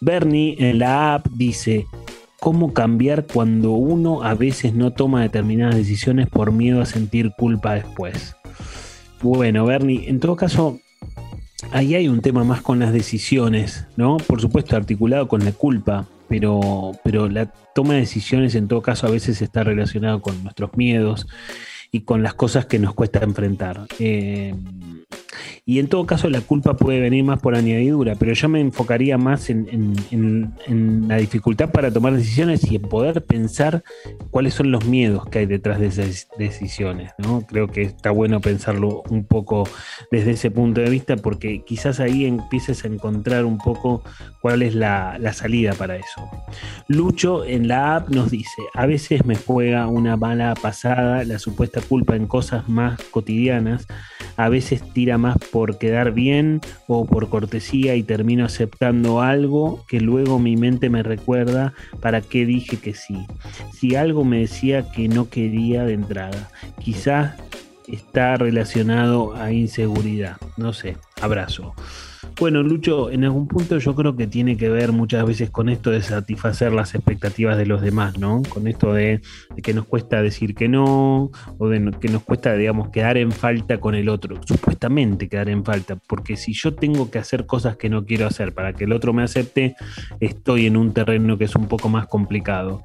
Bernie 0.00 0.56
en 0.58 0.80
la 0.80 1.14
app 1.14 1.26
dice, 1.34 1.86
¿cómo 2.40 2.74
cambiar 2.74 3.26
cuando 3.26 3.72
uno 3.72 4.22
a 4.22 4.34
veces 4.34 4.74
no 4.74 4.92
toma 4.92 5.22
determinadas 5.22 5.76
decisiones 5.76 6.28
por 6.28 6.52
miedo 6.52 6.82
a 6.82 6.86
sentir 6.86 7.32
culpa 7.36 7.74
después? 7.74 8.36
Bueno, 9.22 9.64
Bernie, 9.64 10.08
en 10.08 10.20
todo 10.20 10.36
caso, 10.36 10.78
ahí 11.72 11.94
hay 11.94 12.08
un 12.08 12.20
tema 12.20 12.44
más 12.44 12.60
con 12.60 12.78
las 12.78 12.92
decisiones, 12.92 13.86
¿no? 13.96 14.18
Por 14.18 14.40
supuesto, 14.40 14.76
articulado 14.76 15.28
con 15.28 15.44
la 15.44 15.52
culpa, 15.52 16.06
pero, 16.34 16.90
pero 17.04 17.28
la 17.28 17.46
toma 17.46 17.94
de 17.94 18.00
decisiones 18.00 18.56
en 18.56 18.66
todo 18.66 18.82
caso 18.82 19.06
a 19.06 19.10
veces 19.10 19.40
está 19.40 19.62
relacionado 19.62 20.20
con 20.20 20.42
nuestros 20.42 20.76
miedos 20.76 21.28
y 21.94 22.00
con 22.00 22.24
las 22.24 22.34
cosas 22.34 22.66
que 22.66 22.80
nos 22.80 22.92
cuesta 22.92 23.20
enfrentar. 23.20 23.86
Eh, 24.00 24.52
Y 25.66 25.78
en 25.78 25.88
todo 25.88 26.04
caso 26.04 26.28
la 26.28 26.42
culpa 26.42 26.76
puede 26.76 27.00
venir 27.00 27.24
más 27.24 27.40
por 27.40 27.54
añadidura, 27.54 28.16
pero 28.18 28.34
yo 28.34 28.50
me 28.50 28.60
enfocaría 28.60 29.16
más 29.16 29.48
en, 29.48 29.94
la 31.08 31.16
dificultad 31.16 31.70
para 31.70 31.90
tomar 31.90 32.14
decisiones 32.14 32.70
y 32.70 32.76
en 32.76 32.82
poder 32.82 33.24
pensar 33.24 33.82
cuáles 34.30 34.52
son 34.52 34.70
los 34.70 34.84
miedos 34.84 35.24
que 35.26 35.38
hay 35.38 35.46
detrás 35.46 35.80
de 35.80 35.86
esas 35.86 36.28
decisiones. 36.38 37.12
¿no? 37.16 37.46
Creo 37.46 37.68
que 37.68 37.80
está 37.80 38.10
bueno 38.10 38.42
pensarlo 38.42 39.02
un 39.08 39.24
poco 39.24 39.66
desde 40.10 40.32
ese 40.32 40.50
punto 40.50 40.82
de 40.82 40.90
vista 40.90 41.16
porque 41.16 41.64
quizás 41.64 41.98
ahí 41.98 42.26
empieces 42.26 42.84
a 42.84 42.88
encontrar 42.88 43.46
un 43.46 43.56
poco 43.56 44.02
cuál 44.42 44.60
es 44.60 44.74
la, 44.74 45.16
la 45.18 45.32
salida 45.32 45.72
para 45.72 45.96
eso. 45.96 46.28
Lucho 46.88 47.42
en 47.42 47.68
la 47.68 47.96
app 47.96 48.10
nos 48.10 48.30
dice, 48.30 48.62
a 48.74 48.84
veces 48.84 49.24
me 49.24 49.34
juega 49.34 49.86
una 49.86 50.18
mala 50.18 50.54
pasada 50.54 51.24
la 51.24 51.38
supuesta 51.38 51.80
culpa 51.88 52.16
en 52.16 52.26
cosas 52.26 52.68
más 52.68 53.00
cotidianas, 53.10 53.86
a 54.36 54.48
veces 54.48 54.82
tira 54.92 55.18
más 55.18 55.36
por 55.38 55.78
quedar 55.78 56.12
bien 56.12 56.60
o 56.88 57.06
por 57.06 57.28
cortesía 57.28 57.94
y 57.94 58.02
termino 58.02 58.44
aceptando 58.44 59.20
algo 59.20 59.84
que 59.86 60.00
luego 60.00 60.38
mi 60.38 60.56
mente 60.56 60.90
me 60.90 61.02
recuerda 61.02 61.74
para 62.00 62.20
qué 62.20 62.44
dije 62.46 62.78
que 62.78 62.94
sí. 62.94 63.26
Si 63.72 63.94
algo 63.94 64.24
me 64.24 64.40
decía 64.40 64.90
que 64.90 65.08
no 65.08 65.28
quería 65.28 65.84
de 65.84 65.94
entrada, 65.94 66.50
quizás 66.82 67.34
está 67.86 68.36
relacionado 68.36 69.34
a 69.34 69.52
inseguridad. 69.52 70.36
No 70.56 70.72
sé, 70.72 70.96
abrazo. 71.20 71.74
Bueno, 72.40 72.64
Lucho, 72.64 73.10
en 73.10 73.24
algún 73.24 73.46
punto 73.46 73.78
yo 73.78 73.94
creo 73.94 74.16
que 74.16 74.26
tiene 74.26 74.56
que 74.56 74.68
ver 74.68 74.90
muchas 74.90 75.24
veces 75.24 75.50
con 75.50 75.68
esto 75.68 75.90
de 75.90 76.02
satisfacer 76.02 76.72
las 76.72 76.96
expectativas 76.96 77.56
de 77.56 77.64
los 77.64 77.80
demás, 77.80 78.18
¿no? 78.18 78.42
Con 78.48 78.66
esto 78.66 78.92
de, 78.92 79.20
que 79.62 79.72
nos 79.72 79.86
cuesta 79.86 80.20
decir 80.20 80.56
que 80.56 80.66
no, 80.66 81.30
o 81.58 81.68
de 81.68 81.92
que 82.00 82.08
nos 82.08 82.24
cuesta, 82.24 82.54
digamos, 82.54 82.88
quedar 82.90 83.18
en 83.18 83.30
falta 83.30 83.78
con 83.78 83.94
el 83.94 84.08
otro, 84.08 84.40
supuestamente 84.44 85.28
quedar 85.28 85.48
en 85.48 85.64
falta, 85.64 85.96
porque 86.08 86.36
si 86.36 86.52
yo 86.54 86.74
tengo 86.74 87.08
que 87.08 87.20
hacer 87.20 87.46
cosas 87.46 87.76
que 87.76 87.88
no 87.88 88.04
quiero 88.04 88.26
hacer 88.26 88.52
para 88.52 88.72
que 88.72 88.84
el 88.84 88.92
otro 88.92 89.12
me 89.12 89.22
acepte, 89.22 89.76
estoy 90.18 90.66
en 90.66 90.76
un 90.76 90.92
terreno 90.92 91.38
que 91.38 91.44
es 91.44 91.54
un 91.54 91.68
poco 91.68 91.88
más 91.88 92.08
complicado. 92.08 92.82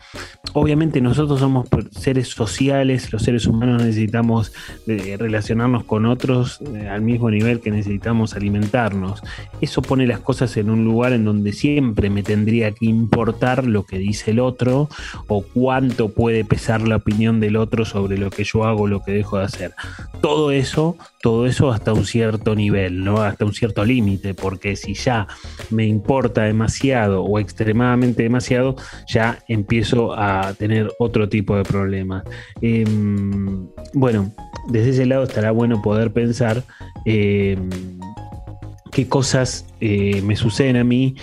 Obviamente 0.54 1.02
nosotros 1.02 1.40
somos 1.40 1.68
seres 1.92 2.28
sociales, 2.28 3.12
los 3.12 3.24
seres 3.24 3.48
humanos 3.48 3.84
necesitamos 3.84 4.54
eh, 4.88 5.18
relacionarnos 5.20 5.86
con 5.86 6.06
otros 6.06 6.62
eh, 6.62 6.88
al 6.88 7.02
mismo 7.02 7.32
nivel 7.32 7.62
que 7.62 7.72
necesitamos 7.72 8.36
alimentarnos 8.36 9.22
eso 9.62 9.82
pone 9.82 10.08
las 10.08 10.20
cosas 10.20 10.56
en 10.58 10.70
un 10.70 10.84
lugar 10.84 11.14
en 11.14 11.26
donde 11.26 11.54
siempre 11.54 12.10
me 12.10 12.24
tendría 12.24 12.72
que 12.72 12.86
importar 12.86 13.66
lo 13.66 13.86
que 13.86 13.98
dice 13.98 14.32
el 14.32 14.40
otro 14.40 14.90
o 15.28 15.42
cuánto 15.42 16.10
puede 16.10 16.46
pesar 16.46 16.82
la 16.82 16.98
opinión 16.98 17.40
del 17.40 17.58
otro 17.58 17.86
sobre 17.86 18.18
lo 18.18 18.30
que 18.30 18.44
yo 18.44 18.66
hago, 18.66 18.88
lo 18.88 19.04
que 19.04 19.12
dejo 19.12 19.38
de 19.38 19.46
hacer. 19.46 19.74
Todo 20.22 20.52
eso, 20.52 20.98
todo 21.22 21.46
eso 21.46 21.72
hasta 21.72 21.94
un 21.94 22.06
cierto 22.06 22.56
nivel, 22.56 23.04
¿no? 23.04 23.22
Hasta 23.22 23.46
un 23.46 23.54
cierto 23.54 23.84
límite, 23.84 24.34
porque 24.34 24.76
si 24.76 24.94
ya 24.94 25.28
me 25.70 25.86
importa 25.86 26.44
demasiado 26.44 27.24
o 27.24 27.40
extremadamente 27.40 28.24
demasiado, 28.24 28.76
ya 29.08 29.40
empiezo 29.48 30.14
a 30.18 30.54
tener 30.54 30.92
otro 31.00 31.30
tipo 31.30 31.56
de 31.56 31.64
problemas. 31.64 32.24
Em, 32.62 33.68
bueno, 33.94 34.34
desde 34.70 34.92
ese 34.92 35.06
lado 35.06 35.24
estará 35.24 35.52
bueno 35.52 35.82
poder 35.82 36.12
pensar 36.12 36.64
em, 37.06 37.70
qué 38.92 39.08
cosas 39.08 39.66
eh, 39.82 40.22
me 40.24 40.36
suceden 40.36 40.78
a 40.78 40.84
mí 40.84 41.16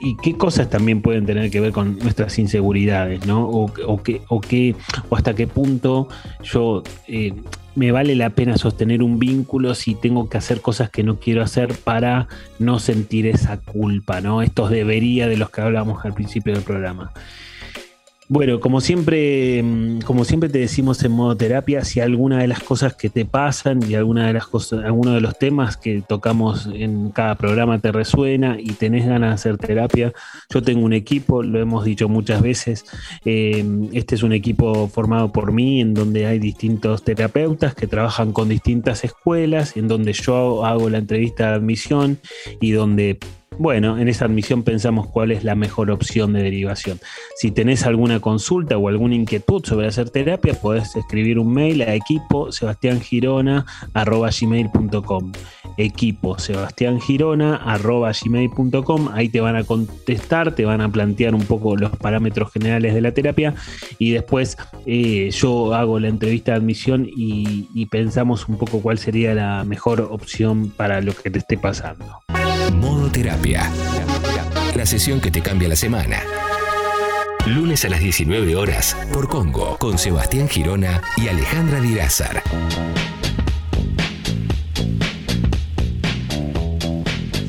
y 0.00 0.16
qué 0.16 0.36
cosas 0.36 0.68
también 0.68 1.00
pueden 1.00 1.26
tener 1.26 1.50
que 1.50 1.60
ver 1.60 1.72
con 1.72 1.98
nuestras 1.98 2.38
inseguridades, 2.38 3.24
¿no? 3.24 3.48
O, 3.48 3.72
o, 3.86 4.02
o, 4.28 4.40
o 5.08 5.16
hasta 5.16 5.34
qué 5.34 5.46
punto 5.46 6.08
yo 6.42 6.82
eh, 7.06 7.32
me 7.74 7.92
vale 7.92 8.14
la 8.16 8.30
pena 8.30 8.56
sostener 8.56 9.02
un 9.02 9.18
vínculo 9.18 9.74
si 9.74 9.94
tengo 9.94 10.28
que 10.28 10.38
hacer 10.38 10.60
cosas 10.60 10.90
que 10.90 11.02
no 11.02 11.18
quiero 11.18 11.42
hacer 11.42 11.74
para 11.74 12.28
no 12.58 12.78
sentir 12.78 13.26
esa 13.26 13.58
culpa, 13.58 14.20
¿no? 14.20 14.42
Estos 14.42 14.70
debería 14.70 15.28
de 15.28 15.36
los 15.36 15.50
que 15.50 15.60
hablamos 15.60 16.04
al 16.04 16.14
principio 16.14 16.52
del 16.52 16.62
programa. 16.62 17.12
Bueno, 18.32 18.60
como 18.60 18.80
siempre, 18.80 19.62
mm, 19.62 20.00
como 20.06 20.24
siempre 20.24 20.48
te 20.48 20.58
decimos 20.58 21.04
en 21.04 21.12
modo 21.12 21.36
terapia, 21.36 21.84
si 21.84 22.00
alguna 22.00 22.38
de 22.38 22.48
las 22.48 22.60
cosas 22.60 22.94
que 22.94 23.10
te 23.10 23.26
pasan 23.26 23.80
y 23.86 23.94
alguna 23.94 24.26
de 24.26 24.32
las 24.32 24.46
cosas, 24.46 24.86
alguno 24.86 25.12
de 25.12 25.20
los 25.20 25.38
temas 25.38 25.76
que 25.76 26.00
tocamos 26.00 26.66
en 26.72 27.10
cada 27.10 27.34
programa 27.34 27.78
te 27.78 27.92
resuena 27.92 28.56
y 28.58 28.70
tenés 28.70 29.04
ganas 29.04 29.28
de 29.28 29.34
hacer 29.34 29.58
terapia, 29.58 30.14
yo 30.48 30.62
tengo 30.62 30.86
un 30.86 30.94
equipo, 30.94 31.42
lo 31.42 31.60
hemos 31.60 31.84
dicho 31.84 32.08
muchas 32.08 32.40
veces. 32.40 32.86
Eh, 33.26 33.66
este 33.92 34.14
es 34.14 34.22
un 34.22 34.32
equipo 34.32 34.88
formado 34.88 35.30
por 35.30 35.52
mí, 35.52 35.82
en 35.82 35.92
donde 35.92 36.24
hay 36.24 36.38
distintos 36.38 37.04
terapeutas 37.04 37.74
que 37.74 37.86
trabajan 37.86 38.32
con 38.32 38.48
distintas 38.48 39.04
escuelas, 39.04 39.76
en 39.76 39.88
donde 39.88 40.14
yo 40.14 40.64
hago 40.64 40.88
la 40.88 40.96
entrevista 40.96 41.50
de 41.50 41.56
admisión 41.56 42.18
y 42.62 42.70
donde 42.70 43.18
bueno, 43.58 43.98
en 43.98 44.08
esa 44.08 44.24
admisión 44.24 44.62
pensamos 44.62 45.08
cuál 45.08 45.32
es 45.32 45.44
la 45.44 45.54
mejor 45.54 45.90
opción 45.90 46.32
de 46.32 46.42
derivación. 46.42 46.98
Si 47.36 47.50
tenés 47.50 47.84
alguna 47.86 48.20
consulta 48.20 48.78
o 48.78 48.88
alguna 48.88 49.14
inquietud 49.14 49.62
sobre 49.64 49.88
hacer 49.88 50.10
terapia, 50.10 50.54
podés 50.54 50.96
escribir 50.96 51.38
un 51.38 51.52
mail 51.52 51.82
a 51.82 51.94
equipo 51.94 52.50
sebastiangirona.gmail.com 52.52 55.32
equipo 55.76 56.36
Ahí 59.12 59.28
te 59.28 59.40
van 59.40 59.56
a 59.56 59.64
contestar, 59.64 60.54
te 60.54 60.64
van 60.64 60.80
a 60.80 60.88
plantear 60.88 61.34
un 61.34 61.44
poco 61.44 61.76
los 61.76 61.90
parámetros 61.96 62.52
generales 62.52 62.94
de 62.94 63.00
la 63.00 63.12
terapia 63.12 63.54
y 63.98 64.12
después 64.12 64.56
eh, 64.86 65.30
yo 65.30 65.74
hago 65.74 65.98
la 65.98 66.08
entrevista 66.08 66.52
de 66.52 66.58
admisión 66.58 67.06
y, 67.06 67.68
y 67.74 67.86
pensamos 67.86 68.48
un 68.48 68.58
poco 68.58 68.80
cuál 68.80 68.98
sería 68.98 69.34
la 69.34 69.64
mejor 69.64 70.00
opción 70.00 70.70
para 70.70 71.00
lo 71.00 71.14
que 71.14 71.30
te 71.30 71.38
esté 71.38 71.56
pasando. 71.56 72.22
Modo 72.72 73.10
Terapia. 73.10 73.70
La 74.74 74.86
sesión 74.86 75.20
que 75.20 75.30
te 75.30 75.40
cambia 75.40 75.68
la 75.68 75.76
semana. 75.76 76.22
Lunes 77.46 77.84
a 77.84 77.88
las 77.88 78.00
19 78.00 78.56
horas 78.56 78.96
por 79.12 79.28
Congo 79.28 79.76
con 79.78 79.98
Sebastián 79.98 80.48
Girona 80.48 81.00
y 81.16 81.28
Alejandra 81.28 81.80
Dirázar. 81.80 82.42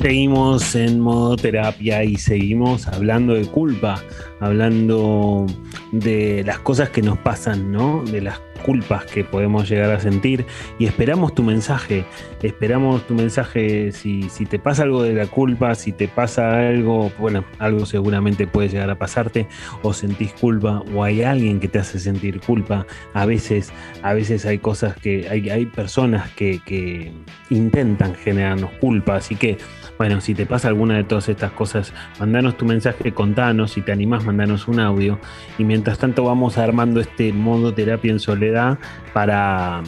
Seguimos 0.00 0.74
en 0.74 1.00
modo 1.00 1.36
terapia 1.36 2.04
y 2.04 2.16
seguimos 2.16 2.86
hablando 2.88 3.34
de 3.34 3.46
culpa, 3.46 4.02
hablando 4.40 5.46
de 5.92 6.42
las 6.44 6.58
cosas 6.58 6.90
que 6.90 7.00
nos 7.00 7.18
pasan, 7.18 7.72
¿no? 7.72 8.02
De 8.04 8.20
las 8.20 8.38
culpas 8.64 9.04
que 9.04 9.24
podemos 9.24 9.68
llegar 9.68 9.90
a 9.90 10.00
sentir 10.00 10.46
y 10.78 10.86
esperamos 10.86 11.34
tu 11.34 11.42
mensaje, 11.42 12.06
esperamos 12.42 13.06
tu 13.06 13.14
mensaje. 13.14 13.92
Si, 13.92 14.28
si 14.30 14.46
te 14.46 14.58
pasa 14.58 14.84
algo 14.84 15.02
de 15.02 15.12
la 15.12 15.26
culpa, 15.26 15.74
si 15.74 15.92
te 15.92 16.08
pasa 16.08 16.68
algo, 16.68 17.12
bueno, 17.18 17.44
algo 17.58 17.84
seguramente 17.84 18.46
puede 18.46 18.70
llegar 18.70 18.90
a 18.90 18.98
pasarte 18.98 19.46
o 19.82 19.92
sentís 19.92 20.32
culpa 20.32 20.82
o 20.94 21.04
hay 21.04 21.22
alguien 21.22 21.60
que 21.60 21.68
te 21.68 21.78
hace 21.78 21.98
sentir 21.98 22.40
culpa, 22.40 22.86
a 23.12 23.26
veces, 23.26 23.72
a 24.02 24.14
veces 24.14 24.46
hay 24.46 24.58
cosas 24.58 24.96
que, 24.96 25.28
hay, 25.28 25.50
hay 25.50 25.66
personas 25.66 26.30
que, 26.30 26.60
que 26.64 27.12
intentan 27.50 28.14
generarnos 28.14 28.70
culpa, 28.80 29.16
así 29.16 29.36
que 29.36 29.58
bueno, 29.98 30.20
si 30.20 30.34
te 30.34 30.46
pasa 30.46 30.68
alguna 30.68 30.96
de 30.96 31.04
todas 31.04 31.28
estas 31.28 31.52
cosas, 31.52 31.92
mandanos 32.18 32.56
tu 32.56 32.64
mensaje, 32.64 33.12
contanos, 33.12 33.72
si 33.72 33.80
te 33.80 33.92
animás, 33.92 34.24
mandanos 34.24 34.66
un 34.66 34.80
audio. 34.80 35.18
Y 35.58 35.64
mientras 35.64 35.98
tanto 35.98 36.24
vamos 36.24 36.58
armando 36.58 37.00
este 37.00 37.32
modo 37.32 37.72
terapia 37.72 38.10
en 38.10 38.18
soledad 38.18 38.78
para, 39.12 39.82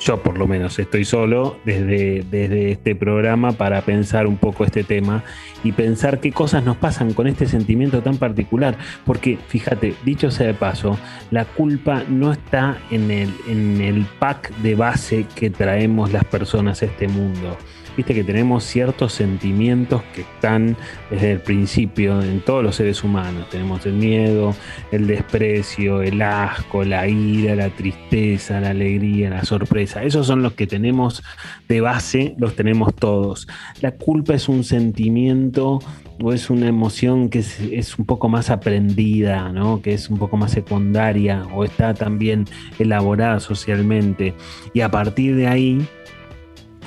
yo 0.00 0.22
por 0.22 0.38
lo 0.38 0.46
menos 0.46 0.78
estoy 0.78 1.04
solo 1.04 1.58
desde, 1.64 2.24
desde 2.30 2.72
este 2.72 2.94
programa 2.94 3.52
para 3.52 3.82
pensar 3.82 4.26
un 4.26 4.36
poco 4.36 4.64
este 4.64 4.84
tema 4.84 5.22
y 5.64 5.72
pensar 5.72 6.20
qué 6.20 6.32
cosas 6.32 6.64
nos 6.64 6.76
pasan 6.76 7.12
con 7.14 7.26
este 7.26 7.46
sentimiento 7.46 8.02
tan 8.02 8.16
particular. 8.16 8.76
Porque 9.04 9.38
fíjate, 9.48 9.94
dicho 10.04 10.30
sea 10.30 10.48
de 10.48 10.54
paso, 10.54 10.98
la 11.30 11.44
culpa 11.44 12.02
no 12.08 12.32
está 12.32 12.78
en 12.90 13.10
el, 13.10 13.32
en 13.48 13.80
el 13.80 14.06
pack 14.18 14.50
de 14.56 14.74
base 14.74 15.26
que 15.34 15.50
traemos 15.50 16.12
las 16.12 16.24
personas 16.24 16.82
a 16.82 16.86
este 16.86 17.06
mundo 17.06 17.56
viste 17.98 18.14
que 18.14 18.22
tenemos 18.22 18.62
ciertos 18.62 19.12
sentimientos 19.12 20.04
que 20.14 20.20
están 20.20 20.76
desde 21.10 21.32
el 21.32 21.40
principio 21.40 22.22
en 22.22 22.40
todos 22.40 22.62
los 22.62 22.76
seres 22.76 23.02
humanos. 23.02 23.50
Tenemos 23.50 23.84
el 23.86 23.94
miedo, 23.94 24.54
el 24.92 25.08
desprecio, 25.08 26.00
el 26.02 26.22
asco, 26.22 26.84
la 26.84 27.08
ira, 27.08 27.56
la 27.56 27.70
tristeza, 27.70 28.60
la 28.60 28.70
alegría, 28.70 29.30
la 29.30 29.44
sorpresa. 29.44 30.04
Esos 30.04 30.28
son 30.28 30.44
los 30.44 30.52
que 30.52 30.68
tenemos 30.68 31.24
de 31.68 31.80
base, 31.80 32.36
los 32.38 32.54
tenemos 32.54 32.94
todos. 32.94 33.48
La 33.80 33.90
culpa 33.90 34.34
es 34.34 34.48
un 34.48 34.62
sentimiento 34.62 35.80
o 36.22 36.32
es 36.32 36.50
una 36.50 36.68
emoción 36.68 37.28
que 37.30 37.40
es, 37.40 37.98
un 37.98 38.04
poco 38.04 38.28
más 38.28 38.50
aprendida, 38.50 39.50
¿no? 39.50 39.82
que 39.82 39.94
es 39.94 40.08
un 40.08 40.18
poco 40.18 40.36
más 40.36 40.52
secundaria 40.52 41.44
o 41.52 41.64
está 41.64 41.94
también 41.94 42.44
elaborada 42.78 43.40
socialmente. 43.40 44.34
Y 44.72 44.82
a 44.82 44.90
partir 44.90 45.34
de 45.34 45.48
ahí 45.48 45.88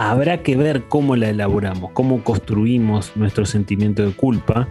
habrá 0.10 0.42
que 0.42 0.56
ver 0.56 0.84
cómo 0.90 1.16
la 1.16 1.30
elaboramos, 1.30 1.92
cómo 1.92 2.24
construimos 2.24 3.16
nuestro 3.16 3.46
sentimiento 3.46 4.04
de 4.04 4.14
culpa 4.14 4.68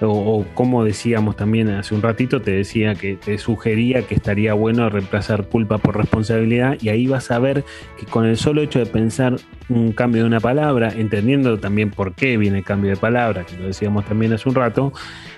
o, 0.00 0.46
como 0.54 0.84
decíamos 0.84 1.36
también 1.36 1.68
hace 1.68 1.94
un 1.94 2.00
ratito, 2.00 2.40
te 2.40 2.52
decía 2.52 2.94
que 2.94 3.16
te 3.16 3.36
sugería 3.36 4.02
que 4.02 4.14
estaría 4.14 4.54
bueno 4.54 4.88
reemplazar 4.88 5.48
culpa 5.48 5.76
por 5.76 5.98
responsabilidad 5.98 6.78
y 6.80 6.88
ahí 6.88 7.06
vas 7.06 7.30
a 7.30 7.38
ver 7.38 7.64
que 7.98 8.06
con 8.06 8.24
el 8.24 8.38
solo 8.38 8.62
hecho 8.62 8.78
de 8.78 8.86
pensar 8.86 9.36
un 9.68 9.92
cambio 9.92 10.22
de 10.22 10.28
una 10.28 10.40
palabra, 10.40 10.90
entendiendo 10.96 11.58
también 11.58 11.90
por 11.90 12.14
qué 12.14 12.38
viene 12.38 12.58
el 12.58 12.64
cambio 12.64 12.90
de 12.90 12.96
palabra, 12.96 13.44
que 13.44 13.58
lo 13.58 13.66
decíamos 13.66 14.06
también 14.06 14.32
hace 14.32 14.48
un 14.48 14.54
rato, 14.54 14.94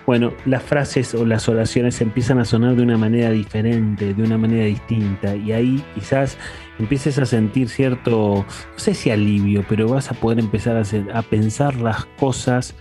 bueno, 0.07 0.33
las 0.47 0.63
frases 0.63 1.15
o 1.15 1.27
las 1.27 1.49
oraciones 1.49 2.01
empiezan 2.01 2.39
a 2.39 2.45
sonar 2.45 2.77
de 2.77 2.83
una 2.83 2.97
manera 2.97 3.31
diferente, 3.31 4.15
de 4.15 4.23
una 4.23 4.39
manera 4.39 4.67
distinta, 4.67 5.35
y 5.35 5.51
ahí 5.51 5.83
quizás 5.95 6.39
empieces 6.79 7.19
a 7.19 7.27
sentir 7.27 7.69
cierto, 7.69 8.45
no 8.47 8.79
sé 8.79 8.95
si 8.95 9.11
alivio, 9.11 9.65
pero 9.69 9.89
vas 9.89 10.11
a 10.11 10.15
poder 10.15 10.39
empezar 10.39 10.83
a, 11.13 11.23
pensar 11.23 11.77
las 11.77 12.05
cosas 12.19 12.75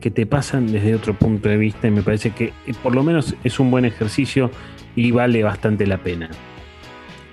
que 0.00 0.10
te 0.10 0.26
pasan 0.26 0.72
desde 0.72 0.94
otro 0.94 1.14
punto 1.14 1.48
de 1.48 1.56
vista 1.56 1.88
y 1.88 1.90
me 1.90 2.02
parece 2.02 2.30
que 2.30 2.52
eh, 2.66 2.74
por 2.82 2.94
lo 2.94 3.02
menos 3.02 3.34
es 3.44 3.60
un 3.60 3.70
buen 3.70 3.84
ejercicio 3.84 4.50
y 4.96 5.10
vale 5.10 5.42
bastante 5.42 5.86
la 5.86 5.98
pena. 5.98 6.30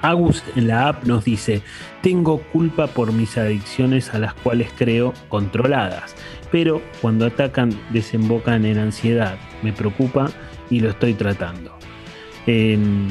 Agus 0.01 0.43
en 0.55 0.67
la 0.67 0.87
app 0.87 1.03
nos 1.03 1.25
dice, 1.25 1.61
tengo 2.01 2.37
culpa 2.53 2.87
por 2.87 3.11
mis 3.11 3.37
adicciones 3.37 4.13
a 4.13 4.19
las 4.19 4.33
cuales 4.33 4.69
creo 4.77 5.13
controladas, 5.27 6.15
pero 6.51 6.81
cuando 7.01 7.25
atacan 7.25 7.71
desembocan 7.91 8.65
en 8.65 8.77
ansiedad, 8.77 9.37
me 9.61 9.73
preocupa 9.73 10.31
y 10.69 10.79
lo 10.79 10.89
estoy 10.89 11.15
tratando. 11.15 11.77
Em, 12.45 13.09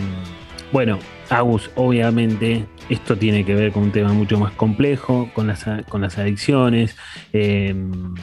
bueno, 0.73 0.99
Agus, 1.31 1.71
obviamente 1.75 2.65
esto 2.89 3.17
tiene 3.17 3.45
que 3.45 3.55
ver 3.55 3.73
con 3.73 3.85
un 3.85 3.93
tema 3.93 4.13
mucho 4.13 4.39
más 4.39 4.53
complejo, 4.53 5.31
con 5.35 5.47
las, 5.47 5.67
con 5.89 6.01
las 6.01 6.19
adicciones. 6.19 6.97
Em, 7.33 8.15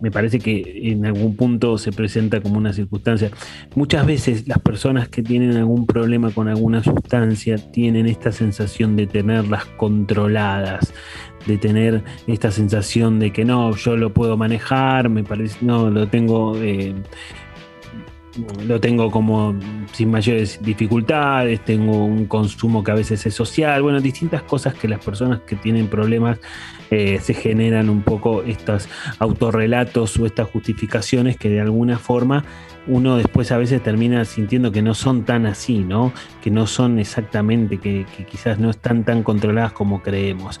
me 0.00 0.10
parece 0.10 0.38
que 0.38 0.90
en 0.90 1.04
algún 1.04 1.36
punto 1.36 1.76
se 1.78 1.92
presenta 1.92 2.40
como 2.40 2.58
una 2.58 2.72
circunstancia. 2.72 3.30
Muchas 3.74 4.06
veces 4.06 4.48
las 4.48 4.58
personas 4.58 5.08
que 5.08 5.22
tienen 5.22 5.56
algún 5.56 5.86
problema 5.86 6.30
con 6.30 6.48
alguna 6.48 6.82
sustancia 6.82 7.56
tienen 7.58 8.06
esta 8.06 8.32
sensación 8.32 8.96
de 8.96 9.06
tenerlas 9.06 9.66
controladas, 9.76 10.92
de 11.46 11.58
tener 11.58 12.02
esta 12.26 12.50
sensación 12.50 13.18
de 13.18 13.32
que 13.32 13.44
no, 13.44 13.74
yo 13.76 13.96
lo 13.96 14.12
puedo 14.12 14.36
manejar, 14.36 15.08
me 15.08 15.22
parece, 15.22 15.58
no, 15.60 15.90
lo 15.90 16.08
tengo... 16.08 16.56
Eh, 16.56 16.94
lo 18.66 18.80
tengo 18.80 19.10
como 19.10 19.54
sin 19.92 20.10
mayores 20.10 20.60
dificultades, 20.62 21.64
tengo 21.64 22.04
un 22.04 22.26
consumo 22.26 22.84
que 22.84 22.90
a 22.92 22.94
veces 22.94 23.24
es 23.26 23.34
social, 23.34 23.82
bueno, 23.82 24.00
distintas 24.00 24.42
cosas 24.42 24.74
que 24.74 24.88
las 24.88 25.04
personas 25.04 25.40
que 25.40 25.56
tienen 25.56 25.88
problemas 25.88 26.38
eh, 26.90 27.18
se 27.20 27.34
generan 27.34 27.90
un 27.90 28.02
poco 28.02 28.42
estos 28.42 28.88
autorrelatos 29.18 30.18
o 30.18 30.26
estas 30.26 30.48
justificaciones 30.48 31.36
que 31.36 31.48
de 31.48 31.60
alguna 31.60 31.98
forma 31.98 32.44
uno 32.86 33.16
después 33.16 33.52
a 33.52 33.58
veces 33.58 33.82
termina 33.82 34.24
sintiendo 34.24 34.72
que 34.72 34.82
no 34.82 34.94
son 34.94 35.24
tan 35.24 35.46
así, 35.46 35.78
¿no? 35.78 36.12
Que 36.42 36.50
no 36.50 36.66
son 36.66 36.98
exactamente, 36.98 37.78
que, 37.78 38.06
quizás 38.30 38.58
no 38.58 38.70
están 38.70 39.04
tan 39.04 39.22
controladas 39.22 39.72
como 39.72 40.02
creemos. 40.02 40.60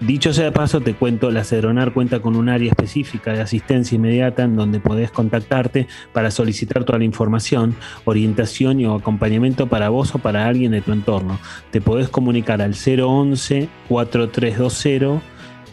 Dicho 0.00 0.32
sea 0.32 0.46
de 0.46 0.52
paso, 0.52 0.80
te 0.80 0.94
cuento, 0.94 1.30
la 1.30 1.44
Cedronar 1.44 1.92
cuenta 1.92 2.20
con 2.20 2.36
un 2.36 2.48
área 2.48 2.70
específica 2.70 3.32
de 3.32 3.40
asistencia 3.40 3.96
inmediata 3.96 4.44
en 4.44 4.56
donde 4.56 4.80
podés 4.80 5.10
contactarte 5.10 5.86
para 6.12 6.30
solicitar 6.30 6.84
toda 6.84 6.98
la 6.98 7.04
información, 7.04 7.74
orientación 8.04 8.80
y 8.80 8.86
acompañamiento 8.86 9.66
para 9.66 9.88
vos 9.88 10.14
o 10.14 10.18
para 10.18 10.46
alguien 10.46 10.72
de 10.72 10.82
tu 10.82 10.92
entorno. 10.92 11.38
Te 11.70 11.80
podés 11.80 12.08
comunicar 12.08 12.62
al 12.62 12.74
011 12.74 13.68
4320 13.88 15.20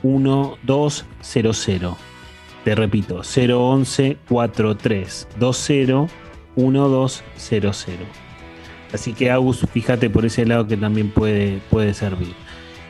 1200 0.03 2.12
te 2.63 2.75
repito, 2.75 3.21
011 3.23 4.17
4320 4.27 6.07
1200. 6.55 7.87
Así 8.93 9.13
que 9.13 9.31
Agus, 9.31 9.65
fíjate 9.71 10.09
por 10.09 10.25
ese 10.25 10.45
lado 10.45 10.67
que 10.67 10.77
también 10.77 11.09
puede, 11.09 11.59
puede 11.69 11.93
servir. 11.93 12.33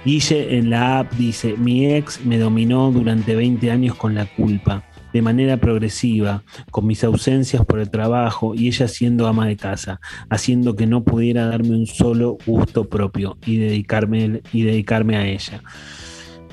Guille 0.06 0.58
en 0.58 0.70
la 0.70 1.00
app 1.00 1.14
dice, 1.14 1.56
mi 1.58 1.94
ex 1.94 2.26
me 2.26 2.38
dominó 2.38 2.92
durante 2.92 3.36
20 3.36 3.72
años 3.72 3.96
con 3.96 4.16
la 4.16 4.26
culpa, 4.26 4.84
de 5.14 5.22
manera 5.22 5.58
progresiva, 5.58 6.44
con 6.72 6.88
mis 6.88 7.06
ausencias 7.06 7.66
por 7.66 7.80
el 7.80 7.90
trabajo 7.90 8.54
y 8.54 8.68
ella 8.68 8.90
siendo 8.90 9.28
ama 9.28 9.48
de 9.48 9.56
casa, 9.56 10.02
haciendo 10.30 10.76
que 10.76 10.88
no 10.88 11.06
pudiera 11.06 11.46
darme 11.46 11.70
un 11.70 11.88
solo 11.88 12.38
gusto 12.46 12.90
propio 12.90 13.38
y 13.46 13.58
dedicarme, 13.58 14.42
y 14.52 14.64
dedicarme 14.64 15.16
a 15.16 15.26
ella. 15.26 15.64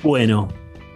Bueno, 0.01 0.47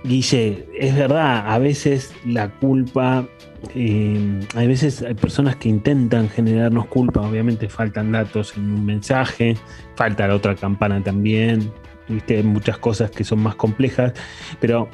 Guille, 0.07 0.67
es 0.77 0.95
verdad, 0.95 1.51
a 1.51 1.57
veces 1.57 2.13
la 2.25 2.49
culpa, 2.49 3.27
eh, 3.73 4.39
hay 4.53 4.67
veces 4.67 5.01
hay 5.01 5.15
personas 5.15 5.55
que 5.55 5.67
intentan 5.67 6.29
generarnos 6.29 6.85
culpa, 6.87 7.21
obviamente 7.21 7.69
faltan 7.69 8.11
datos 8.11 8.55
en 8.55 8.71
un 8.71 8.85
mensaje, 8.85 9.57
falta 9.95 10.27
la 10.27 10.35
otra 10.35 10.55
campana 10.55 11.01
también, 11.01 11.71
¿viste? 12.07 12.43
muchas 12.43 12.77
cosas 12.77 13.09
que 13.09 13.23
son 13.23 13.39
más 13.39 13.55
complejas, 13.55 14.13
pero 14.59 14.89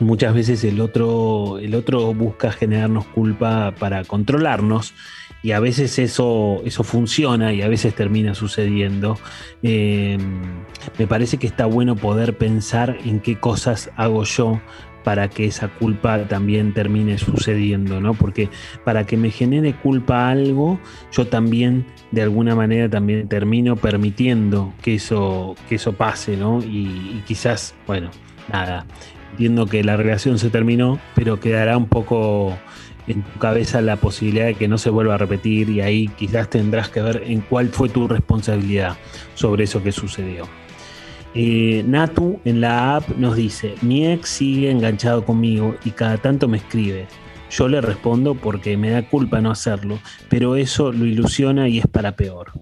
muchas 0.00 0.34
veces 0.34 0.62
el 0.64 0.80
otro, 0.80 1.58
el 1.58 1.74
otro 1.74 2.12
busca 2.12 2.52
generarnos 2.52 3.06
culpa 3.06 3.74
para 3.78 4.04
controlarnos 4.04 4.94
y 5.42 5.52
a 5.52 5.60
veces 5.60 5.98
eso, 5.98 6.62
eso 6.64 6.82
funciona 6.82 7.52
y 7.52 7.62
a 7.62 7.68
veces 7.68 7.94
termina 7.94 8.34
sucediendo. 8.34 9.18
Em, 9.62 10.18
me 10.98 11.06
parece 11.06 11.36
que 11.38 11.46
está 11.46 11.66
bueno 11.66 11.96
poder 11.96 12.36
pensar 12.36 12.98
en 13.04 13.20
qué 13.20 13.38
cosas 13.38 13.90
hago 13.96 14.24
yo 14.24 14.60
para 15.04 15.30
que 15.30 15.46
esa 15.46 15.68
culpa 15.68 16.24
también 16.24 16.74
termine 16.74 17.16
sucediendo, 17.18 18.00
¿no? 18.00 18.14
Porque 18.14 18.50
para 18.84 19.06
que 19.06 19.16
me 19.16 19.30
genere 19.30 19.72
culpa 19.74 20.28
algo, 20.28 20.78
yo 21.12 21.26
también 21.28 21.86
de 22.10 22.22
alguna 22.22 22.54
manera 22.54 22.90
también 22.90 23.28
termino 23.28 23.76
permitiendo 23.76 24.74
que 24.82 24.96
eso, 24.96 25.54
que 25.68 25.76
eso 25.76 25.92
pase, 25.92 26.36
¿no? 26.36 26.60
y 26.62 27.22
quizás, 27.26 27.74
bueno, 27.86 28.10
nada, 28.52 28.86
entiendo 29.30 29.66
que 29.66 29.84
la 29.84 29.96
relación 29.96 30.38
se 30.38 30.50
terminó, 30.50 30.98
pero 31.14 31.38
quedará 31.38 31.76
un 31.76 31.86
poco 31.86 32.58
en 33.08 33.22
tu 33.22 33.38
cabeza 33.38 33.80
la 33.80 33.96
posibilidad 33.96 34.46
de 34.46 34.54
que 34.54 34.68
no 34.68 34.78
se 34.78 34.90
vuelva 34.90 35.14
a 35.14 35.18
repetir 35.18 35.68
y 35.70 35.80
ahí 35.80 36.08
quizás 36.08 36.48
tendrás 36.50 36.88
que 36.88 37.02
ver 37.02 37.22
en 37.26 37.40
cuál 37.40 37.68
fue 37.68 37.88
tu 37.88 38.06
responsabilidad 38.06 38.96
sobre 39.34 39.64
eso 39.64 39.82
que 39.82 39.92
sucedió. 39.92 40.46
Eh, 41.34 41.84
Natu 41.86 42.40
en 42.44 42.60
la 42.60 42.96
app 42.96 43.08
nos 43.16 43.36
dice, 43.36 43.74
mi 43.82 44.06
ex 44.06 44.28
sigue 44.28 44.70
enganchado 44.70 45.24
conmigo 45.24 45.76
y 45.84 45.90
cada 45.90 46.16
tanto 46.18 46.48
me 46.48 46.58
escribe. 46.58 47.06
Yo 47.50 47.68
le 47.68 47.80
respondo 47.80 48.34
porque 48.34 48.76
me 48.76 48.90
da 48.90 49.08
culpa 49.08 49.40
no 49.40 49.50
hacerlo, 49.50 49.98
pero 50.28 50.56
eso 50.56 50.92
lo 50.92 51.06
ilusiona 51.06 51.68
y 51.68 51.78
es 51.78 51.86
para 51.86 52.16
peor. 52.16 52.52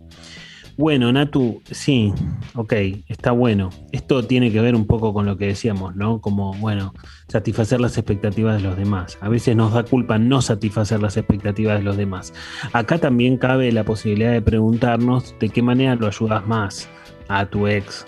Bueno, 0.78 1.10
Natu, 1.10 1.62
sí, 1.70 2.12
ok, 2.54 2.74
está 3.08 3.30
bueno. 3.30 3.70
Esto 3.92 4.22
tiene 4.26 4.52
que 4.52 4.60
ver 4.60 4.74
un 4.74 4.86
poco 4.86 5.14
con 5.14 5.24
lo 5.24 5.38
que 5.38 5.46
decíamos, 5.46 5.96
¿no? 5.96 6.20
Como, 6.20 6.52
bueno, 6.54 6.92
satisfacer 7.28 7.80
las 7.80 7.96
expectativas 7.96 8.56
de 8.60 8.68
los 8.68 8.76
demás. 8.76 9.16
A 9.22 9.30
veces 9.30 9.56
nos 9.56 9.72
da 9.72 9.84
culpa 9.84 10.18
no 10.18 10.42
satisfacer 10.42 11.00
las 11.00 11.16
expectativas 11.16 11.78
de 11.78 11.84
los 11.84 11.96
demás. 11.96 12.34
Acá 12.74 12.98
también 12.98 13.38
cabe 13.38 13.72
la 13.72 13.84
posibilidad 13.84 14.32
de 14.32 14.42
preguntarnos 14.42 15.34
de 15.40 15.48
qué 15.48 15.62
manera 15.62 15.94
lo 15.94 16.08
ayudas 16.08 16.46
más 16.46 16.90
a 17.28 17.46
tu 17.46 17.66
ex, 17.66 18.04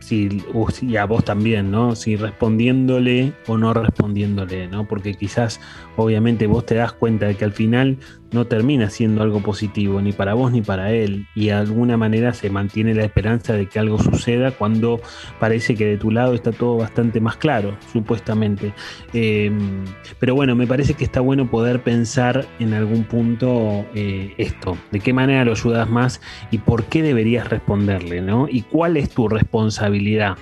si, 0.00 0.42
y 0.82 0.96
a 0.96 1.06
vos 1.06 1.24
también, 1.24 1.70
¿no? 1.70 1.96
Si 1.96 2.16
respondiéndole 2.16 3.32
o 3.46 3.56
no 3.56 3.72
respondiéndole, 3.72 4.68
¿no? 4.68 4.86
Porque 4.86 5.14
quizás, 5.14 5.58
obviamente, 5.96 6.46
vos 6.46 6.66
te 6.66 6.74
das 6.74 6.92
cuenta 6.92 7.26
de 7.26 7.36
que 7.36 7.46
al 7.46 7.52
final 7.52 7.96
no 8.34 8.46
termina 8.46 8.90
siendo 8.90 9.22
algo 9.22 9.40
positivo, 9.40 10.02
ni 10.02 10.12
para 10.12 10.34
vos 10.34 10.52
ni 10.52 10.60
para 10.60 10.92
él, 10.92 11.26
y 11.34 11.46
de 11.46 11.52
alguna 11.52 11.96
manera 11.96 12.34
se 12.34 12.50
mantiene 12.50 12.94
la 12.94 13.04
esperanza 13.04 13.54
de 13.54 13.66
que 13.66 13.78
algo 13.78 13.98
suceda 13.98 14.50
cuando 14.50 15.00
parece 15.38 15.74
que 15.76 15.86
de 15.86 15.96
tu 15.96 16.10
lado 16.10 16.34
está 16.34 16.52
todo 16.52 16.76
bastante 16.76 17.20
más 17.20 17.36
claro, 17.36 17.78
supuestamente. 17.92 18.74
Em, 19.12 19.84
pero 20.18 20.34
bueno, 20.34 20.54
me 20.56 20.66
parece 20.66 20.94
que 20.94 21.04
está 21.04 21.20
bueno 21.20 21.48
poder 21.50 21.82
pensar 21.82 22.44
en 22.58 22.74
algún 22.74 23.04
punto 23.04 23.86
eh, 23.94 24.34
esto, 24.36 24.76
de 24.90 25.00
qué 25.00 25.12
manera 25.12 25.44
lo 25.44 25.52
ayudas 25.52 25.88
más 25.88 26.20
y 26.50 26.58
por 26.58 26.84
qué 26.84 27.02
deberías 27.02 27.48
responderle, 27.48 28.20
¿no? 28.20 28.48
Y 28.50 28.62
cuál 28.62 28.96
es 28.96 29.10
tu 29.10 29.28
responsabilidad 29.28 30.36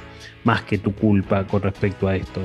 más 0.45 0.62
que 0.62 0.78
tu 0.78 0.95
culpa 0.95 1.47
con 1.47 1.62
respecto 1.62 2.09
a 2.09 2.16
esto. 2.16 2.40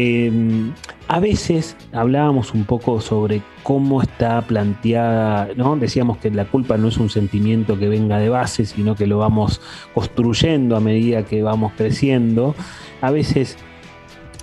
Em, 0.00 0.74
a 1.08 1.18
veces 1.18 1.76
hablábamos 1.90 2.54
un 2.54 2.66
poco 2.66 3.00
sobre 3.00 3.42
cómo 3.64 4.00
está 4.00 4.40
planteada, 4.42 5.48
¿no? 5.56 5.74
Decíamos 5.76 6.18
que 6.18 6.30
la 6.30 6.44
culpa 6.44 6.76
no 6.76 6.86
es 6.86 6.98
un 6.98 7.10
sentimiento 7.10 7.76
que 7.76 7.88
venga 7.88 8.20
de 8.20 8.28
base, 8.28 8.64
sino 8.64 8.94
que 8.94 9.08
lo 9.08 9.18
vamos 9.18 9.60
construyendo 9.94 10.76
a 10.76 10.80
medida 10.80 11.24
que 11.24 11.42
vamos 11.42 11.72
creciendo. 11.76 12.54
A 13.00 13.10
veces, 13.10 13.56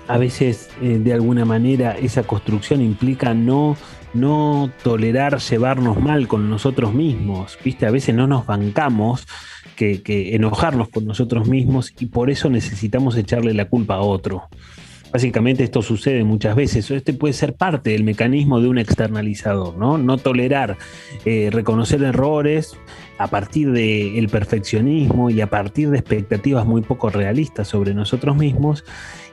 a 0.10 0.18
veces 0.18 0.72
eh, 0.82 1.00
de 1.02 1.14
alguna 1.14 1.46
manera 1.46 1.96
esa 1.98 2.24
construcción 2.24 2.82
implica 2.82 3.34
no, 3.34 3.78
no 4.14 4.70
tolerar 4.84 5.40
llevarnos 5.40 6.02
mal 6.02 6.28
con 6.28 6.50
nosotros 6.50 6.94
mismos, 6.94 7.58
¿viste? 7.64 7.86
A 7.86 7.92
veces 7.92 8.14
no 8.14 8.28
nos 8.28 8.46
bancamos. 8.46 9.26
que 9.78 10.36
enojarnos 10.36 10.90
con 10.90 11.06
nosotros 11.06 11.48
mismos 11.48 11.94
y 12.00 12.06
por 12.08 12.30
eso 12.30 12.50
necesitamos 12.50 13.18
echarle 13.18 13.54
la 13.54 13.66
culpa 13.66 13.96
a 13.96 14.02
otro 14.02 14.50
Básicamente 15.16 15.64
esto 15.64 15.82
sucede 15.82 16.26
muchas 16.26 16.58
veces. 16.58 16.92
Este 16.92 17.14
puede 17.14 17.34
ser 17.34 17.54
parte 17.54 17.92
del 17.92 18.04
mecanismo 18.04 18.60
de 18.60 18.68
un 18.68 18.78
externalizador, 18.78 19.78
¿no? 19.78 19.98
No 19.98 20.18
tolerar, 20.18 20.76
eh, 21.24 21.48
reconocer 21.54 22.04
errores 22.04 22.78
a 23.18 23.28
partir 23.28 23.72
del 23.72 24.28
perfeccionismo 24.30 25.30
y 25.30 25.42
a 25.42 25.50
partir 25.50 25.90
de 25.90 25.98
expectativas 25.98 26.66
muy 26.66 26.82
poco 26.82 27.10
realistas 27.10 27.68
sobre 27.68 27.94
nosotros 27.94 28.36
mismos 28.36 28.84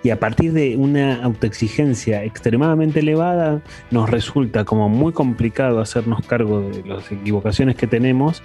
y 0.03 0.11
a 0.11 0.18
partir 0.18 0.53
de 0.53 0.76
una 0.76 1.22
autoexigencia 1.22 2.24
extremadamente 2.24 3.01
elevada 3.01 3.62
nos 3.91 4.11
resulta 4.11 4.64
como 4.64 4.89
muy 4.89 5.12
complicado 5.12 5.80
hacernos 5.80 6.26
cargo 6.26 6.61
de 6.61 6.83
las 6.85 7.11
equivocaciones 7.12 7.76
que 7.76 7.87
tenemos 7.87 8.43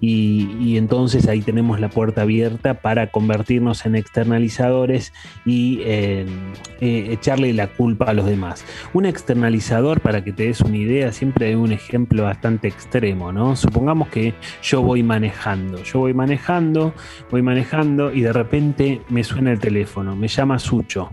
y, 0.00 0.76
entonces 0.76 1.28
ahí 1.28 1.40
tenemos 1.40 1.80
la 1.80 1.90
puerta 1.90 2.22
abierta 2.22 2.74
para 2.74 3.08
convertirnos 3.08 3.84
en 3.86 3.96
externalizadores 3.96 5.12
y 5.44 5.80
eh, 5.82 6.26
echarle 6.80 7.52
la 7.52 7.66
culpa 7.66 8.06
a 8.06 8.12
los 8.12 8.26
demás. 8.26 8.64
Un 8.94 9.04
externalizador, 9.04 10.00
para 10.00 10.24
que 10.24 10.32
te 10.32 10.44
des 10.44 10.60
una 10.60 10.76
idea, 10.76 11.12
siempre 11.12 11.48
hay 11.48 11.54
un 11.54 11.72
ejemplo 11.72 12.22
bastante 12.22 12.68
extremo, 12.68 13.32
¿no? 13.32 13.56
Supongamos 13.56 14.08
que 14.08 14.34
yo 14.62 14.79
voy 14.82 15.02
manejando, 15.02 15.82
yo 15.82 16.00
voy 16.00 16.14
manejando, 16.14 16.94
voy 17.30 17.42
manejando 17.42 18.12
y 18.12 18.22
de 18.22 18.32
repente 18.32 19.02
me 19.08 19.24
suena 19.24 19.52
el 19.52 19.58
teléfono, 19.58 20.16
me 20.16 20.28
llama 20.28 20.58
Sucho 20.58 21.10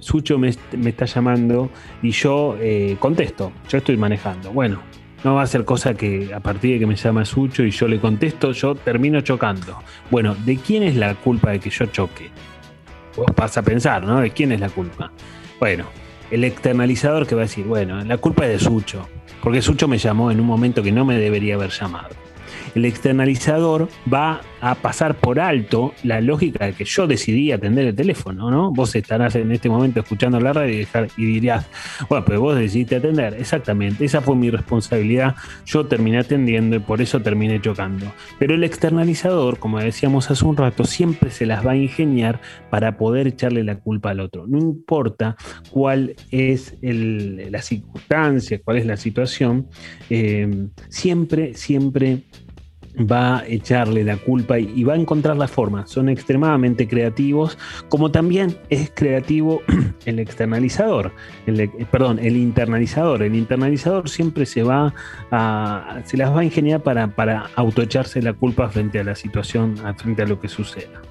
Sucho. 0.00 0.38
me, 0.38 0.48
está 0.48 1.04
llamando 1.04 1.70
y 2.02 2.10
yo 2.10 2.56
eh, 2.60 2.96
contesto, 2.98 3.52
yo 3.68 3.78
estoy 3.78 3.96
manejando. 3.96 4.50
Bueno, 4.50 4.80
no 5.22 5.34
va 5.34 5.42
a 5.42 5.46
ser 5.46 5.64
cosa 5.64 5.94
que 5.94 6.32
a 6.34 6.40
partir 6.40 6.72
de 6.72 6.78
que 6.80 6.86
me 6.86 6.96
llama 6.96 7.24
Sucho 7.24 7.62
y 7.62 7.70
yo 7.70 7.86
le 7.86 8.00
contesto, 8.00 8.52
yo 8.52 8.74
termino 8.74 9.20
chocando. 9.20 9.78
Bueno, 10.10 10.34
¿de 10.34 10.56
quién 10.56 10.82
es 10.82 10.96
la 10.96 11.14
culpa 11.14 11.50
de 11.50 11.60
que 11.60 11.70
yo 11.70 11.86
choque? 11.86 12.30
Vos 13.16 13.26
vas 13.36 13.56
a 13.58 13.62
pensar, 13.62 14.04
¿no? 14.04 14.20
¿De 14.20 14.30
quién 14.30 14.52
es 14.52 14.60
la 14.60 14.70
culpa? 14.70 15.12
Bueno, 15.58 15.84
el 16.30 16.44
externalizador 16.44 17.26
que 17.26 17.34
va 17.34 17.42
a 17.42 17.44
decir, 17.44 17.66
bueno, 17.66 18.02
la 18.04 18.16
culpa 18.16 18.46
es 18.46 18.52
de 18.52 18.58
Sucho, 18.58 19.08
porque 19.42 19.60
Sucho 19.60 19.88
me 19.88 19.98
llamó 19.98 20.30
en 20.30 20.40
un 20.40 20.46
momento 20.46 20.82
que 20.82 20.92
no 20.92 21.04
me 21.04 21.18
debería 21.18 21.56
haber 21.56 21.70
llamado 21.70 22.29
el 22.74 22.84
externalizador 22.84 23.88
va 24.12 24.40
a 24.60 24.74
pasar 24.74 25.16
por 25.16 25.40
alto 25.40 25.94
la 26.02 26.20
lógica 26.20 26.66
de 26.66 26.72
que 26.74 26.84
yo 26.84 27.06
decidí 27.06 27.50
atender 27.52 27.86
el 27.86 27.94
teléfono, 27.94 28.50
¿no? 28.50 28.72
Vos 28.72 28.94
estarás 28.94 29.34
en 29.36 29.50
este 29.52 29.68
momento 29.68 30.00
escuchando 30.00 30.38
la 30.38 30.52
radio 30.52 30.86
y, 31.16 31.24
dirías, 31.24 31.66
bueno, 32.08 32.24
pero 32.24 32.40
vos 32.40 32.58
decidiste 32.58 32.96
atender. 32.96 33.34
Exactamente, 33.34 34.04
esa 34.04 34.20
fue 34.20 34.36
mi 34.36 34.50
responsabilidad. 34.50 35.34
Yo 35.64 35.86
terminé 35.86 36.18
atendiendo 36.18 36.76
y 36.76 36.80
por 36.80 37.00
eso 37.00 37.20
terminé 37.20 37.60
chocando. 37.60 38.12
Pero 38.38 38.54
el 38.54 38.64
externalizador, 38.64 39.58
como 39.58 39.78
decíamos 39.78 40.30
hace 40.30 40.44
un 40.44 40.56
rato, 40.56 40.84
siempre 40.84 41.30
se 41.30 41.46
las 41.46 41.66
va 41.66 41.72
a 41.72 41.76
ingeniar 41.76 42.40
para 42.70 42.96
poder 42.96 43.26
echarle 43.26 43.64
la 43.64 43.76
culpa 43.76 44.10
al 44.10 44.20
otro. 44.20 44.46
No 44.46 44.58
importa 44.58 45.36
cuál 45.70 46.14
es 46.30 46.74
la 46.82 47.62
circunstancia, 47.62 48.60
cuál 48.62 48.76
es 48.76 48.86
la 48.86 48.96
situación, 48.96 49.68
eh, 50.10 50.68
siempre, 50.88 51.54
siempre 51.54 52.24
va 52.98 53.38
a 53.38 53.46
echarle 53.46 54.04
la 54.04 54.16
culpa 54.16 54.58
y, 54.58 54.82
va 54.84 54.94
a 54.94 54.96
encontrar 54.96 55.36
la 55.36 55.48
forma. 55.48 55.86
Son 55.86 56.08
extremadamente 56.08 56.88
creativos, 56.88 57.58
como 57.88 58.10
también 58.10 58.56
es 58.68 58.90
creativo 58.94 59.62
el 60.06 60.18
externalizador, 60.18 61.12
el, 61.46 61.68
perdón, 61.90 62.18
el 62.18 62.36
internalizador. 62.36 63.22
El 63.22 63.34
internalizador 63.34 64.08
siempre 64.08 64.46
se 64.46 64.62
va 64.62 64.94
a, 65.30 66.00
se 66.04 66.16
las 66.16 66.34
va 66.34 66.40
a 66.40 66.44
ingeniar 66.44 66.82
para, 66.82 67.08
para 67.08 67.50
autoecharse 67.56 68.22
la 68.22 68.32
culpa 68.32 68.68
frente 68.68 68.98
a 68.98 69.04
la 69.04 69.14
situación, 69.14 69.76
frente 69.96 70.22
a 70.22 70.26
lo 70.26 70.40
que 70.40 70.48
suceda. 70.48 71.09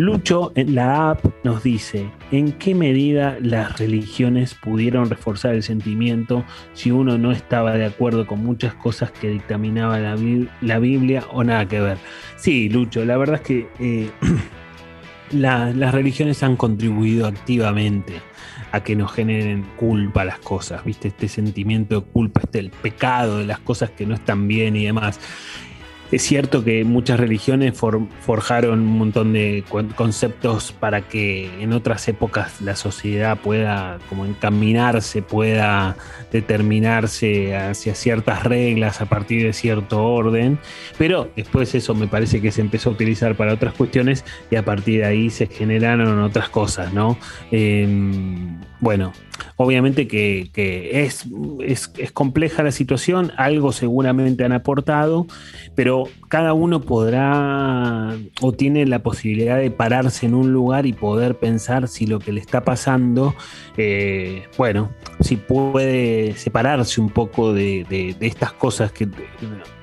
Lucho 0.00 0.52
en 0.54 0.74
la 0.74 1.10
app 1.10 1.26
nos 1.44 1.62
dice 1.62 2.08
en 2.32 2.52
qué 2.52 2.74
medida 2.74 3.36
las 3.38 3.78
religiones 3.78 4.54
pudieron 4.54 5.10
reforzar 5.10 5.54
el 5.54 5.62
sentimiento 5.62 6.42
si 6.72 6.90
uno 6.90 7.18
no 7.18 7.32
estaba 7.32 7.74
de 7.74 7.84
acuerdo 7.84 8.26
con 8.26 8.42
muchas 8.42 8.72
cosas 8.72 9.10
que 9.10 9.28
dictaminaba 9.28 9.98
la, 9.98 10.78
Biblia 10.78 11.24
o 11.30 11.44
nada 11.44 11.68
que 11.68 11.82
ver. 11.82 11.98
Sí, 12.36 12.70
Lucho, 12.70 13.04
la 13.04 13.18
verdad 13.18 13.36
es 13.36 13.40
que 13.42 13.68
eh, 13.78 14.10
las 15.32 15.92
religiones 15.92 16.42
han 16.42 16.56
contribuido 16.56 17.26
activamente 17.26 18.14
a 18.72 18.82
que 18.82 18.96
nos 18.96 19.12
generen 19.12 19.66
culpa 19.76 20.24
las 20.24 20.38
cosas, 20.38 20.82
¿viste? 20.82 21.08
Este 21.08 21.28
sentimiento 21.28 22.00
de 22.00 22.06
culpa, 22.06 22.40
este 22.44 22.60
el 22.60 22.70
pecado 22.70 23.36
de 23.36 23.44
las 23.44 23.58
cosas 23.58 23.90
que 23.90 24.06
no 24.06 24.14
están 24.14 24.48
bien 24.48 24.76
y 24.76 24.86
demás. 24.86 25.20
Es 26.12 26.22
cierto 26.22 26.64
que 26.64 26.84
muchas 26.84 27.20
religiones 27.20 27.74
forjaron 28.20 28.80
un 28.80 28.98
montón 28.98 29.32
de 29.32 29.62
conceptos 29.94 30.72
para 30.72 31.02
que 31.02 31.48
en 31.62 31.72
otras 31.72 32.08
épocas 32.08 32.60
la 32.60 32.74
sociedad 32.74 33.38
pueda 33.38 33.98
como 34.08 34.26
encaminarse, 34.26 35.22
pueda 35.22 35.96
determinarse 36.32 37.54
hacia 37.56 37.94
ciertas 37.94 38.42
reglas 38.42 39.00
a 39.00 39.06
partir 39.06 39.44
de 39.44 39.52
cierto 39.52 40.04
orden, 40.04 40.58
pero 40.98 41.30
después 41.36 41.76
eso 41.76 41.94
me 41.94 42.08
parece 42.08 42.40
que 42.40 42.50
se 42.50 42.60
empezó 42.60 42.90
a 42.90 42.92
utilizar 42.94 43.36
para 43.36 43.54
otras 43.54 43.74
cuestiones 43.74 44.24
y 44.50 44.56
a 44.56 44.64
partir 44.64 45.00
de 45.00 45.06
ahí 45.06 45.30
se 45.30 45.46
generaron 45.46 46.20
otras 46.22 46.48
cosas, 46.48 46.92
¿no? 46.92 47.18
Em, 47.52 48.58
bueno, 48.80 49.12
obviamente 49.56 50.06
que, 50.06 50.50
es, 51.04 51.26
es, 51.60 52.12
compleja 52.12 52.62
la 52.62 52.72
situación, 52.72 53.32
algo 53.36 53.72
seguramente 53.72 54.44
han 54.44 54.52
aportado, 54.52 55.26
pero 55.74 56.04
cada 56.28 56.52
uno 56.52 56.80
podrá 56.80 58.16
o 58.40 58.52
tiene 58.52 58.86
la 58.86 59.02
posibilidad 59.02 59.58
de 59.58 59.70
pararse 59.70 60.26
en 60.26 60.34
un 60.34 60.52
lugar 60.52 60.86
y 60.86 60.92
poder 60.92 61.38
pensar 61.38 61.88
si 61.88 62.06
lo 62.06 62.18
que 62.18 62.32
le 62.32 62.40
está 62.40 62.64
pasando, 62.64 63.34
eh, 63.76 64.44
bueno, 64.56 64.90
si 65.20 65.36
puede 65.36 66.34
separarse 66.36 67.00
un 67.00 67.10
poco 67.10 67.52
de, 67.52 68.16
estas 68.20 68.52
cosas 68.52 68.92
que, 68.92 69.08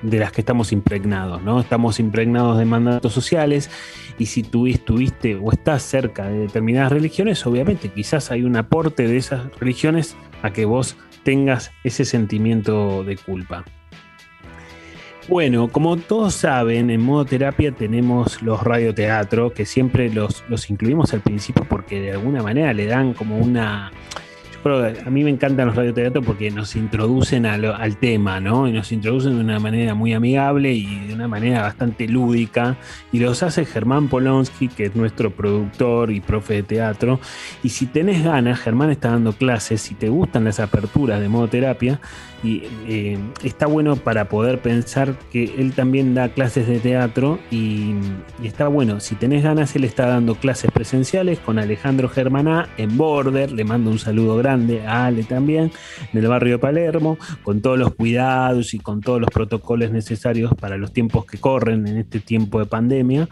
de 0.02 0.18
las 0.18 0.32
que 0.32 0.40
estamos 0.40 0.72
impregnados, 0.72 1.42
¿no? 1.42 1.60
Estamos 1.60 2.00
impregnados 2.00 2.58
de 2.58 2.64
mandatos 2.64 3.12
sociales 3.12 3.70
y 4.18 4.26
si 4.26 4.42
tú 4.42 4.66
estuviste 4.66 5.36
o 5.36 5.52
estás 5.52 5.82
cerca 5.82 6.28
de 6.28 6.40
determinadas 6.40 6.92
religiones, 6.92 7.46
obviamente 7.46 7.88
quizás 7.90 8.30
hay 8.30 8.42
un 8.42 8.56
aporte 8.56 9.06
de 9.06 9.16
esas 9.16 9.47
religiones 9.58 10.16
a 10.42 10.52
que 10.52 10.64
vos 10.64 10.96
tengas 11.22 11.72
ese 11.84 12.04
sentimiento 12.04 13.04
de 13.04 13.16
culpa. 13.16 13.64
Bueno, 15.28 15.68
como 15.68 15.98
todos 15.98 16.34
saben, 16.34 16.88
en 16.88 17.02
modo 17.02 17.26
terapia 17.26 17.70
tenemos 17.70 18.40
los 18.40 18.62
radioteatros, 18.62 19.52
que 19.52 19.66
siempre 19.66 20.10
los, 20.10 20.42
los 20.48 20.70
incluimos 20.70 21.12
al 21.12 21.20
principio 21.20 21.66
porque 21.68 22.00
de 22.00 22.12
alguna 22.12 22.42
manera 22.42 22.72
le 22.72 22.86
dan 22.86 23.12
como 23.12 23.36
una 23.36 23.92
a 24.64 25.10
mí 25.10 25.24
me 25.24 25.30
encantan 25.30 25.68
los 25.68 25.76
radioteatros 25.76 26.24
porque 26.24 26.50
nos 26.50 26.76
introducen 26.76 27.46
al 27.46 27.96
tema, 27.96 28.40
¿no? 28.40 28.68
Y 28.68 28.72
nos 28.72 28.90
introducen 28.92 29.34
de 29.34 29.40
una 29.40 29.58
manera 29.58 29.94
muy 29.94 30.12
amigable 30.12 30.72
y 30.72 31.06
de 31.06 31.14
una 31.14 31.28
manera 31.28 31.62
bastante 31.62 32.08
lúdica. 32.08 32.76
Y 33.12 33.20
los 33.20 33.42
hace 33.42 33.64
Germán 33.64 34.08
Polonsky, 34.08 34.68
que 34.68 34.86
es 34.86 34.96
nuestro 34.96 35.30
productor 35.30 36.10
y 36.10 36.20
profe 36.20 36.54
de 36.54 36.62
teatro. 36.64 37.20
Y 37.62 37.70
si 37.70 37.86
tenés 37.86 38.24
ganas, 38.24 38.58
Germán 38.60 38.90
está 38.90 39.10
dando 39.10 39.32
clases, 39.32 39.80
si 39.80 39.94
te 39.94 40.08
gustan 40.08 40.44
las 40.44 40.60
aperturas 40.60 41.20
de 41.20 41.28
modo 41.28 41.48
terapia, 41.48 42.00
y 42.42 42.62
eh, 42.86 43.18
está 43.42 43.66
bueno 43.66 43.96
para 43.96 44.28
poder 44.28 44.60
pensar 44.60 45.18
que 45.32 45.54
él 45.58 45.72
también 45.72 46.14
da 46.14 46.28
clases 46.28 46.68
de 46.68 46.78
teatro 46.78 47.40
y, 47.50 47.94
está 48.44 48.68
bueno, 48.68 49.00
si 49.00 49.16
tenés 49.16 49.42
ganas, 49.42 49.74
él 49.74 49.82
está 49.82 50.06
dando 50.06 50.36
clases 50.36 50.70
presenciales 50.70 51.40
con 51.40 51.58
Alejandro 51.58 52.08
Germaná 52.08 52.68
en 52.76 52.96
Border, 52.96 53.50
le 53.50 53.64
mando 53.64 53.90
un 53.90 53.98
saludo 53.98 54.36
grande 54.36 54.47
a 54.48 55.06
Ale 55.06 55.24
también, 55.24 55.70
en 56.12 56.18
el 56.18 56.28
barrio 56.28 56.54
de 56.54 56.58
Palermo, 56.58 57.18
con 57.42 57.60
todos 57.60 57.78
los 57.78 57.94
cuidados 57.94 58.74
y 58.74 58.78
con 58.78 59.00
todos 59.00 59.20
los 59.20 59.30
protocolos 59.30 59.90
necesarios 59.90 60.52
para 60.54 60.76
los 60.76 60.92
tiempos 60.92 61.24
que 61.26 61.38
corren 61.38 61.86
en 61.86 61.98
este 61.98 62.18
tiempo 62.20 62.58
de 62.58 62.66
pandemia. 62.66 63.28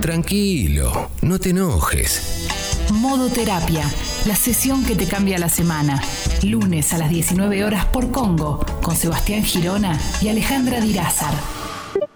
Tranquilo, 0.00 1.10
no 1.22 1.38
te 1.38 1.50
enojes. 1.50 2.47
Modo 2.92 3.28
Terapia, 3.28 3.84
la 4.26 4.34
sesión 4.34 4.82
que 4.82 4.94
te 4.94 5.06
cambia 5.06 5.38
la 5.38 5.50
semana. 5.50 6.02
Lunes 6.42 6.94
a 6.94 6.98
las 6.98 7.10
19 7.10 7.62
horas 7.64 7.84
por 7.86 8.10
Congo, 8.10 8.64
con 8.82 8.96
Sebastián 8.96 9.44
Girona 9.44 10.00
y 10.22 10.28
Alejandra 10.28 10.80
Dirázar. 10.80 11.34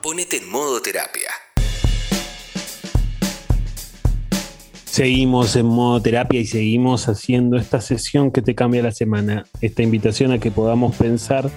Ponete 0.01 0.39
en 0.39 0.51
modo 0.51 0.81
terapia. 0.81 1.29
Seguimos 4.87 5.57
en 5.57 5.67
modo 5.67 6.01
terapia 6.01 6.41
y 6.41 6.47
seguimos 6.47 7.09
haciendo 7.09 7.57
esta 7.57 7.81
sesión 7.81 8.31
que 8.31 8.43
te 8.43 8.55
cambia 8.55 8.83
la 8.83 8.93
semana, 8.93 9.45
esta 9.61 9.83
invitación 9.83 10.33
a 10.33 10.39
que 10.39 10.51
podamos 10.51 10.97
pensar 10.97 11.51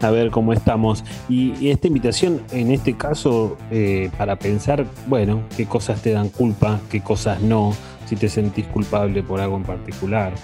a 0.00 0.10
ver 0.10 0.30
cómo 0.30 0.52
estamos. 0.52 1.04
Y, 1.28 1.68
esta 1.70 1.86
invitación, 1.86 2.42
en 2.50 2.70
este 2.72 2.96
caso, 2.96 3.56
eh, 3.70 4.10
para 4.18 4.36
pensar, 4.40 4.86
bueno, 5.06 5.44
qué 5.56 5.66
cosas 5.66 6.02
te 6.02 6.10
dan 6.10 6.30
culpa, 6.30 6.80
qué 6.90 7.00
cosas 7.00 7.40
no, 7.40 7.74
si 8.10 8.16
te 8.16 8.28
sentís 8.28 8.66
culpable 8.66 9.22
por 9.22 9.40
algo 9.40 9.56
en 9.56 9.62
particular 9.62 10.34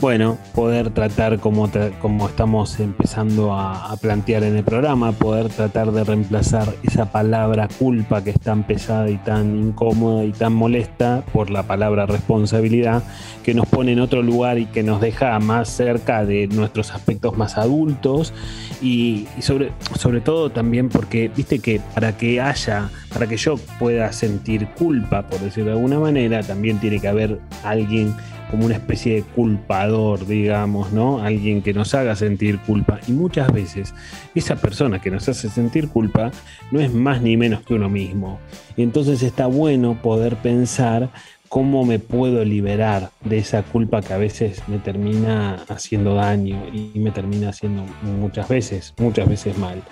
bueno, 0.00 0.38
poder 0.54 0.90
tratar 0.90 1.40
como, 1.40 1.68
como 2.00 2.28
estamos 2.28 2.78
empezando 2.78 3.52
a, 3.52 3.96
plantear 4.00 4.44
en 4.44 4.56
el 4.56 4.62
programa, 4.62 5.10
poder 5.12 5.48
tratar 5.48 5.90
de 5.90 6.04
reemplazar 6.04 6.72
esa 6.84 7.10
palabra 7.10 7.68
culpa 7.78 8.22
que 8.22 8.30
es 8.30 8.40
tan 8.40 8.62
pesada 8.62 9.10
y 9.10 9.16
tan 9.16 9.58
incómoda 9.58 10.24
y 10.24 10.30
tan 10.30 10.52
molesta 10.52 11.24
por 11.32 11.50
la 11.50 11.64
palabra 11.64 12.06
responsabilidad, 12.06 13.02
que 13.42 13.54
nos 13.54 13.66
pone 13.66 13.92
en 13.92 14.00
otro 14.00 14.22
lugar 14.22 14.58
y 14.58 14.66
que 14.66 14.84
nos 14.84 15.00
deja 15.00 15.36
más 15.40 15.68
cerca 15.68 16.24
de 16.24 16.46
nuestros 16.46 16.92
aspectos 16.92 17.36
más 17.36 17.58
adultos 17.58 18.32
y, 18.80 19.26
sobre, 19.40 19.72
sobre 19.98 20.20
todo 20.20 20.50
también 20.50 20.88
porque, 20.88 21.28
viste 21.34 21.58
que 21.58 21.80
para 21.94 22.16
que 22.16 22.40
haya, 22.40 22.90
para 23.12 23.26
que 23.26 23.36
yo 23.36 23.56
pueda 23.78 24.12
sentir 24.12 24.68
culpa, 24.78 25.22
por 25.22 25.40
decirlo 25.40 25.70
de 25.70 25.76
alguna 25.76 25.98
manera, 25.98 26.42
también 26.42 26.78
tiene 26.78 27.00
que 27.00 27.08
haber 27.08 27.40
alguien 27.64 28.14
como 28.50 28.66
una 28.66 28.74
especie 28.74 29.16
de 29.16 29.22
culpador, 29.22 30.26
digamos, 30.26 30.92
¿no? 30.92 31.20
Alguien 31.22 31.62
que 31.62 31.74
nos 31.74 31.94
haga 31.94 32.16
sentir 32.16 32.58
culpa. 32.60 33.00
Y 33.06 33.12
muchas 33.12 33.52
veces 33.52 33.94
esa 34.34 34.56
persona 34.56 35.00
que 35.00 35.10
nos 35.10 35.28
hace 35.28 35.48
sentir 35.48 35.88
culpa 35.88 36.30
no 36.70 36.80
es 36.80 36.92
más 36.92 37.22
ni 37.22 37.36
menos 37.36 37.62
que 37.62 37.74
uno 37.74 37.88
mismo. 37.88 38.38
Y 38.76 38.82
entonces 38.82 39.22
está 39.22 39.46
bueno 39.46 40.00
poder 40.00 40.36
pensar 40.36 41.10
cómo 41.48 41.84
me 41.84 41.98
puedo 41.98 42.44
liberar 42.44 43.10
de 43.24 43.38
esa 43.38 43.62
culpa 43.62 44.02
que 44.02 44.12
a 44.12 44.18
veces 44.18 44.62
me 44.68 44.78
termina 44.78 45.64
haciendo 45.68 46.14
daño 46.14 46.62
y 46.72 46.98
me 46.98 47.10
termina 47.10 47.50
haciendo 47.50 47.84
muchas 48.02 48.48
veces, 48.48 48.94
muchas 48.98 49.28
veces 49.28 49.56
mal. 49.56 49.82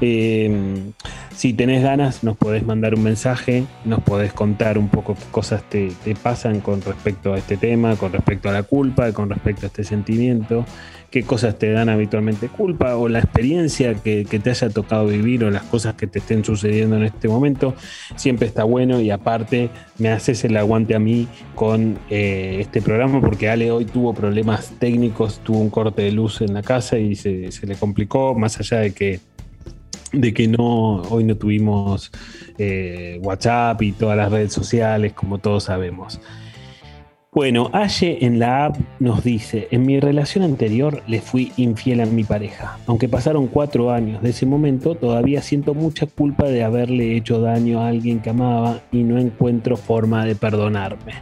Eh, 0.00 0.92
si 1.36 1.52
tenés 1.52 1.82
ganas, 1.82 2.24
nos 2.24 2.34
podés 2.38 2.64
mandar 2.64 2.94
un 2.94 3.02
mensaje, 3.02 3.64
nos 3.84 4.00
podés 4.00 4.32
contar 4.32 4.78
un 4.78 4.88
poco 4.88 5.14
qué 5.14 5.24
cosas 5.30 5.62
te, 5.68 5.92
pasan 6.22 6.60
con 6.60 6.80
respecto 6.80 7.34
a 7.34 7.38
este 7.38 7.58
tema, 7.58 7.94
con 7.96 8.10
respecto 8.10 8.48
a 8.48 8.52
la 8.52 8.62
culpa, 8.62 9.12
con 9.12 9.28
respecto 9.28 9.66
a 9.66 9.68
este 9.68 9.84
sentimiento, 9.84 10.64
qué 11.10 11.24
cosas 11.24 11.58
te 11.58 11.70
dan 11.70 11.90
habitualmente 11.90 12.48
culpa 12.48 12.96
o 12.96 13.10
la 13.10 13.18
experiencia 13.18 13.92
que, 13.94 14.24
te 14.24 14.48
haya 14.48 14.70
tocado 14.70 15.08
vivir 15.08 15.44
o 15.44 15.50
las 15.50 15.64
cosas 15.64 15.94
que 15.94 16.06
te 16.06 16.20
estén 16.20 16.42
sucediendo 16.42 16.96
en 16.96 17.04
este 17.04 17.28
momento. 17.28 17.74
Siempre 18.16 18.48
está 18.48 18.64
bueno 18.64 19.02
y 19.02 19.10
aparte 19.10 19.68
me 19.98 20.08
haces 20.08 20.42
el 20.44 20.56
aguante 20.56 20.94
a 20.94 20.98
mí 20.98 21.28
con 21.54 21.98
eh, 22.08 22.56
este 22.60 22.80
programa 22.80 23.20
porque 23.20 23.50
Ale 23.50 23.70
hoy 23.70 23.84
tuvo 23.84 24.14
problemas 24.14 24.72
técnicos, 24.78 25.40
tuvo 25.40 25.58
un 25.58 25.68
corte 25.68 26.00
de 26.00 26.12
luz 26.12 26.40
en 26.40 26.54
la 26.54 26.62
casa 26.62 26.98
y 26.98 27.14
se 27.14 27.50
le 27.66 27.74
complicó, 27.74 28.34
más 28.34 28.58
allá 28.58 28.78
de 28.78 28.94
que 28.94 29.20
de 30.16 30.34
que 30.34 30.48
no, 30.48 31.02
hoy 31.02 31.24
no 31.24 31.36
tuvimos 31.36 32.10
eh, 32.58 33.20
WhatsApp 33.22 33.82
y 33.82 33.92
todas 33.92 34.16
las 34.16 34.30
redes 34.30 34.52
sociales, 34.52 35.12
como 35.12 35.38
todos 35.38 35.64
sabemos. 35.64 36.20
Bueno, 37.36 37.68
Aye 37.74 38.24
en 38.24 38.38
la 38.38 38.64
app 38.64 38.76
nos 38.98 39.22
dice, 39.22 39.68
en 39.70 39.84
mi 39.84 40.00
relación 40.00 40.42
anterior 40.42 41.02
le 41.06 41.20
fui 41.20 41.52
infiel 41.58 42.00
a 42.00 42.06
mi 42.06 42.24
pareja. 42.24 42.78
Aunque 42.86 43.10
pasaron 43.10 43.46
cuatro 43.48 43.90
años 43.90 44.22
de 44.22 44.30
ese 44.30 44.46
momento, 44.46 44.94
todavía 44.94 45.42
siento 45.42 45.74
mucha 45.74 46.06
culpa 46.06 46.46
de 46.46 46.64
haberle 46.64 47.14
hecho 47.14 47.42
daño 47.42 47.82
a 47.82 47.88
alguien 47.88 48.20
que 48.20 48.30
amaba 48.30 48.80
y 48.90 49.02
no 49.02 49.18
encuentro 49.18 49.76
forma 49.76 50.24
de 50.24 50.34
perdonarme. 50.34 51.12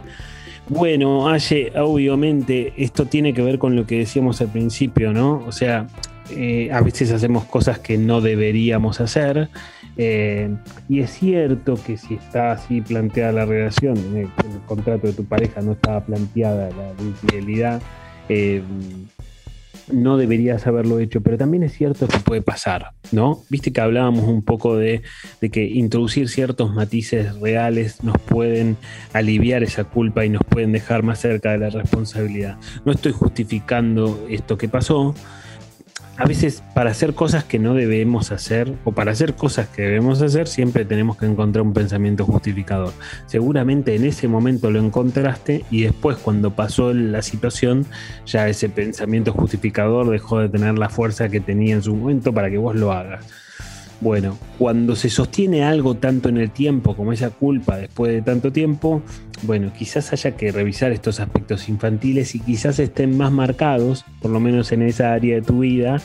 Bueno, 0.69 1.27
Aye, 1.27 1.73
obviamente 1.75 2.73
esto 2.77 3.05
tiene 3.07 3.33
que 3.33 3.41
ver 3.41 3.59
con 3.59 3.75
lo 3.75 3.85
que 3.85 3.97
decíamos 3.97 4.39
al 4.39 4.47
principio, 4.47 5.11
¿no? 5.11 5.43
O 5.45 5.51
sea, 5.51 5.87
eh, 6.31 6.69
a 6.71 6.81
veces 6.81 7.11
hacemos 7.11 7.45
cosas 7.45 7.79
que 7.79 7.97
no 7.97 8.21
deberíamos 8.21 9.01
hacer. 9.01 9.49
Eh, 9.97 10.53
y 10.89 10.99
es 10.99 11.11
cierto 11.11 11.75
que 11.75 11.97
si 11.97 12.15
está 12.15 12.51
así 12.51 12.81
planteada 12.81 13.31
la 13.31 13.45
relación, 13.45 13.97
en 13.97 14.17
el, 14.17 14.29
contrato 14.65 15.07
de 15.07 15.13
tu 15.13 15.25
pareja 15.25 15.61
no 15.61 15.73
estaba 15.73 16.05
planteada 16.05 16.69
la 16.69 17.03
infidelidad, 17.03 17.81
eh, 18.29 18.61
no 19.91 20.17
deberías 20.17 20.65
haberlo 20.65 20.99
hecho, 20.99 21.21
pero 21.21 21.37
también 21.37 21.63
es 21.63 21.73
cierto 21.73 22.07
que 22.07 22.17
puede 22.19 22.41
pasar, 22.41 22.91
¿no? 23.11 23.43
Viste 23.49 23.71
que 23.71 23.81
hablábamos 23.81 24.25
un 24.25 24.41
poco 24.41 24.75
de, 24.75 25.03
que 25.51 25.63
introducir 25.63 26.29
ciertos 26.29 26.73
matices 26.73 27.39
reales 27.39 28.03
nos 28.03 28.17
pueden 28.17 28.77
aliviar 29.13 29.63
esa 29.63 29.83
culpa 29.83 30.25
y 30.25 30.29
nos 30.29 30.43
pueden 30.43 30.71
dejar 30.71 31.03
más 31.03 31.19
cerca 31.19 31.51
de 31.51 31.59
la 31.59 31.69
responsabilidad. 31.69 32.57
No 32.83 32.93
estoy 32.93 33.11
justificando 33.11 34.25
esto 34.29 34.57
que 34.57 34.67
pasó, 34.67 35.13
a 36.17 36.25
veces 36.25 36.63
para 36.73 36.91
hacer 36.91 37.13
cosas 37.13 37.43
que 37.43 37.59
no 37.59 37.73
debemos 37.73 38.31
hacer 38.31 38.73
o 38.85 38.93
para 38.93 39.11
hacer 39.11 39.35
cosas 39.35 39.67
que 39.67 39.81
debemos 39.81 40.21
hacer 40.21 40.47
siempre 40.47 40.85
tenemos 40.85 41.17
que 41.17 41.25
encontrar 41.25 41.63
un 41.63 41.73
pensamiento 41.73 42.25
justificador. 42.25 42.93
Seguramente 43.25 43.95
en 43.95 44.05
ese 44.05 44.27
momento 44.27 44.71
lo 44.71 44.79
encontraste 44.79 45.65
y 45.69 45.83
después 45.83 46.17
cuando 46.17 46.55
pasó 46.55 46.93
la 46.93 47.21
situación 47.21 47.85
ya 48.25 48.47
ese 48.47 48.69
pensamiento 48.69 49.33
justificador 49.33 50.09
dejó 50.09 50.39
de 50.39 50.49
tener 50.49 50.77
la 50.77 50.89
fuerza 50.89 51.27
que 51.29 51.41
tenía 51.41 51.75
en 51.75 51.83
su 51.83 51.95
momento 51.95 52.33
para 52.33 52.49
que 52.49 52.57
vos 52.57 52.75
lo 52.75 52.91
hagas. 52.91 53.25
Bueno, 54.05 54.37
cuando 54.59 54.95
se 54.95 55.09
sostiene 55.09 55.63
algo 55.63 55.95
tanto 55.95 56.29
en 56.29 56.37
el 56.37 56.51
tiempo 56.51 56.95
como 56.95 57.11
esa 57.11 57.31
culpa 57.31 57.77
después 57.77 58.13
de 58.13 58.21
tanto 58.21 58.51
tiempo, 58.51 59.01
bueno, 59.41 59.73
quizás 59.75 60.13
haya 60.13 60.37
que 60.37 60.51
revisar 60.51 60.91
estos 60.91 61.19
aspectos 61.19 61.67
infantiles 61.69 62.35
y 62.35 62.39
quizás 62.39 62.77
estén 62.77 63.17
más 63.17 63.31
marcados, 63.31 64.05
por 64.21 64.29
lo 64.29 64.39
menos 64.39 64.71
en 64.71 64.83
esa 64.83 65.11
área 65.11 65.33
de 65.33 65.41
tu 65.41 65.61
vida, 65.61 66.03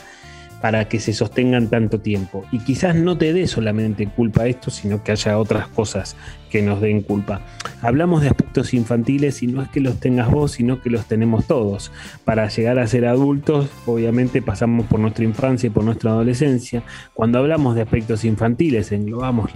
para 0.61 0.87
que 0.87 0.99
se 0.99 1.13
sostengan 1.13 1.69
tanto 1.69 1.99
tiempo. 1.99 2.45
Y 2.51 2.59
quizás 2.59 2.95
no 2.95 3.17
te 3.17 3.33
dé 3.33 3.47
solamente 3.47 4.07
culpa 4.07 4.47
esto, 4.47 4.69
sino 4.69 5.03
que 5.03 5.11
haya 5.11 5.37
otras 5.37 5.67
cosas 5.67 6.15
que 6.51 6.61
nos 6.61 6.81
den 6.81 7.01
culpa. 7.01 7.41
Hablamos 7.81 8.21
de 8.21 8.27
aspectos 8.27 8.73
infantiles 8.73 9.41
y 9.41 9.47
no 9.47 9.61
es 9.63 9.69
que 9.69 9.79
los 9.79 9.99
tengas 9.99 10.29
vos, 10.29 10.51
sino 10.51 10.81
que 10.81 10.89
los 10.89 11.05
tenemos 11.05 11.47
todos. 11.47 11.91
Para 12.25 12.47
llegar 12.49 12.77
a 12.77 12.85
ser 12.85 13.05
adultos, 13.05 13.69
obviamente 13.85 14.41
pasamos 14.41 14.85
por 14.85 14.99
nuestra 14.99 15.23
infancia 15.23 15.67
y 15.67 15.69
por 15.71 15.83
nuestra 15.83 16.11
adolescencia. 16.11 16.83
Cuando 17.13 17.39
hablamos 17.39 17.75
de 17.75 17.81
aspectos 17.81 18.23
infantiles, 18.25 18.91
englobamos 18.91 19.51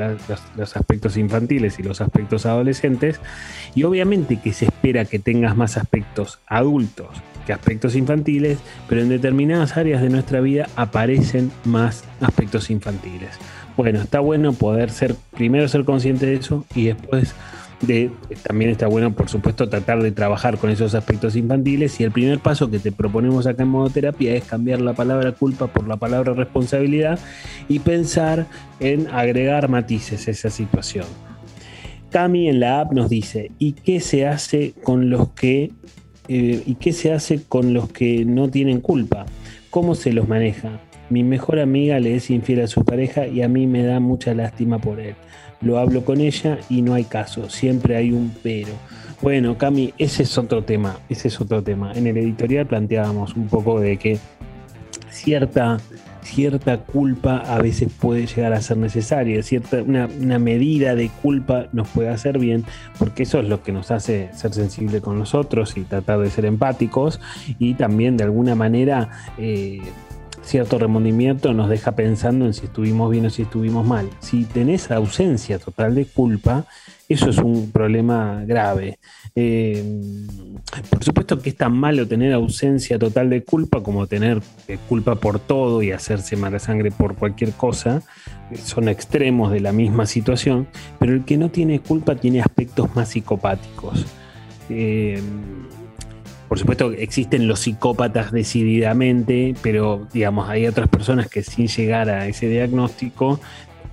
los 0.55 0.77
aspectos 0.77 1.17
infantiles 1.17 1.77
y 1.79 1.83
los 1.83 2.01
aspectos 2.01 2.45
adolescentes. 2.45 3.19
Y 3.75 3.83
obviamente 3.83 4.37
que 4.37 4.53
se 4.53 4.65
espera 4.65 5.05
que 5.05 5.19
tengas 5.19 5.55
más 5.55 5.77
aspectos 5.77 6.39
adultos 6.47 7.09
que 7.45 7.53
aspectos 7.53 7.95
infantiles, 7.95 8.59
pero 8.87 9.01
en 9.01 9.09
determinadas 9.09 9.77
áreas 9.77 10.01
de 10.01 10.09
nuestra 10.09 10.41
vida 10.41 10.67
aparecen 10.75 11.51
más 11.63 12.03
aspectos 12.21 12.69
infantiles. 12.69 13.29
Bueno, 13.77 14.01
está 14.01 14.19
bueno 14.19 14.53
poder 14.53 14.89
ser, 14.89 15.15
primero 15.35 15.67
ser 15.67 15.83
consciente 15.83 16.25
de 16.25 16.35
eso 16.35 16.65
y 16.73 16.85
después 16.85 17.35
de, 17.81 18.09
también 18.43 18.71
está 18.71 18.87
bueno, 18.87 19.13
por 19.13 19.29
supuesto, 19.29 19.67
tratar 19.69 20.01
de 20.01 20.11
trabajar 20.11 20.57
con 20.57 20.69
esos 20.69 20.95
aspectos 20.95 21.35
infantiles. 21.35 21.99
Y 21.99 22.03
el 22.03 22.11
primer 22.11 22.39
paso 22.39 22.69
que 22.69 22.79
te 22.79 22.91
proponemos 22.91 23.47
acá 23.47 23.63
en 23.63 23.69
modoterapia 23.69 24.33
es 24.35 24.45
cambiar 24.45 24.81
la 24.81 24.93
palabra 24.93 25.33
culpa 25.33 25.67
por 25.67 25.87
la 25.87 25.97
palabra 25.97 26.33
responsabilidad 26.33 27.19
y 27.67 27.79
pensar 27.79 28.47
en 28.79 29.07
agregar 29.07 29.69
matices 29.69 30.27
a 30.27 30.31
esa 30.31 30.49
situación. 30.49 31.05
Cami 32.11 32.47
en 32.47 32.61
la 32.61 32.79
app 32.79 32.93
nos 32.93 33.09
dice, 33.09 33.51
¿y 33.59 33.73
qué 33.73 33.99
se 33.99 34.25
hace 34.25 34.73
con 34.83 35.09
los 35.09 35.29
que 35.31 35.71
eh, 36.27 36.63
¿Y 36.65 36.75
qué 36.75 36.93
se 36.93 37.13
hace 37.13 37.41
con 37.43 37.73
los 37.73 37.91
que 37.91 38.25
no 38.25 38.49
tienen 38.49 38.81
culpa? 38.81 39.25
¿Cómo 39.69 39.95
se 39.95 40.13
los 40.13 40.27
maneja? 40.27 40.79
Mi 41.09 41.23
mejor 41.23 41.59
amiga 41.59 41.99
le 41.99 42.15
es 42.15 42.29
infiel 42.29 42.61
a 42.61 42.67
su 42.67 42.83
pareja 42.83 43.27
y 43.27 43.41
a 43.41 43.47
mí 43.47 43.67
me 43.67 43.83
da 43.83 43.99
mucha 43.99 44.33
lástima 44.33 44.79
por 44.79 44.99
él. 44.99 45.15
Lo 45.61 45.77
hablo 45.77 46.03
con 46.03 46.21
ella 46.21 46.57
y 46.69 46.81
no 46.81 46.93
hay 46.93 47.03
caso, 47.03 47.49
siempre 47.49 47.95
hay 47.95 48.11
un 48.11 48.33
pero. 48.41 48.73
Bueno, 49.21 49.57
Cami, 49.57 49.93
ese 49.97 50.23
es 50.23 50.37
otro 50.37 50.63
tema, 50.63 50.99
ese 51.09 51.27
es 51.27 51.39
otro 51.39 51.63
tema. 51.63 51.93
En 51.93 52.07
el 52.07 52.17
editorial 52.17 52.65
planteábamos 52.65 53.35
un 53.35 53.47
poco 53.47 53.79
de 53.79 53.97
que 53.97 54.17
cierta 55.09 55.77
cierta 56.25 56.77
culpa 56.79 57.37
a 57.37 57.61
veces 57.61 57.89
puede 57.99 58.25
llegar 58.25 58.53
a 58.53 58.61
ser 58.61 58.77
necesaria, 58.77 59.41
cierta, 59.43 59.81
una, 59.81 60.07
medida 60.39 60.95
de 60.95 61.09
culpa 61.21 61.67
nos 61.71 61.87
puede 61.89 62.09
hacer 62.09 62.39
bien, 62.39 62.65
porque 62.97 63.23
eso 63.23 63.39
es 63.39 63.47
lo 63.47 63.63
que 63.63 63.71
nos 63.71 63.91
hace 63.91 64.29
ser 64.33 64.53
sensible 64.53 65.01
con 65.01 65.19
los 65.19 65.35
otros 65.35 65.77
y 65.77 65.83
tratar 65.83 66.19
de 66.19 66.29
ser 66.29 66.45
empáticos 66.45 67.21
y 67.59 67.75
también 67.75 68.17
de 68.17 68.23
alguna 68.23 68.55
manera 68.55 69.09
eh, 69.37 69.81
cierto 70.43 70.77
remordimiento 70.77 71.53
nos 71.53 71.69
deja 71.69 71.93
pensando 71.93 72.45
en 72.45 72.53
si 72.53 72.65
estuvimos 72.65 73.11
bien 73.11 73.25
o 73.25 73.29
si 73.29 73.43
estuvimos 73.43 73.85
mal. 73.85 74.09
Si 74.19 74.45
tenés 74.45 74.91
ausencia 74.91 75.59
total 75.59 75.95
de 75.95 76.05
culpa, 76.05 76.65
eso 77.07 77.29
es 77.29 77.37
un 77.37 77.71
problema 77.71 78.43
grave. 78.45 78.99
Eh, 79.35 79.83
por 80.89 81.03
supuesto 81.03 81.39
que 81.39 81.49
es 81.49 81.55
tan 81.55 81.77
malo 81.77 82.07
tener 82.07 82.33
ausencia 82.33 82.97
total 82.97 83.29
de 83.29 83.43
culpa 83.43 83.83
como 83.83 84.07
tener 84.07 84.41
eh, 84.67 84.77
culpa 84.89 85.15
por 85.15 85.39
todo 85.39 85.83
y 85.83 85.91
hacerse 85.91 86.35
mala 86.35 86.59
sangre 86.59 86.91
por 86.91 87.15
cualquier 87.15 87.51
cosa. 87.51 88.01
Son 88.63 88.89
extremos 88.89 89.51
de 89.51 89.59
la 89.59 89.71
misma 89.71 90.05
situación, 90.05 90.67
pero 90.99 91.13
el 91.13 91.25
que 91.25 91.37
no 91.37 91.49
tiene 91.49 91.79
culpa 91.79 92.15
tiene 92.15 92.41
aspectos 92.41 92.95
más 92.95 93.09
psicopáticos. 93.09 94.05
Eh, 94.69 95.21
por 96.47 96.59
supuesto 96.59 96.91
existen 96.91 97.47
los 97.47 97.59
psicópatas 97.59 98.31
decididamente, 98.31 99.55
pero 99.61 100.07
digamos, 100.13 100.47
hay 100.47 100.67
otras 100.67 100.87
personas 100.87 101.27
que 101.27 101.41
sin 101.41 101.67
llegar 101.67 102.09
a 102.09 102.27
ese 102.27 102.47
diagnóstico 102.47 103.39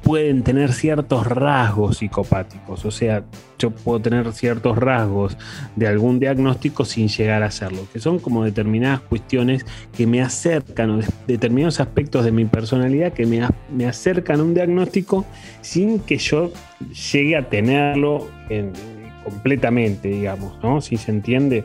pueden 0.03 0.43
tener 0.43 0.73
ciertos 0.73 1.27
rasgos 1.27 1.99
psicopáticos. 1.99 2.85
O 2.85 2.91
sea, 2.91 3.25
yo 3.59 3.71
puedo 3.71 4.01
tener 4.01 4.33
ciertos 4.33 4.77
rasgos 4.77 5.37
de 5.77 5.87
algún 5.87 6.19
diagnóstico 6.19 6.85
sin 6.85 7.09
llegar 7.09 7.43
a 7.43 7.47
hacerlo, 7.47 7.87
que 7.93 8.01
son 8.01 8.19
como 8.19 8.45
determinadas 8.45 9.01
cuestiones 9.01 9.65
que 9.97 10.07
me 10.07 10.21
acercan, 10.21 10.91
o 10.91 11.01
determinados 11.27 11.81
aspectos 11.81 12.25
de 12.25 12.33
mi 12.33 12.45
personalidad 12.45 13.13
que 13.13 13.27
me, 13.27 13.47
me 13.71 13.87
acercan 13.87 14.41
a 14.41 14.43
un 14.43 14.55
diagnóstico 14.55 15.25
sin 15.61 16.01
que 16.01 16.19
yo 16.19 16.53
llegue 17.13 17.37
a 17.37 17.49
tenerlo 17.49 18.29
completamente, 19.25 20.09
digamos, 20.09 20.59
¿no? 20.63 20.81
Si 20.81 20.97
se 20.97 21.11
entiende. 21.11 21.65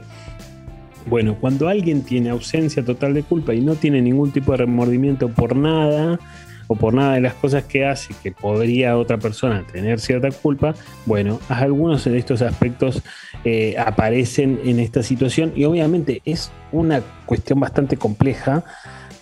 Bueno, 1.08 1.38
cuando 1.40 1.70
alguien 1.70 2.04
tiene 2.04 2.30
ausencia 2.30 2.84
total 2.84 3.14
de 3.14 3.24
culpa 3.24 3.54
y 3.54 3.62
no 3.62 3.76
tiene 3.76 4.02
ningún 4.02 4.32
tipo 4.32 4.52
de 4.52 4.58
remordimiento 4.58 5.30
por 5.30 5.56
nada, 5.56 6.20
o 6.68 6.76
por 6.76 6.94
nada 6.94 7.14
de 7.14 7.22
las 7.22 7.34
cosas 7.34 7.64
que 7.64 7.86
hace 7.86 8.14
que 8.22 8.32
podría 8.32 8.98
otra 8.98 9.18
persona 9.18 9.66
tener 9.72 10.00
cierta 10.00 10.32
culpa, 10.32 10.76
bueno, 11.06 11.40
algunos 11.50 12.06
de 12.06 12.18
estos 12.18 12.42
aspectos 12.42 13.02
eh, 13.44 13.76
aparecen 13.78 14.60
en 14.66 14.80
esta 14.80 15.04
situación 15.04 15.54
y 15.56 15.66
obviamente 15.66 16.22
es 16.26 16.52
una 16.72 17.02
cuestión 17.26 17.60
bastante 17.60 17.98
compleja 17.98 18.64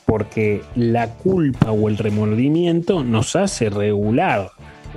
porque 0.05 0.61
la 0.75 1.09
culpa 1.09 1.71
o 1.71 1.89
el 1.89 1.97
remordimiento 1.97 3.03
nos 3.03 3.35
hace 3.35 3.69
regular 3.69 4.51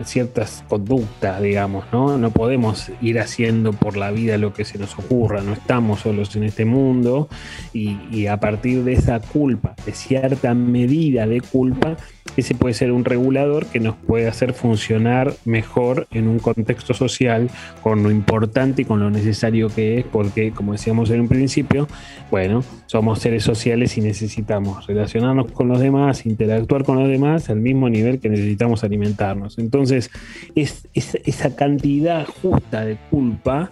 ciertas 0.04 0.64
conductas, 0.68 1.40
digamos, 1.42 1.84
¿no? 1.92 2.18
No 2.18 2.30
podemos 2.30 2.90
ir 3.00 3.18
haciendo 3.18 3.72
por 3.72 3.96
la 3.96 4.10
vida 4.10 4.38
lo 4.38 4.52
que 4.52 4.64
se 4.64 4.78
nos 4.78 4.98
ocurra, 4.98 5.40
no 5.40 5.52
estamos 5.52 6.00
solos 6.00 6.34
en 6.36 6.44
este 6.44 6.64
mundo 6.64 7.28
y, 7.72 7.98
y 8.10 8.26
a 8.26 8.38
partir 8.38 8.84
de 8.84 8.92
esa 8.92 9.20
culpa, 9.20 9.74
de 9.84 9.92
cierta 9.92 10.54
medida 10.54 11.26
de 11.26 11.40
culpa, 11.40 11.96
ese 12.36 12.54
puede 12.54 12.74
ser 12.74 12.92
un 12.92 13.04
regulador 13.04 13.66
que 13.66 13.80
nos 13.80 13.96
puede 13.96 14.28
hacer 14.28 14.52
funcionar 14.52 15.34
mejor 15.44 16.06
en 16.12 16.28
un 16.28 16.38
contexto 16.38 16.94
social 16.94 17.50
con 17.82 18.02
lo 18.02 18.10
importante 18.10 18.82
y 18.82 18.84
con 18.84 19.00
lo 19.00 19.10
necesario 19.10 19.68
que 19.68 19.98
es, 19.98 20.04
porque 20.04 20.52
como 20.52 20.72
decíamos 20.72 21.10
en 21.10 21.20
un 21.20 21.28
principio, 21.28 21.88
bueno, 22.30 22.62
somos 22.86 23.20
seres 23.20 23.42
sociales 23.42 23.96
y 23.96 24.00
necesitamos 24.00 24.86
relacionarnos 24.86 25.50
con 25.52 25.68
los 25.68 25.80
demás, 25.80 26.26
interactuar 26.26 26.84
con 26.84 26.98
los 26.98 27.08
demás 27.08 27.50
al 27.50 27.60
mismo 27.60 27.88
nivel 27.88 28.18
que 28.20 28.28
necesitamos 28.28 28.84
alimentarnos. 28.84 29.58
Entonces, 29.58 30.10
es, 30.54 30.88
esa 30.94 31.56
cantidad 31.56 32.26
justa 32.26 32.84
de 32.84 32.96
culpa, 33.10 33.70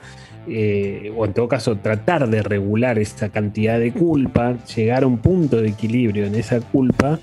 eh, 0.48 1.12
o 1.16 1.24
en 1.24 1.32
todo 1.32 1.48
caso 1.48 1.76
tratar 1.76 2.28
de 2.28 2.42
regular 2.42 2.98
esa 2.98 3.30
cantidad 3.30 3.78
de 3.78 3.92
culpa, 3.92 4.56
llegar 4.74 5.02
a 5.02 5.06
un 5.06 5.18
punto 5.18 5.60
de 5.60 5.68
equilibrio 5.68 6.26
en 6.26 6.34
esa 6.34 6.60
culpa, 6.60 7.18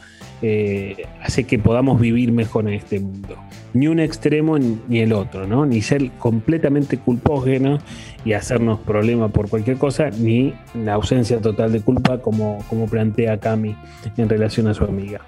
eh, 0.46 1.06
hace 1.22 1.46
que 1.46 1.58
podamos 1.58 2.02
vivir 2.02 2.34
mejor 2.34 2.68
en 2.68 2.74
este 2.74 3.00
mundo. 3.00 3.38
Ni 3.74 3.88
un 3.88 4.02
extremo 4.02 4.60
ni 4.60 5.00
el 5.00 5.14
otro, 5.14 5.48
¿no? 5.48 5.66
Ni 5.66 5.82
ser 5.82 6.12
completamente 6.20 6.98
culpógeno 6.98 7.80
y 8.26 8.34
hacernos 8.34 8.80
problema 8.82 9.30
por 9.30 9.50
cualquier 9.50 9.78
cosa, 9.78 10.10
ni 10.10 10.54
la 10.76 10.96
ausencia 10.96 11.40
total 11.40 11.72
de 11.72 11.80
culpa 11.80 12.20
como, 12.20 12.60
como 12.70 12.88
plantea 12.88 13.40
Cami 13.40 13.74
en 14.18 14.28
relación 14.30 14.68
a 14.68 14.74
su 14.74 14.84
amiga. 14.84 15.22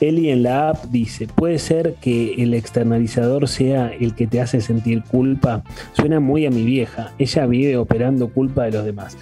Eli 0.00 0.30
en 0.30 0.42
la 0.42 0.70
app 0.70 0.86
dice, 0.86 1.26
puede 1.26 1.58
ser 1.58 1.96
que 2.00 2.42
el 2.42 2.54
externalizador 2.54 3.48
sea 3.48 3.88
el 3.88 4.14
que 4.14 4.26
te 4.26 4.40
hace 4.40 4.62
sentir 4.62 5.02
culpa. 5.02 5.62
Suena 5.92 6.18
muy 6.18 6.46
a 6.46 6.50
mi 6.50 6.64
vieja. 6.64 7.12
Ella 7.18 7.44
vive 7.44 7.76
operando 7.76 8.32
culpa 8.32 8.64
de 8.64 8.72
los 8.72 8.86
demás. 8.86 9.18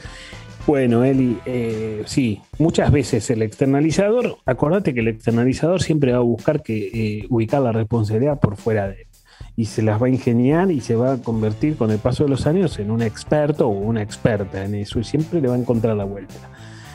Bueno, 0.71 1.05
Eli, 1.05 1.37
eh, 1.47 2.05
sí, 2.07 2.43
muchas 2.61 2.93
veces 2.93 3.29
el 3.31 3.43
externalizador, 3.43 4.37
acordate 4.47 4.95
que 4.95 5.01
el 5.01 5.09
externalizador 5.09 5.83
siempre 5.83 6.13
va 6.13 6.19
a 6.19 6.21
buscar 6.21 6.63
que 6.63 6.91
eh, 6.95 7.27
ubicar 7.29 7.61
la 7.61 7.73
responsabilidad 7.73 8.39
por 8.39 8.57
fuera 8.57 8.87
de 8.87 9.03
él 9.03 9.07
y 9.57 9.65
se 9.65 9.83
las 9.83 10.01
va 10.01 10.07
a 10.07 10.11
ingeniar 10.11 10.71
y 10.71 10.81
se 10.81 10.95
va 10.95 11.15
a 11.15 11.17
convertir 11.17 11.77
con 11.77 11.91
el 11.91 11.99
paso 11.99 12.23
de 12.23 12.31
los 12.31 12.47
años 12.47 12.79
en 12.79 12.93
un 12.93 13.03
experto 13.03 13.67
o 13.67 13.73
una 13.73 14.01
experta 14.01 14.65
en 14.65 14.77
eso 14.77 15.01
y 15.01 15.05
siempre 15.05 15.41
le 15.41 15.49
va 15.49 15.57
a 15.57 15.59
encontrar 15.59 15.97
la 15.97 16.05
vuelta. 16.05 16.37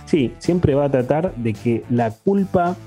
Sí, 0.05 0.33
siempre 0.37 0.73
va 0.73 0.85
a 0.85 0.89
tratar 0.89 1.35
de 1.35 1.51
que 1.51 1.83
la 1.89 2.11
culpa 2.11 2.77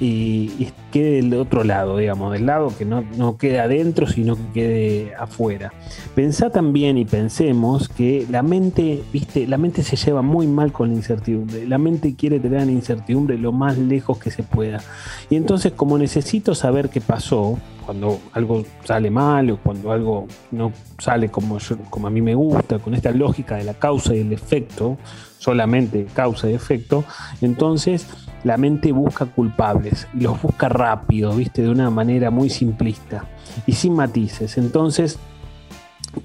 y, 0.00 0.68
quede 0.92 1.16
del 1.16 1.34
otro 1.34 1.64
lado, 1.64 1.98
digamos, 1.98 2.32
del 2.32 2.46
lado 2.46 2.72
que 2.76 2.86
no, 2.86 3.04
no 3.16 3.36
quede 3.36 3.60
adentro, 3.60 4.06
sino 4.06 4.36
que 4.36 4.52
quede 4.54 5.14
afuera. 5.16 5.70
Pensá 6.14 6.48
también 6.48 6.96
y 6.96 7.04
pensemos 7.04 7.90
que 7.90 8.26
la 8.30 8.42
mente, 8.42 9.02
viste, 9.12 9.46
la 9.46 9.58
mente 9.58 9.82
se 9.82 9.96
lleva 9.96 10.22
muy 10.22 10.46
mal 10.46 10.72
con 10.72 10.88
la 10.88 10.94
incertidumbre. 10.94 11.66
La 11.66 11.76
mente 11.76 12.14
quiere 12.14 12.40
tener 12.40 12.64
la 12.64 12.72
incertidumbre 12.72 13.36
lo 13.36 13.52
más 13.52 13.76
lejos 13.76 14.18
que 14.18 14.30
se 14.30 14.42
pueda. 14.42 14.80
Y 15.28 15.36
entonces, 15.36 15.72
como 15.72 15.98
necesito 15.98 16.54
saber 16.54 16.88
qué 16.88 17.02
pasó, 17.02 17.58
cuando 17.84 18.20
algo 18.32 18.64
sale 18.84 19.10
mal 19.10 19.50
o 19.50 19.56
cuando 19.58 19.92
algo 19.92 20.26
no 20.50 20.72
sale 20.98 21.30
como, 21.30 21.58
como 21.90 22.06
a 22.06 22.10
mí 22.10 22.20
me 22.20 22.34
gusta, 22.34 22.78
con 22.78 22.94
esta 22.94 23.10
lógica 23.10 23.56
de 23.56 23.64
la 23.64 23.74
causa 23.74 24.14
y 24.14 24.20
el 24.20 24.32
efecto, 24.32 24.98
solamente 25.38 26.06
causa 26.12 26.50
y 26.50 26.54
efecto, 26.54 27.04
entonces 27.40 28.06
la 28.44 28.56
mente 28.56 28.92
busca 28.92 29.26
culpables 29.26 30.06
y 30.14 30.22
los 30.22 30.40
busca 30.40 30.68
rápido, 30.68 31.34
¿viste? 31.34 31.62
De 31.62 31.70
una 31.70 31.90
manera 31.90 32.30
muy 32.30 32.50
simplista 32.50 33.24
y 33.66 33.72
sin 33.72 33.94
matices. 33.94 34.58
Entonces, 34.58 35.18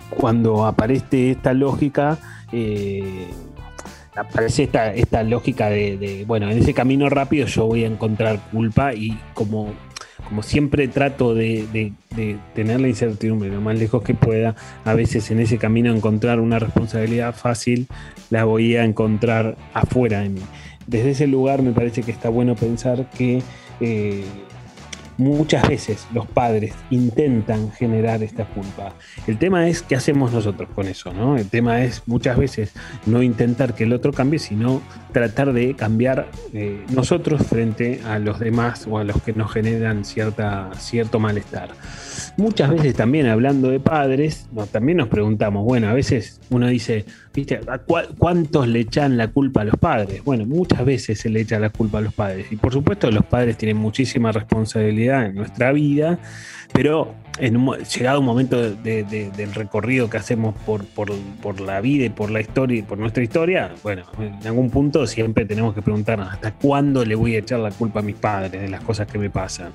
cuando 0.09 0.65
aparece 0.65 1.31
esta 1.31 1.53
lógica, 1.53 2.17
eh, 2.51 3.27
aparece 4.15 4.69
esta, 4.95 5.23
lógica 5.23 5.69
de, 5.69 6.23
bueno, 6.27 6.49
en 6.49 6.57
ese 6.59 6.73
camino 6.73 7.09
rápido 7.09 7.47
yo 7.47 7.65
voy 7.65 7.83
a 7.83 7.87
encontrar 7.87 8.39
culpa 8.51 8.93
y 8.93 9.19
como, 9.33 9.73
como 10.27 10.43
siempre 10.43 10.87
trato 10.87 11.33
de, 11.33 11.67
de, 11.71 12.37
tener 12.53 12.79
la 12.79 12.87
incertidumbre 12.87 13.49
lo 13.49 13.59
más 13.59 13.77
lejos 13.77 14.03
que 14.03 14.13
pueda, 14.13 14.55
a 14.85 14.93
veces 14.93 15.31
en 15.31 15.39
ese 15.39 15.57
camino 15.57 15.93
encontrar 15.93 16.39
una 16.39 16.59
responsabilidad 16.59 17.35
fácil, 17.35 17.87
la 18.29 18.45
voy 18.45 18.75
a 18.75 18.85
encontrar 18.85 19.57
afuera 19.73 20.19
de 20.19 20.29
mí 20.29 20.41
desde 20.87 21.11
ese 21.11 21.27
lugar 21.27 21.61
me 21.61 21.71
parece 21.71 22.03
que 22.03 22.11
está 22.11 22.29
bueno 22.29 22.55
pensar 22.55 23.09
que 23.11 23.41
eh, 23.79 24.23
muchas 25.17 25.67
veces 25.67 26.07
los 26.13 26.27
padres 26.27 26.73
intentan 26.89 27.71
generar 27.71 28.23
esta 28.23 28.45
culpa. 28.45 28.93
El 29.27 29.37
tema 29.37 29.67
es 29.67 29.81
qué 29.81 29.95
hacemos 29.95 30.31
nosotros 30.31 30.69
con 30.73 30.87
eso, 30.87 31.13
¿no? 31.13 31.37
El 31.37 31.49
tema 31.49 31.83
es 31.83 32.03
muchas 32.05 32.37
veces 32.37 32.73
no 33.05 33.21
intentar 33.21 33.75
que 33.75 33.83
el 33.83 33.93
otro 33.93 34.11
cambie, 34.11 34.39
sino 34.39 34.81
tratar 35.11 35.53
de 35.53 35.75
cambiar 35.75 36.29
eh, 36.53 36.83
nosotros 36.89 37.45
frente 37.45 38.01
a 38.05 38.19
los 38.19 38.39
demás 38.39 38.87
o 38.89 38.97
a 38.97 39.03
los 39.03 39.21
que 39.21 39.33
nos 39.33 39.51
generan 39.51 40.05
cierta, 40.05 40.71
cierto 40.77 41.19
malestar. 41.19 41.69
Muchas 42.37 42.71
veces 42.71 42.95
también 42.95 43.27
hablando 43.27 43.69
de 43.69 43.79
padres, 43.79 44.47
también 44.71 44.97
nos 44.97 45.07
preguntamos, 45.07 45.63
bueno, 45.63 45.89
a 45.89 45.93
veces 45.93 46.39
uno 46.49 46.67
dice, 46.67 47.05
¿viste? 47.33 47.59
¿Cuántos 48.17 48.67
le 48.67 48.81
echan 48.81 49.17
la 49.17 49.27
culpa 49.29 49.61
a 49.61 49.63
los 49.65 49.75
padres? 49.75 50.23
Bueno, 50.23 50.45
muchas 50.45 50.85
veces 50.85 51.19
se 51.19 51.29
le 51.29 51.41
echa 51.41 51.59
la 51.59 51.69
culpa 51.69 51.97
a 51.97 52.01
los 52.01 52.13
padres. 52.13 52.47
Y 52.51 52.55
por 52.55 52.71
supuesto 52.71 53.09
los 53.11 53.25
padres 53.25 53.57
tienen 53.57 53.77
muchísima 53.77 54.31
responsabilidad 54.31 55.25
en 55.25 55.35
nuestra 55.35 55.71
vida, 55.71 56.19
pero 56.73 57.15
en 57.39 57.65
llegado 57.65 58.19
un 58.19 58.25
momento 58.25 58.61
del 58.61 59.53
recorrido 59.55 60.09
que 60.09 60.17
hacemos 60.17 60.53
por, 60.65 61.59
la 61.59 61.81
vida 61.81 62.05
y 62.05 62.09
por 62.09 62.29
la 62.29 62.41
historia 62.41 62.85
por 62.85 62.97
nuestra 62.97 63.23
historia, 63.23 63.71
bueno, 63.81 64.03
en 64.19 64.45
algún 64.45 64.69
punto 64.69 65.07
siempre 65.07 65.45
tenemos 65.45 65.73
que 65.73 65.81
preguntarnos 65.81 66.31
hasta 66.31 66.53
cuándo 66.53 67.03
le 67.03 67.15
voy 67.15 67.35
a 67.35 67.39
echar 67.39 67.59
la 67.59 67.71
culpa 67.71 68.01
a 68.01 68.03
mis 68.03 68.15
padres 68.15 68.61
de 68.61 68.69
las 68.69 68.81
cosas 68.81 69.07
que 69.07 69.17
me 69.17 69.29
pasan. 69.29 69.71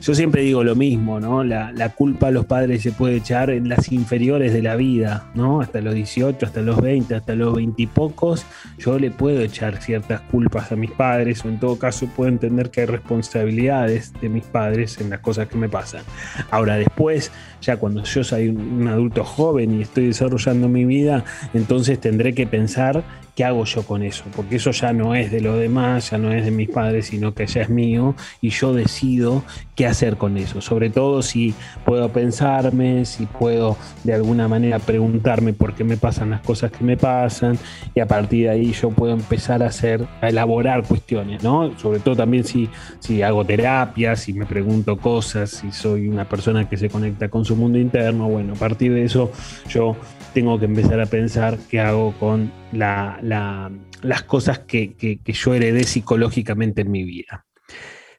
Yo 0.00 0.14
siempre 0.14 0.42
digo 0.42 0.64
lo 0.64 0.74
mismo, 0.74 1.20
¿no? 1.20 1.44
La, 1.44 1.94
culpa 1.96 2.28
a 2.28 2.30
los 2.30 2.46
padres 2.46 2.82
se 2.82 2.92
puede 2.92 3.16
echar 3.16 3.50
en 3.50 3.68
las 3.68 3.90
inferiores 3.90 4.52
de 4.52 4.62
la 4.62 4.76
vida, 4.76 5.30
¿no? 5.34 5.60
Hasta 5.60 5.80
los 5.80 5.94
18, 5.94 6.44
hasta 6.44 6.60
los 6.60 6.80
20, 6.80 7.14
hasta 7.14 7.34
los 7.34 7.54
20 7.54 7.82
y 7.82 7.86
pocos, 7.86 8.44
yo 8.78 8.98
le 8.98 9.10
puedo 9.10 9.40
echar 9.40 9.80
ciertas 9.80 10.20
culpas 10.22 10.70
a 10.70 10.76
mis 10.76 10.90
padres, 10.90 11.44
o 11.44 11.48
en 11.48 11.58
todo 11.58 11.78
caso 11.78 12.06
puedo 12.14 12.28
entender 12.28 12.70
que 12.70 12.82
hay 12.82 12.86
responsabilidades 12.86 14.12
de 14.20 14.28
mis 14.28 14.44
padres 14.44 15.00
en 15.00 15.10
las 15.10 15.20
cosas 15.20 15.48
que 15.48 15.56
me 15.56 15.68
pasan. 15.68 16.02
Ahora, 16.50 16.76
después, 16.76 17.30
ya 17.60 17.76
cuando 17.76 18.02
yo 18.04 18.24
soy 18.24 18.48
un 18.48 18.86
adulto 18.88 19.24
joven 19.24 19.78
y 19.78 19.82
estoy 19.82 20.06
desarrollando 20.06 20.68
mi 20.68 20.84
vida, 20.84 21.24
entonces 21.54 22.00
tendré 22.00 22.34
que 22.34 22.46
pensar 22.46 23.04
¿qué 23.38 23.44
hago 23.44 23.64
yo 23.66 23.84
con 23.84 24.02
eso? 24.02 24.24
Porque 24.34 24.56
eso 24.56 24.72
ya 24.72 24.92
no 24.92 25.14
es 25.14 25.30
de 25.30 25.40
los 25.40 25.60
demás, 25.60 26.10
ya 26.10 26.18
no 26.18 26.32
es 26.32 26.44
de 26.44 26.50
mis 26.50 26.68
padres, 26.68 27.06
sino 27.06 27.34
que 27.34 27.46
ya 27.46 27.62
es 27.62 27.68
mío 27.68 28.16
y 28.40 28.50
yo 28.50 28.74
decido 28.74 29.44
qué 29.76 29.86
hacer 29.86 30.16
con 30.16 30.36
eso. 30.36 30.60
Sobre 30.60 30.90
todo 30.90 31.22
si 31.22 31.54
puedo 31.84 32.08
pensarme, 32.08 33.04
si 33.04 33.26
puedo 33.26 33.76
de 34.02 34.14
alguna 34.14 34.48
manera 34.48 34.80
preguntarme 34.80 35.52
por 35.52 35.74
qué 35.74 35.84
me 35.84 35.96
pasan 35.96 36.30
las 36.30 36.40
cosas 36.40 36.72
que 36.72 36.82
me 36.82 36.96
pasan 36.96 37.56
y 37.94 38.00
a 38.00 38.08
partir 38.08 38.46
de 38.46 38.50
ahí 38.50 38.72
yo 38.72 38.90
puedo 38.90 39.12
empezar 39.12 39.62
a 39.62 39.66
hacer, 39.66 40.04
a 40.20 40.30
elaborar 40.30 40.82
cuestiones, 40.82 41.44
¿no? 41.44 41.78
Sobre 41.78 42.00
todo 42.00 42.16
también 42.16 42.42
si, 42.42 42.68
si 42.98 43.22
hago 43.22 43.44
terapia, 43.44 44.16
si 44.16 44.32
me 44.32 44.46
pregunto 44.46 44.96
cosas, 44.96 45.50
si 45.50 45.70
soy 45.70 46.08
una 46.08 46.28
persona 46.28 46.68
que 46.68 46.76
se 46.76 46.90
conecta 46.90 47.28
con 47.28 47.44
su 47.48 47.56
mundo 47.56 47.78
interno, 47.78 48.28
bueno, 48.28 48.52
a 48.52 48.56
partir 48.56 48.92
de 48.92 49.04
eso 49.04 49.32
yo 49.68 49.96
tengo 50.34 50.58
que 50.58 50.66
empezar 50.66 51.00
a 51.00 51.06
pensar 51.06 51.58
qué 51.70 51.80
hago 51.80 52.12
con 52.18 52.52
las 52.72 54.22
cosas 54.26 54.60
que, 54.60 54.94
que 54.94 55.32
yo 55.32 55.54
heredé 55.54 55.84
psicológicamente 55.84 56.82
en 56.82 56.90
mi 56.90 57.04
vida. 57.04 57.46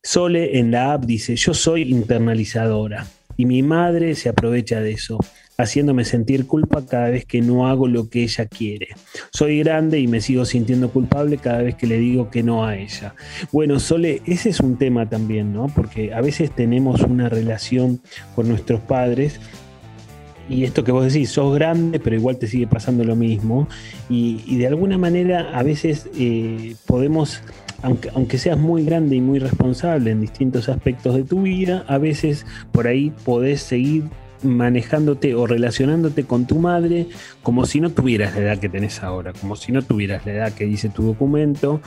Sole 0.02 0.58
en 0.58 0.72
la 0.72 0.94
app 0.94 1.06
dice, 1.06 1.36
yo 1.36 1.54
soy 1.54 1.92
internalizadora 1.92 3.06
y 3.38 3.46
mi 3.46 3.62
madre 3.62 4.16
se 4.16 4.30
aprovecha 4.30 4.82
de 4.82 4.94
eso, 4.94 5.20
haciéndome 5.60 6.06
sentir 6.06 6.48
culpa 6.48 6.86
cada 6.86 7.10
vez 7.10 7.26
que 7.26 7.42
no 7.42 7.68
hago 7.68 7.88
lo 7.88 8.10
que 8.10 8.24
ella 8.24 8.46
quiere. 8.46 8.88
Soy 9.32 9.60
grande 9.60 10.00
y 10.00 10.08
me 10.08 10.22
sigo 10.22 10.46
sintiendo 10.46 10.90
culpable 10.90 11.38
cada 11.38 11.62
vez 11.62 11.76
que 11.76 11.86
le 11.86 11.98
digo 11.98 12.30
que 12.30 12.44
no 12.44 12.66
a 12.66 12.78
ella. 12.78 13.14
Bueno, 13.52 13.78
Sole, 13.80 14.22
ese 14.26 14.50
es 14.50 14.62
un 14.62 14.78
tema 14.78 15.10
también, 15.10 15.54
¿no? 15.54 15.68
Porque 15.68 16.14
a 16.14 16.22
veces 16.22 16.50
tenemos 16.56 17.02
una 17.02 17.28
relación 17.28 18.00
con 18.36 18.48
nuestros 18.48 18.80
padres 18.80 19.42
y 20.48 20.64
esto 20.64 20.86
que 20.86 20.94
vos 20.94 21.12
decís, 21.12 21.30
sos 21.30 21.54
grande, 21.54 22.00
pero 22.00 22.16
igual 22.16 22.38
te 22.38 22.48
sigue 22.48 22.66
pasando 22.66 23.04
lo 23.04 23.18
mismo. 23.18 23.68
Y, 24.10 24.56
de 24.56 24.66
alguna 24.66 24.98
manera 24.98 25.52
a 25.54 25.62
veces 25.62 26.10
eh, 26.18 26.76
podemos, 26.88 27.42
aunque, 27.84 28.10
aunque 28.16 28.38
seas 28.38 28.58
muy 28.58 28.86
grande 28.86 29.18
y 29.18 29.22
muy 29.22 29.40
responsable 29.40 30.12
en 30.12 30.22
distintos 30.22 30.70
aspectos 30.70 31.16
de 31.16 31.24
tu 31.24 31.42
vida, 31.42 31.84
a 31.88 31.98
veces 31.98 32.46
por 32.72 32.88
ahí 32.88 33.14
podés 33.26 33.62
seguir 33.62 34.06
manejándote 34.44 35.36
o 35.36 35.48
relacionándote 35.48 36.24
con 36.24 36.46
tu 36.46 36.60
madre 36.60 37.08
como 37.44 37.66
si 37.66 37.80
no 37.82 37.90
tuvieras 37.90 38.36
la 38.36 38.42
edad 38.42 38.58
que 38.60 38.70
tenés 38.70 39.04
ahora, 39.04 39.34
como 39.34 39.56
si 39.56 39.72
no 39.72 39.82
tuvieras 39.82 40.26
la 40.26 40.34
edad 40.34 40.54
que 40.54 40.66
dice 40.66 40.90
tu 40.90 41.04
documento, 41.04 41.82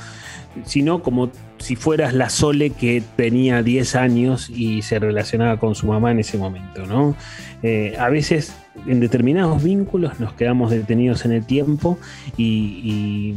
sino 0.64 1.02
como 1.02 1.30
si 1.58 1.76
fueras 1.76 2.14
la 2.14 2.28
Sole 2.28 2.70
que 2.70 3.02
tenía 3.16 3.62
10 3.62 3.96
años 3.96 4.50
y 4.50 4.82
se 4.82 4.98
relacionaba 4.98 5.58
con 5.58 5.74
su 5.74 5.86
mamá 5.86 6.10
en 6.10 6.20
ese 6.20 6.38
momento, 6.38 6.86
¿no? 6.86 7.16
Eh, 7.62 7.94
a 7.98 8.08
veces 8.08 8.54
en 8.86 9.00
determinados 9.00 9.62
vínculos 9.62 10.18
nos 10.20 10.32
quedamos 10.34 10.70
detenidos 10.70 11.24
en 11.24 11.32
el 11.32 11.46
tiempo 11.46 11.98
y 12.36 13.36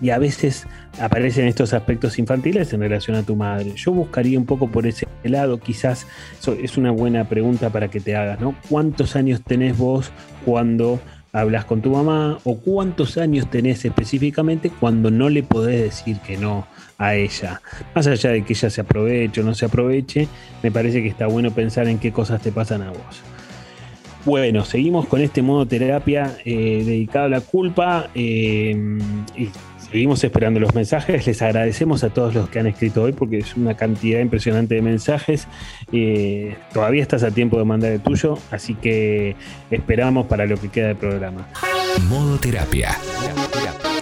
y 0.00 0.10
a 0.10 0.18
veces 0.18 0.66
aparecen 1.00 1.46
estos 1.46 1.72
aspectos 1.72 2.18
infantiles 2.18 2.72
en 2.72 2.80
relación 2.80 3.16
a 3.16 3.22
tu 3.22 3.36
madre. 3.36 3.72
Yo 3.76 3.92
buscaría 3.92 4.38
un 4.38 4.46
poco 4.46 4.68
por 4.68 4.86
ese 4.86 5.06
lado, 5.24 5.58
quizás 5.58 6.06
es 6.62 6.76
una 6.76 6.90
buena 6.90 7.28
pregunta 7.28 7.70
para 7.70 7.88
que 7.88 8.00
te 8.00 8.16
hagas, 8.16 8.40
¿no? 8.40 8.54
¿Cuántos 8.68 9.16
años 9.16 9.42
tenés 9.42 9.76
vos 9.76 10.10
cuando 10.44 11.00
hablas 11.32 11.66
con 11.66 11.82
tu 11.82 11.90
mamá 11.90 12.38
o 12.44 12.58
cuántos 12.58 13.18
años 13.18 13.50
tenés 13.50 13.84
específicamente 13.84 14.70
cuando 14.70 15.10
no 15.10 15.28
le 15.28 15.42
podés 15.42 15.82
decir 15.82 16.18
que 16.20 16.38
no 16.38 16.66
a 16.98 17.14
ella. 17.14 17.60
Más 17.94 18.06
allá 18.06 18.30
de 18.30 18.42
que 18.42 18.54
ella 18.54 18.70
se 18.70 18.80
aproveche 18.80 19.40
o 19.40 19.44
no 19.44 19.54
se 19.54 19.66
aproveche, 19.66 20.28
me 20.62 20.70
parece 20.70 21.02
que 21.02 21.08
está 21.08 21.26
bueno 21.26 21.50
pensar 21.50 21.88
en 21.88 21.98
qué 21.98 22.12
cosas 22.12 22.40
te 22.40 22.52
pasan 22.52 22.82
a 22.82 22.90
vos. 22.90 23.22
Bueno, 24.24 24.64
seguimos 24.64 25.06
con 25.06 25.20
este 25.20 25.42
modo 25.42 25.66
terapia 25.66 26.36
eh, 26.44 26.82
dedicado 26.84 27.26
a 27.26 27.28
la 27.28 27.40
culpa 27.40 28.08
eh, 28.14 28.98
Seguimos 29.90 30.22
esperando 30.24 30.60
los 30.60 30.74
mensajes. 30.74 31.26
Les 31.26 31.40
agradecemos 31.42 32.02
a 32.04 32.10
todos 32.10 32.34
los 32.34 32.48
que 32.48 32.58
han 32.58 32.66
escrito 32.66 33.02
hoy 33.02 33.12
porque 33.12 33.38
es 33.38 33.56
una 33.56 33.76
cantidad 33.76 34.20
impresionante 34.20 34.74
de 34.74 34.82
mensajes. 34.82 35.46
Eh, 35.92 36.56
todavía 36.72 37.02
estás 37.02 37.22
a 37.22 37.30
tiempo 37.30 37.58
de 37.58 37.64
mandar 37.64 37.92
el 37.92 38.00
tuyo, 38.00 38.38
así 38.50 38.74
que 38.74 39.36
esperamos 39.70 40.26
para 40.26 40.46
lo 40.46 40.56
que 40.60 40.68
queda 40.68 40.88
del 40.88 40.96
programa. 40.96 41.48
Modo 42.08 42.38
terapia. 42.38 42.96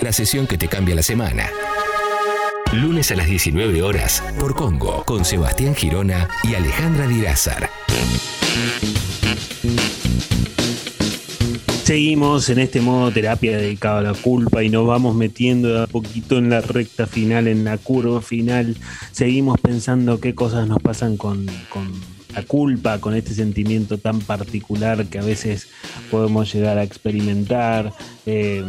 La 0.00 0.12
sesión 0.12 0.46
que 0.46 0.58
te 0.58 0.68
cambia 0.68 0.94
la 0.94 1.02
semana. 1.02 1.48
Lunes 2.72 3.12
a 3.12 3.16
las 3.16 3.26
19 3.26 3.82
horas 3.82 4.22
por 4.40 4.54
Congo 4.54 5.04
con 5.04 5.24
Sebastián 5.24 5.74
Girona 5.74 6.28
y 6.42 6.54
Alejandra 6.54 7.06
Dirázar. 7.06 7.70
Seguimos 11.84 12.48
en 12.48 12.60
este 12.60 12.80
modo 12.80 13.10
terapia 13.12 13.58
dedicado 13.58 13.98
a 13.98 14.02
la 14.02 14.14
culpa 14.14 14.64
y 14.64 14.70
nos 14.70 14.86
vamos 14.86 15.14
metiendo 15.14 15.68
de 15.68 15.82
a 15.82 15.86
poquito 15.86 16.38
en 16.38 16.48
la 16.48 16.62
recta 16.62 17.06
final, 17.06 17.46
en 17.46 17.62
la 17.64 17.76
curva 17.76 18.22
final. 18.22 18.74
Seguimos 19.12 19.60
pensando 19.60 20.18
qué 20.18 20.34
cosas 20.34 20.66
nos 20.66 20.80
pasan 20.80 21.18
con, 21.18 21.44
la 22.34 22.42
culpa, 22.44 23.00
con 23.00 23.14
este 23.14 23.34
sentimiento 23.34 23.98
tan 23.98 24.20
particular 24.20 25.04
que 25.08 25.18
a 25.18 25.22
veces 25.22 25.68
podemos 26.10 26.50
llegar 26.54 26.78
a 26.78 26.84
experimentar. 26.84 27.92
Eh, 28.24 28.64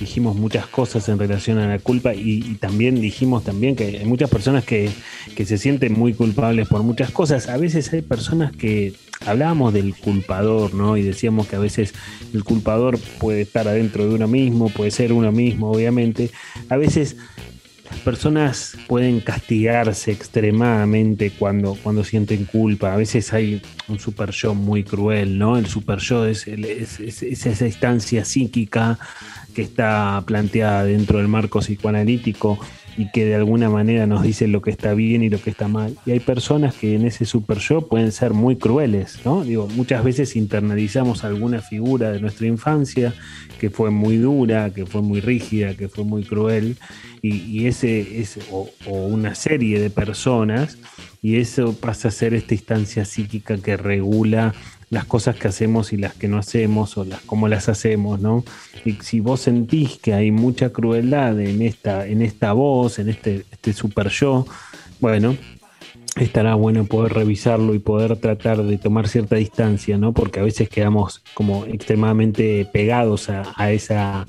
dijimos 0.00 0.36
muchas 0.36 0.66
cosas 0.66 1.06
en 1.10 1.18
relación 1.18 1.58
a 1.58 1.68
la 1.68 1.78
culpa 1.80 2.14
y, 2.14 2.40
también 2.54 2.98
dijimos 2.98 3.44
también 3.44 3.76
que 3.76 3.98
hay 3.98 4.06
muchas 4.06 4.30
personas 4.30 4.64
que, 4.64 4.90
se 5.36 5.58
sienten 5.58 5.92
muy 5.92 6.14
culpables 6.14 6.66
por 6.66 6.82
muchas 6.82 7.10
cosas. 7.10 7.50
A 7.50 7.58
veces 7.58 7.92
hay 7.92 8.00
personas 8.00 8.52
que 8.56 8.94
hablábamos 9.26 9.72
del 9.72 9.94
culpador, 9.94 10.74
¿no? 10.74 10.96
Y 10.96 11.02
decíamos 11.02 11.46
que 11.46 11.56
a 11.56 11.60
veces 11.60 11.94
el 12.32 12.44
culpador 12.44 12.98
puede 13.18 13.42
estar 13.42 13.68
adentro 13.68 14.06
de 14.06 14.14
uno 14.14 14.28
mismo, 14.28 14.68
puede 14.70 14.90
ser 14.90 15.12
uno 15.12 15.32
mismo, 15.32 15.70
obviamente. 15.70 16.30
A 16.68 16.76
veces 16.76 17.16
las 17.90 18.00
personas 18.00 18.76
pueden 18.88 19.20
castigarse 19.20 20.10
extremadamente 20.10 21.30
cuando, 21.30 21.76
cuando 21.82 22.04
sienten 22.04 22.44
culpa. 22.44 22.92
A 22.92 22.96
veces 22.96 23.32
hay 23.32 23.62
un 23.88 23.98
super 23.98 24.30
yo 24.30 24.54
muy 24.54 24.82
cruel, 24.82 25.38
¿no? 25.38 25.56
El 25.56 25.66
super 25.66 25.98
yo 25.98 26.24
es, 26.26 26.46
es 26.48 27.00
esa 27.46 27.66
instancia 27.66 28.24
psíquica 28.24 28.98
que 29.54 29.62
está 29.62 30.22
planteada 30.26 30.84
dentro 30.84 31.18
del 31.18 31.28
marco 31.28 31.60
psicoanalítico 31.60 32.58
y 32.96 33.10
que 33.10 33.24
de 33.24 33.34
alguna 33.34 33.68
manera 33.68 34.06
nos 34.06 34.22
dice 34.22 34.48
lo 34.48 34.62
que 34.62 34.70
está 34.70 34.94
bien 34.94 35.22
y 35.22 35.28
lo 35.28 35.40
que 35.40 35.50
está 35.50 35.68
mal. 35.68 35.96
Y 36.06 36.12
hay 36.12 36.20
personas 36.20 36.74
que 36.74 36.94
en 36.94 37.04
ese 37.04 37.24
super 37.24 37.58
yo 37.58 37.88
pueden 37.88 38.12
ser 38.12 38.32
muy 38.32 38.56
crueles, 38.56 39.20
¿no? 39.24 39.44
Digo, 39.44 39.68
muchas 39.74 40.02
veces 40.02 40.36
internalizamos 40.36 41.24
alguna 41.24 41.60
figura 41.60 42.12
de 42.12 42.20
nuestra 42.20 42.46
infancia 42.46 43.14
que 43.58 43.70
fue 43.70 43.90
muy 43.90 44.16
dura, 44.16 44.70
que 44.70 44.86
fue 44.86 45.02
muy 45.02 45.20
rígida, 45.20 45.74
que 45.74 45.88
fue 45.88 46.04
muy 46.04 46.24
cruel, 46.24 46.76
y, 47.22 47.66
ese 47.66 48.20
es, 48.20 48.38
o, 48.52 48.70
o 48.86 49.06
una 49.06 49.34
serie 49.34 49.80
de 49.80 49.90
personas, 49.90 50.78
y 51.22 51.36
eso 51.36 51.74
pasa 51.74 52.08
a 52.08 52.12
ser 52.12 52.34
esta 52.34 52.54
instancia 52.54 53.04
psíquica 53.04 53.56
que 53.58 53.76
regula 53.76 54.54
las 54.96 55.04
cosas 55.04 55.36
que 55.36 55.46
hacemos 55.46 55.92
y 55.92 55.98
las 55.98 56.14
que 56.14 56.26
no 56.26 56.38
hacemos 56.38 56.96
o 56.96 57.04
las 57.04 57.20
cómo 57.20 57.48
las 57.48 57.68
hacemos, 57.68 58.18
¿no? 58.18 58.44
Y 58.86 58.92
si 59.02 59.20
vos 59.20 59.42
sentís 59.42 59.98
que 59.98 60.14
hay 60.14 60.30
mucha 60.30 60.70
crueldad 60.70 61.38
en 61.38 61.60
esta, 61.60 62.06
en 62.06 62.22
esta 62.22 62.54
voz, 62.54 62.98
en 62.98 63.10
este, 63.10 63.44
este 63.50 63.74
super 63.74 64.08
yo, 64.08 64.46
bueno, 64.98 65.36
estará 66.16 66.54
bueno 66.54 66.84
poder 66.84 67.12
revisarlo 67.12 67.74
y 67.74 67.78
poder 67.78 68.16
tratar 68.16 68.62
de 68.62 68.78
tomar 68.78 69.06
cierta 69.06 69.36
distancia, 69.36 69.98
¿no? 69.98 70.12
Porque 70.12 70.40
a 70.40 70.42
veces 70.42 70.68
quedamos 70.68 71.22
como 71.34 71.66
extremadamente 71.66 72.66
pegados 72.72 73.28
a, 73.28 73.70
esa, 73.70 74.26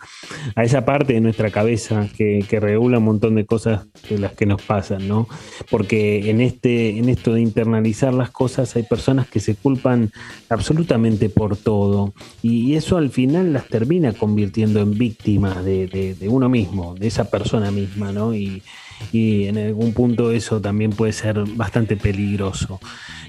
a 0.55 0.63
esa 0.63 0.85
parte 0.85 1.13
de 1.13 1.21
nuestra 1.21 1.49
cabeza 1.49 2.07
que, 2.15 2.45
regula 2.57 2.97
un 2.97 3.05
montón 3.05 3.35
de 3.35 3.45
cosas 3.45 3.85
de 4.09 4.17
las 4.17 4.33
que 4.33 4.47
nos 4.47 4.61
pasan, 4.61 5.07
¿no? 5.07 5.27
Porque 5.69 6.29
en, 6.29 6.41
este, 6.41 6.97
en 6.97 7.07
esto 7.07 7.33
de 7.33 7.41
internalizar 7.41 8.13
las 8.13 8.31
cosas 8.31 8.75
hay 8.75 8.83
personas 8.83 9.27
que 9.27 9.39
se 9.39 9.55
culpan 9.55 10.11
absolutamente 10.49 11.29
por 11.29 11.55
todo 11.55 12.13
y 12.41 12.73
eso 12.73 12.97
al 12.97 13.11
final 13.11 13.53
las 13.53 13.67
termina 13.67 14.13
convirtiendo 14.13 14.81
en 14.81 14.97
víctimas 14.97 15.63
de, 15.63 15.87
de 15.87 16.29
uno 16.29 16.49
mismo, 16.49 16.95
de 16.95 17.07
esa 17.07 17.29
persona 17.29 17.69
misma, 17.69 18.11
¿no? 18.11 18.33
Y, 18.33 18.63
y 19.11 19.45
en 19.45 19.57
algún 19.57 19.93
punto 19.93 20.31
eso 20.31 20.61
también 20.61 20.91
puede 20.91 21.13
ser 21.13 21.43
bastante 21.55 21.97
peligroso. 21.97 22.79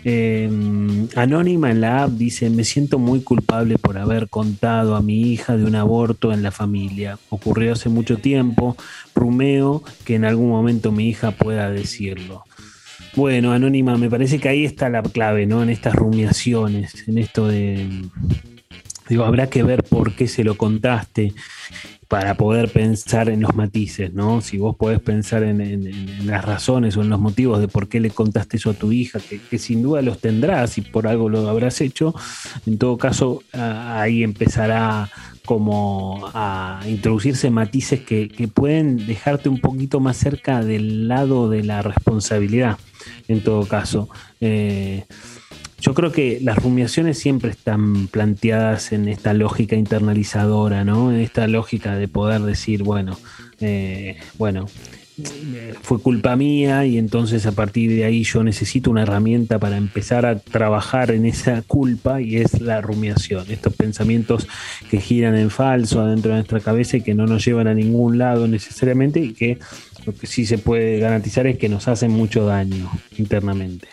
Em, 0.04 1.08
Anónima 1.16 1.70
en 1.70 1.80
la 1.80 2.04
app 2.04 2.10
dice, 2.10 2.50
me 2.50 2.64
siento 2.64 2.98
muy 2.98 3.20
culpable 3.20 3.78
por 3.78 3.98
haber 3.98 4.28
contado 4.28 4.96
a 4.96 5.02
mi 5.02 5.32
hija 5.32 5.56
de 5.56 5.64
un 5.64 5.74
aborto 5.74 6.32
en 6.32 6.42
la 6.42 6.50
familia. 6.50 7.18
Ocurrió 7.30 7.72
hace 7.72 7.88
mucho 7.88 8.18
tiempo, 8.18 8.76
rumeo 9.14 9.82
que 10.04 10.14
en 10.14 10.24
algún 10.24 10.50
momento 10.50 10.92
mi 10.92 11.08
hija 11.08 11.32
pueda 11.32 11.70
decirlo. 11.70 12.44
Bueno, 13.16 13.52
Anónima, 13.52 13.96
me 13.96 14.10
parece 14.10 14.38
que 14.38 14.48
ahí 14.48 14.64
está 14.64 14.88
la 14.88 15.02
clave, 15.02 15.46
¿no? 15.46 15.62
En 15.62 15.70
estas 15.70 15.94
rumiaciones, 15.94 17.08
en 17.08 17.18
esto 17.18 17.48
de... 17.48 17.88
Digo, 19.08 19.24
habrá 19.24 19.48
que 19.48 19.62
ver 19.62 19.82
por 19.84 20.14
qué 20.14 20.28
se 20.28 20.44
lo 20.44 20.56
contaste 20.56 21.32
para 22.08 22.38
poder 22.38 22.70
pensar 22.70 23.28
en 23.28 23.42
los 23.42 23.54
matices, 23.54 24.14
¿no? 24.14 24.40
Si 24.40 24.56
vos 24.56 24.74
podés 24.76 24.98
pensar 24.98 25.42
en, 25.42 26.26
las 26.26 26.42
razones 26.42 26.96
o 26.96 27.02
en 27.02 27.10
los 27.10 27.20
motivos 27.20 27.60
de 27.60 27.68
por 27.68 27.88
qué 27.88 28.00
le 28.00 28.10
contaste 28.10 28.56
eso 28.56 28.70
a 28.70 28.74
tu 28.74 28.92
hija, 28.92 29.20
que, 29.20 29.58
sin 29.58 29.82
duda 29.82 30.00
los 30.00 30.18
tendrás 30.18 30.78
y 30.78 30.80
por 30.80 31.06
algo 31.06 31.28
lo 31.28 31.46
habrás 31.46 31.82
hecho, 31.82 32.14
en 32.66 32.78
todo 32.78 32.96
caso 32.96 33.42
ahí 33.52 34.22
empezará 34.22 35.10
como 35.44 36.30
a 36.34 36.80
introducirse 36.86 37.50
matices 37.50 38.00
que, 38.00 38.50
pueden 38.52 39.06
dejarte 39.06 39.50
un 39.50 39.60
poquito 39.60 40.00
más 40.00 40.16
cerca 40.16 40.62
del 40.62 41.08
lado 41.08 41.50
de 41.50 41.62
la 41.62 41.82
responsabilidad, 41.82 42.78
en 43.28 43.42
todo 43.42 43.66
caso. 43.66 44.08
Eh, 44.40 45.04
yo 45.80 45.94
creo 45.94 46.12
que 46.12 46.38
las 46.42 46.56
rumiaciones 46.56 47.18
siempre 47.18 47.50
están 47.50 48.08
planteadas 48.08 48.92
en 48.92 49.08
esta 49.08 49.32
lógica 49.32 49.76
internalizadora, 49.76 50.84
¿no? 50.84 51.12
En 51.12 51.20
esta 51.20 51.46
lógica 51.46 51.96
de 51.96 52.08
poder 52.08 52.42
decir, 52.42 52.82
bueno, 52.82 53.16
eh, 53.60 54.16
bueno, 54.38 54.66
fue 55.82 56.00
culpa 56.00 56.36
mía 56.36 56.84
y 56.84 56.96
entonces 56.96 57.46
a 57.46 57.52
partir 57.52 57.90
de 57.90 58.04
ahí 58.04 58.22
yo 58.22 58.44
necesito 58.44 58.90
una 58.90 59.02
herramienta 59.02 59.58
para 59.58 59.76
empezar 59.76 60.26
a 60.26 60.38
trabajar 60.38 61.10
en 61.10 61.26
esa 61.26 61.62
culpa 61.62 62.20
y 62.20 62.36
es 62.36 62.60
la 62.60 62.80
rumiación, 62.80 63.44
estos 63.48 63.74
pensamientos 63.74 64.46
que 64.90 65.00
giran 65.00 65.36
en 65.36 65.50
falso 65.50 66.00
adentro 66.00 66.30
de 66.30 66.36
nuestra 66.36 66.60
cabeza 66.60 66.98
y 66.98 67.02
que 67.02 67.14
no 67.14 67.26
nos 67.26 67.44
llevan 67.44 67.66
a 67.66 67.74
ningún 67.74 68.18
lado 68.18 68.46
necesariamente 68.46 69.20
y 69.20 69.32
que 69.32 69.58
lo 70.08 70.14
que 70.14 70.26
sí 70.26 70.46
se 70.46 70.56
puede 70.56 70.98
garantizar 71.00 71.46
es 71.46 71.58
que 71.58 71.68
nos 71.68 71.86
hacen 71.86 72.10
mucho 72.10 72.46
daño 72.46 72.90
internamente. 73.18 73.88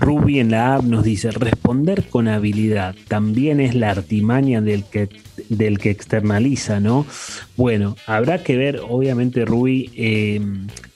Ruby 0.00 0.40
en 0.40 0.50
la 0.50 0.74
app 0.74 0.82
nos 0.82 1.04
dice, 1.04 1.30
responder 1.30 2.08
con 2.08 2.26
habilidad 2.26 2.96
también 3.06 3.60
es 3.60 3.76
la 3.76 3.90
artimaña 3.90 4.60
del 4.60 4.82
que, 4.82 5.08
del 5.48 5.78
que 5.78 5.90
externaliza, 5.90 6.80
¿no? 6.80 7.06
Bueno, 7.56 7.96
habrá 8.08 8.42
que 8.42 8.56
ver, 8.56 8.80
obviamente, 8.88 9.44
Ruby, 9.44 9.92
eh, 9.94 10.40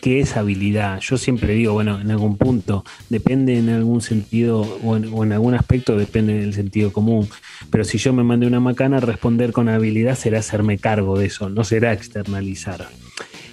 qué 0.01 0.19
es 0.19 0.37
habilidad. 0.37 0.99
Yo 0.99 1.19
siempre 1.19 1.55
digo, 1.55 1.75
bueno, 1.75 2.01
en 2.01 2.11
algún 2.11 2.37
punto, 2.37 2.85
depende 3.09 3.59
en 3.59 3.69
algún 3.69 4.01
sentido 4.01 4.63
o 4.83 4.97
en, 4.97 5.33
algún 5.33 5.55
aspecto, 5.55 5.97
depende 5.97 6.35
del 6.35 6.53
sentido 6.53 6.93
común. 6.93 7.29
Pero 7.71 7.85
si 7.85 7.99
yo 7.99 8.13
me 8.13 8.25
mandé 8.25 8.49
una 8.49 8.59
macana, 8.59 8.99
responder 8.99 9.53
con 9.53 9.69
habilidad 9.69 10.17
será 10.17 10.41
hacerme 10.41 10.79
cargo 10.79 11.17
de 11.17 11.27
eso, 11.27 11.49
no 11.49 11.63
será 11.63 11.93
externalizar. 11.93 12.89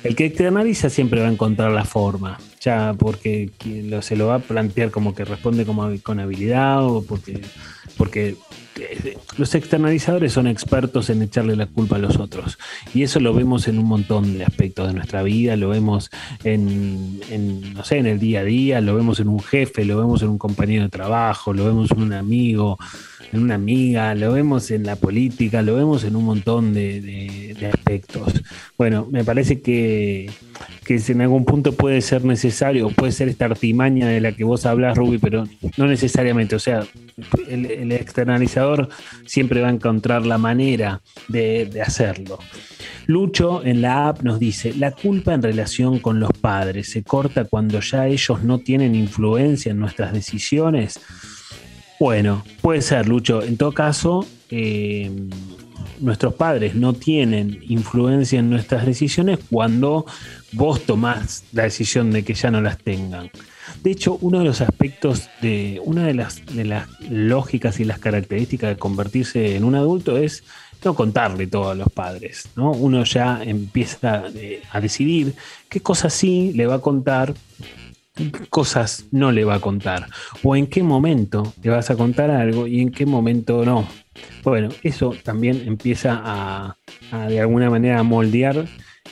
El 0.06 0.16
que 0.16 0.28
externaliza 0.28 0.91
siempre 0.91 1.20
va 1.20 1.28
a 1.28 1.32
encontrar 1.32 1.72
la 1.72 1.84
forma, 1.84 2.38
ya 2.62 2.93
porque 2.93 3.49
se 4.03 4.16
lo 4.16 4.28
va 4.28 4.36
a 4.36 4.39
plantear 4.39 4.91
como 4.91 5.16
que 5.16 5.26
responde 5.26 5.66
como, 5.66 5.89
con 6.03 6.20
habilidad 6.20 6.86
o 6.86 7.03
porque, 7.03 7.41
porque 7.97 8.36
eh, 8.80 9.18
los 9.39 9.56
externalizadores 9.56 10.32
son 10.32 10.45
expertos 10.45 11.10
en 11.10 11.24
echarle 11.24 11.56
la 11.56 11.66
culpa 11.66 11.95
a 11.95 11.99
los 11.99 12.18
otros. 12.18 12.60
Y 12.93 13.01
eso 13.01 13.20
lo 13.20 13.34
vemos 13.34 13.68
en 13.68 13.80
un 13.80 13.86
montón 13.86 14.38
de 14.38 14.45
aspectos 14.45 14.88
de 14.89 14.93
nuestra 14.93 15.24
vida, 15.24 15.56
lo 15.56 15.70
vemos 15.70 16.12
en, 16.43 17.20
en, 17.32 17.74
no 17.74 17.84
sé, 17.84 17.97
en 17.97 18.06
el 18.06 18.20
día 18.20 18.41
a 18.41 18.43
día, 18.43 18.82
lo 18.82 18.95
vemos 18.95 19.20
en 19.20 19.28
un 19.28 19.39
jefe, 19.39 19.86
lo 19.86 19.97
vemos 19.97 20.22
en 20.22 20.30
un 20.30 20.38
compañero 20.38 20.84
de 20.84 20.89
trabajo, 20.89 21.51
lo 21.51 21.66
vemos 21.66 21.89
en 21.89 22.03
un 22.03 22.14
amigo, 22.14 22.78
en 23.32 23.41
una 23.41 23.55
amiga, 23.55 24.13
lo 24.15 24.34
vemos 24.34 24.71
en 24.71 24.84
la 24.84 24.95
política, 24.95 25.61
lo 25.61 25.76
vemos 25.76 26.03
en 26.03 26.15
un 26.15 26.26
montón 26.26 26.73
de, 26.73 27.55
aspectos. 27.73 28.43
Bueno, 28.78 29.07
me 29.09 29.23
parece 29.23 29.61
que, 29.61 30.30
que, 30.84 31.01
en 31.07 31.21
algún 31.21 31.45
punto 31.45 31.71
puede 31.71 32.01
ser 32.01 32.26
necesario, 32.26 32.89
puede 32.89 33.11
ser 33.11 33.30
esta 33.30 33.45
artimaña 33.45 34.07
de 34.07 34.21
la 34.21 34.34
que 34.34 34.43
vos 34.43 34.65
hablas, 34.65 34.97
Ruby, 34.97 35.17
pero 35.17 35.45
no 35.78 35.88
necesariamente. 35.88 36.55
O 36.55 36.59
sea, 36.59 36.86
el, 37.47 37.91
externalizador 37.91 38.89
siempre 39.26 39.61
va 39.61 39.69
a 39.69 39.71
encontrar 39.71 40.26
la 40.26 40.38
manera 40.38 41.01
de, 41.28 41.65
de 41.65 41.82
hacerlo. 41.82 42.39
Lucho 43.07 43.63
en 43.63 43.82
la 43.82 44.09
app 44.09 44.23
nos 44.23 44.39
dice, 44.39 44.73
la 44.73 44.91
culpa 44.91 45.34
en 45.34 45.41
relación 45.41 45.99
con 45.99 46.19
los 46.19 46.32
padres 46.34 46.89
se 46.89 47.03
corta 47.03 47.45
cuando 47.45 47.80
ya 47.80 48.07
ellos 48.07 48.43
no 48.43 48.59
tienen 48.59 48.95
influencia 48.95 49.71
en 49.71 49.80
nuestras 49.80 50.11
decisiones. 50.11 50.99
Bueno, 52.00 52.43
puede 52.62 52.82
ser, 52.82 53.08
Lucho. 53.08 53.41
En 53.41 53.58
todo 53.58 53.72
caso, 53.72 54.26
eh, 54.50 55.10
nuestros 56.00 56.34
padres 56.34 56.76
no 56.76 56.93
tienen 56.93 57.60
influencia 57.68 58.39
en 58.39 58.50
nuestras 58.50 58.86
decisiones 58.86 59.39
cuando 59.50 60.06
vos 60.52 60.82
tomás 60.82 61.46
la 61.54 61.64
decisión 61.64 62.12
de 62.12 62.24
que 62.24 62.34
ya 62.34 62.52
no 62.52 62.62
las 62.62 62.78
tengan. 62.78 63.32
De 63.82 63.91
hecho, 63.91 64.18
uno 64.22 64.39
de 64.39 64.46
los 64.46 64.62
aspectos 64.62 65.30
de 65.41 65.82
una 65.84 66.06
de 66.06 66.14
las, 66.14 66.41
lógicas 67.10 67.80
y 67.80 67.86
las 67.86 68.00
características 68.00 68.72
de 68.72 68.78
convertirse 68.78 69.56
en 69.56 69.64
un 69.64 69.76
adulto 69.76 70.18
es 70.18 70.43
no 70.84 70.93
contarle 70.93 71.48
todo 71.48 71.72
a 71.72 71.76
los 71.76 71.89
padres. 71.89 72.50
¿no? 72.56 72.72
Uno 72.72 73.04
ya 73.06 73.41
empieza 73.43 74.26
eh, 74.36 74.62
a 74.72 74.80
decidir 74.80 75.34
qué 75.70 75.80
cosas 75.80 76.14
sí 76.14 76.52
le 76.54 76.68
va 76.68 76.76
a 76.76 76.80
contar 76.80 77.34
cosas 78.49 79.05
no 79.11 79.32
le 79.32 79.43
va 79.43 79.55
a 79.55 79.59
contar 79.59 80.07
o 80.43 80.55
en 80.55 80.68
qué 80.68 80.84
momento 80.84 81.53
le 81.61 81.70
vas 81.70 81.89
a 81.89 81.95
contar 81.95 82.32
algo 82.32 82.68
y 82.68 82.82
en 82.82 82.91
qué 82.91 83.05
momento 83.05 83.66
no. 83.66 83.88
Bueno, 84.43 84.70
eso 84.84 85.13
también 85.24 85.63
empieza 85.66 86.22
a, 86.24 86.78
de 87.28 87.39
alguna 87.39 87.70
manera 87.70 87.99
a 87.99 88.03
moldear 88.03 88.66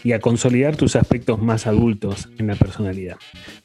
y 0.03 0.13
a 0.13 0.19
consolidar 0.19 0.75
tus 0.75 0.95
aspectos 0.95 1.41
más 1.41 1.67
adultos 1.67 2.29
en 2.37 2.47
la 2.47 2.55
personalidad. 2.55 3.17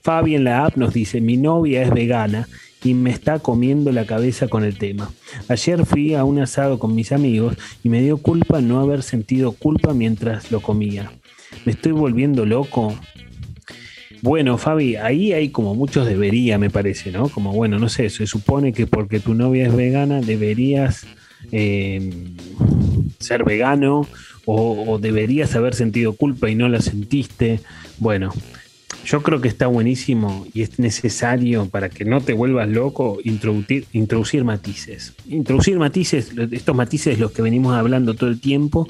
Fabi 0.02 0.34
en 0.34 0.44
la 0.44 0.64
app 0.64 0.76
nos 0.76 0.92
dice, 0.92 1.20
mi 1.20 1.36
novia 1.36 1.82
es 1.82 1.90
vegana 1.90 2.48
y 2.82 2.94
me 2.94 3.10
está 3.10 3.38
comiendo 3.38 3.92
la 3.92 4.06
cabeza 4.06 4.48
con 4.48 4.64
el 4.64 4.78
tema. 4.78 5.10
Ayer 5.48 5.84
fui 5.84 6.14
a 6.14 6.24
un 6.24 6.38
asado 6.40 6.78
con 6.78 6.94
mis 6.94 7.12
amigos 7.12 7.56
y 7.82 7.88
me 7.88 8.02
dio 8.02 8.18
culpa 8.18 8.60
no 8.60 8.80
haber 8.80 9.02
sentido 9.02 9.52
culpa 9.52 9.94
mientras 9.94 10.50
lo 10.50 10.60
comía. 10.60 11.10
¿Me 11.64 11.72
estoy 11.72 11.92
volviendo 11.92 12.44
loco? 12.44 12.94
Bueno, 14.20 14.58
Fabi, 14.58 14.96
ahí 14.96 15.32
hay 15.32 15.50
como 15.50 15.74
muchos 15.74 16.06
debería, 16.06 16.58
me 16.58 16.70
parece, 16.70 17.12
¿no? 17.12 17.28
Como, 17.28 17.52
bueno, 17.52 17.78
no 17.78 17.88
sé, 17.88 18.10
se 18.10 18.26
supone 18.26 18.72
que 18.72 18.86
porque 18.86 19.20
tu 19.20 19.34
novia 19.34 19.66
es 19.66 19.76
vegana 19.76 20.20
deberías 20.20 21.06
eh, 21.52 22.12
ser 23.18 23.44
vegano 23.44 24.06
o, 24.44 24.92
o, 24.92 24.98
deberías 24.98 25.54
haber 25.54 25.74
sentido 25.74 26.14
culpa 26.14 26.50
y 26.50 26.54
no 26.54 26.68
la 26.68 26.80
sentiste. 26.80 27.60
Bueno, 27.98 28.32
yo 29.08 29.22
creo 29.22 29.40
que 29.40 29.48
está 29.48 29.66
buenísimo 29.68 30.46
y 30.52 30.60
es 30.60 30.78
necesario 30.78 31.66
para 31.70 31.88
que 31.88 32.04
no 32.04 32.20
te 32.20 32.34
vuelvas 32.34 32.68
loco 32.68 33.18
introducir, 33.24 33.86
introducir 33.92 34.44
matices. 34.44 35.14
Introducir 35.26 35.78
matices, 35.78 36.32
estos 36.50 36.76
matices 36.76 37.18
los 37.18 37.30
que 37.30 37.40
venimos 37.40 37.74
hablando 37.74 38.12
todo 38.12 38.28
el 38.28 38.38
tiempo, 38.38 38.86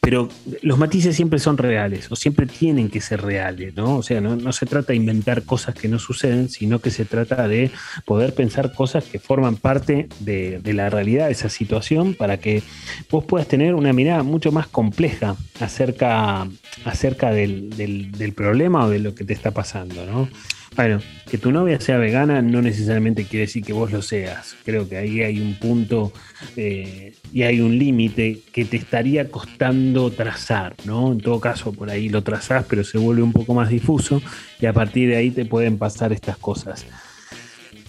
pero 0.00 0.28
los 0.62 0.78
matices 0.78 1.16
siempre 1.16 1.40
son 1.40 1.58
reales 1.58 2.06
o 2.12 2.14
siempre 2.14 2.46
tienen 2.46 2.88
que 2.88 3.00
ser 3.00 3.20
reales, 3.22 3.74
¿no? 3.74 3.96
O 3.96 4.02
sea, 4.04 4.20
no, 4.20 4.52
se 4.52 4.66
trata 4.66 4.92
de 4.92 4.96
inventar 4.96 5.42
cosas 5.42 5.74
que 5.74 5.88
no 5.88 5.98
suceden, 5.98 6.48
sino 6.48 6.78
que 6.78 6.92
se 6.92 7.04
trata 7.04 7.48
de 7.48 7.72
poder 8.04 8.34
pensar 8.34 8.72
cosas 8.72 9.04
que 9.04 9.18
forman 9.18 9.56
parte 9.56 10.08
de, 10.20 10.60
la 10.68 10.88
realidad 10.88 11.26
de 11.26 11.32
esa 11.32 11.48
situación 11.48 12.14
para 12.14 12.36
que 12.36 12.62
vos 13.10 13.24
puedas 13.24 13.48
tener 13.48 13.74
una 13.74 13.92
mirada 13.92 14.22
mucho 14.22 14.52
más 14.52 14.68
compleja 14.68 15.34
acerca, 15.58 16.46
acerca 16.84 17.32
del, 17.32 17.70
del 17.70 18.32
problema 18.34 18.84
o 18.84 18.90
de 18.90 19.00
lo 19.00 19.14
que 19.16 19.24
te 19.24 19.32
está 19.32 19.47
pasando, 19.52 20.06
¿no? 20.06 20.28
Bueno, 20.76 21.00
que 21.28 21.38
tu 21.38 21.50
novia 21.50 21.80
sea 21.80 21.98
vegana 21.98 22.40
no 22.40 22.62
necesariamente 22.62 23.24
quiere 23.24 23.46
decir 23.46 23.64
que 23.64 23.72
vos 23.72 23.90
lo 23.90 24.00
seas. 24.00 24.54
Creo 24.64 24.88
que 24.88 24.96
ahí 24.96 25.22
hay 25.22 25.40
un 25.40 25.54
punto 25.54 26.12
eh, 26.56 27.14
y 27.32 27.42
hay 27.42 27.60
un 27.60 27.78
límite 27.78 28.42
que 28.52 28.64
te 28.64 28.76
estaría 28.76 29.30
costando 29.30 30.10
trazar, 30.12 30.76
¿no? 30.84 31.12
En 31.12 31.18
todo 31.18 31.40
caso, 31.40 31.72
por 31.72 31.90
ahí 31.90 32.08
lo 32.08 32.22
trazás, 32.22 32.64
pero 32.68 32.84
se 32.84 32.98
vuelve 32.98 33.22
un 33.22 33.32
poco 33.32 33.54
más 33.54 33.70
difuso 33.70 34.22
y 34.60 34.66
a 34.66 34.72
partir 34.72 35.08
de 35.08 35.16
ahí 35.16 35.30
te 35.30 35.44
pueden 35.44 35.78
pasar 35.78 36.12
estas 36.12 36.36
cosas. 36.36 36.86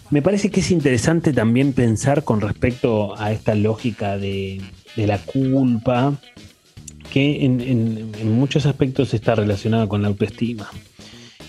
Me 0.10 0.24
parece 0.24 0.49
que 0.49 0.62
es 0.62 0.72
interesante 0.72 1.32
también 1.32 1.74
pensar 1.74 2.24
con 2.24 2.41
respecto 2.41 3.16
a 3.20 3.32
esta 3.32 3.53
lógica 3.53 4.18
de, 4.18 4.62
la 4.95 5.20
culpa, 5.20 6.20
que 7.14 7.45
en, 7.45 7.62
en 7.62 8.32
muchos 8.32 8.66
aspectos 8.66 9.14
está 9.14 9.36
relacionada 9.36 9.88
con 9.88 10.01
la 10.01 10.07
autoestima. 10.07 10.68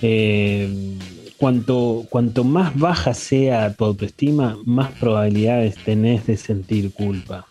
Eh, 0.03 0.97
cuanto, 1.37 2.07
cuanto 2.09 2.45
más 2.45 2.79
baja 2.79 3.15
sea 3.15 3.73
tu 3.75 3.85
autoestima, 3.85 4.59
más 4.65 4.91
probabilidades 4.93 5.77
tenés 5.85 6.27
de 6.27 6.37
sentir 6.37 6.93
culpa. 6.93 7.47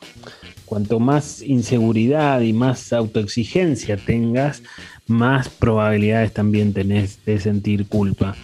Cuanto 0.65 0.99
más 0.99 1.41
inseguridad 1.41 2.41
y 2.41 2.53
más 2.53 2.93
autoexigencia 2.93 3.97
tengas, 3.97 4.61
más 5.07 5.49
probabilidades 5.49 6.33
también 6.33 6.73
tenés 6.73 7.23
de 7.25 7.39
sentir 7.39 7.87
culpa 7.87 8.35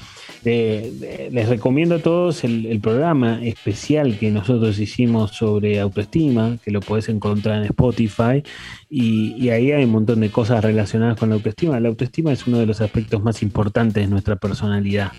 les 0.45 1.49
recomiendo 1.49 1.95
a 1.95 1.99
todos 1.99 2.43
el, 2.43 2.79
programa 2.81 3.43
especial 3.43 4.17
que 4.19 4.31
nosotros 4.31 4.79
hicimos 4.79 5.31
sobre 5.31 5.79
autoestima, 5.79 6.57
que 6.63 6.71
lo 6.71 6.81
puedes 6.81 7.09
encontrar 7.09 7.57
en 7.57 7.65
Spotify, 7.65 8.43
y, 8.89 9.33
y, 9.37 9.49
ahí 9.49 9.71
hay 9.71 9.83
un 9.85 9.91
montón 9.91 10.19
de 10.19 10.29
cosas 10.29 10.63
relacionadas 10.63 11.17
con 11.17 11.29
la 11.29 11.35
autoestima. 11.35 11.79
La 11.79 11.89
autoestima 11.89 12.31
es 12.31 12.45
uno 12.47 12.59
de 12.59 12.65
los 12.65 12.81
aspectos 12.81 13.23
más 13.23 13.41
importantes 13.41 14.03
de 14.03 14.09
nuestra 14.09 14.35
personalidad. 14.35 15.11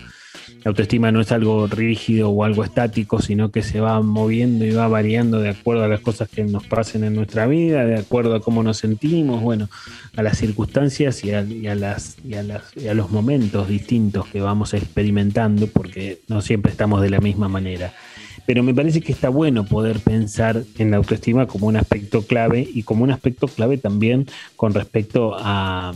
La 0.67 0.71
autoestima 0.71 1.13
no 1.13 1.21
es 1.21 1.31
algo 1.31 1.65
rígido 1.67 2.29
o 2.29 2.43
algo 2.43 2.61
estático, 2.61 3.21
sino 3.21 3.51
que 3.51 3.63
se 3.63 3.79
va 3.79 4.01
moviendo 4.01 4.65
y 4.65 4.71
va 4.71 4.89
variando 4.89 5.39
de 5.39 5.47
acuerdo 5.47 5.85
a 5.85 5.87
las 5.87 6.01
cosas 6.01 6.27
que 6.27 6.43
nos 6.43 6.67
pasen 6.67 7.05
en 7.05 7.15
nuestra 7.15 7.47
vida, 7.47 7.85
de 7.85 7.95
acuerdo 7.95 8.35
a 8.35 8.41
cómo 8.41 8.63
nos 8.63 8.75
sentimos, 8.75 9.41
bueno, 9.41 9.69
a 10.17 10.23
las 10.23 10.37
circunstancias 10.37 11.23
y 11.23 11.31
a, 11.31 11.41
las, 11.73 12.17
y 12.21 12.33
a, 12.33 12.43
las, 12.43 12.75
y 12.75 12.89
a 12.89 12.93
los 12.93 13.11
momentos 13.11 13.69
distintos 13.69 14.27
que 14.27 14.41
vamos 14.41 14.73
experimentando, 14.73 15.67
porque 15.67 16.19
no 16.27 16.41
siempre 16.41 16.69
estamos 16.69 17.01
de 17.01 17.11
la 17.11 17.21
misma 17.21 17.47
manera. 17.47 17.93
pero 18.45 18.61
me 18.61 18.73
parece 18.73 18.99
que 18.99 19.13
está 19.13 19.29
bueno 19.29 19.63
poder 19.63 20.01
pensar 20.01 20.63
en 20.77 20.91
la 20.91 20.97
autoestima 20.97 21.47
como 21.47 21.67
un 21.67 21.77
aspecto 21.77 22.23
clave 22.23 22.67
y 22.69 22.83
como 22.83 23.05
un 23.05 23.11
aspecto 23.11 23.47
clave 23.47 23.77
también 23.77 24.27
con 24.57 24.73
respecto 24.73 25.33
a 25.39 25.93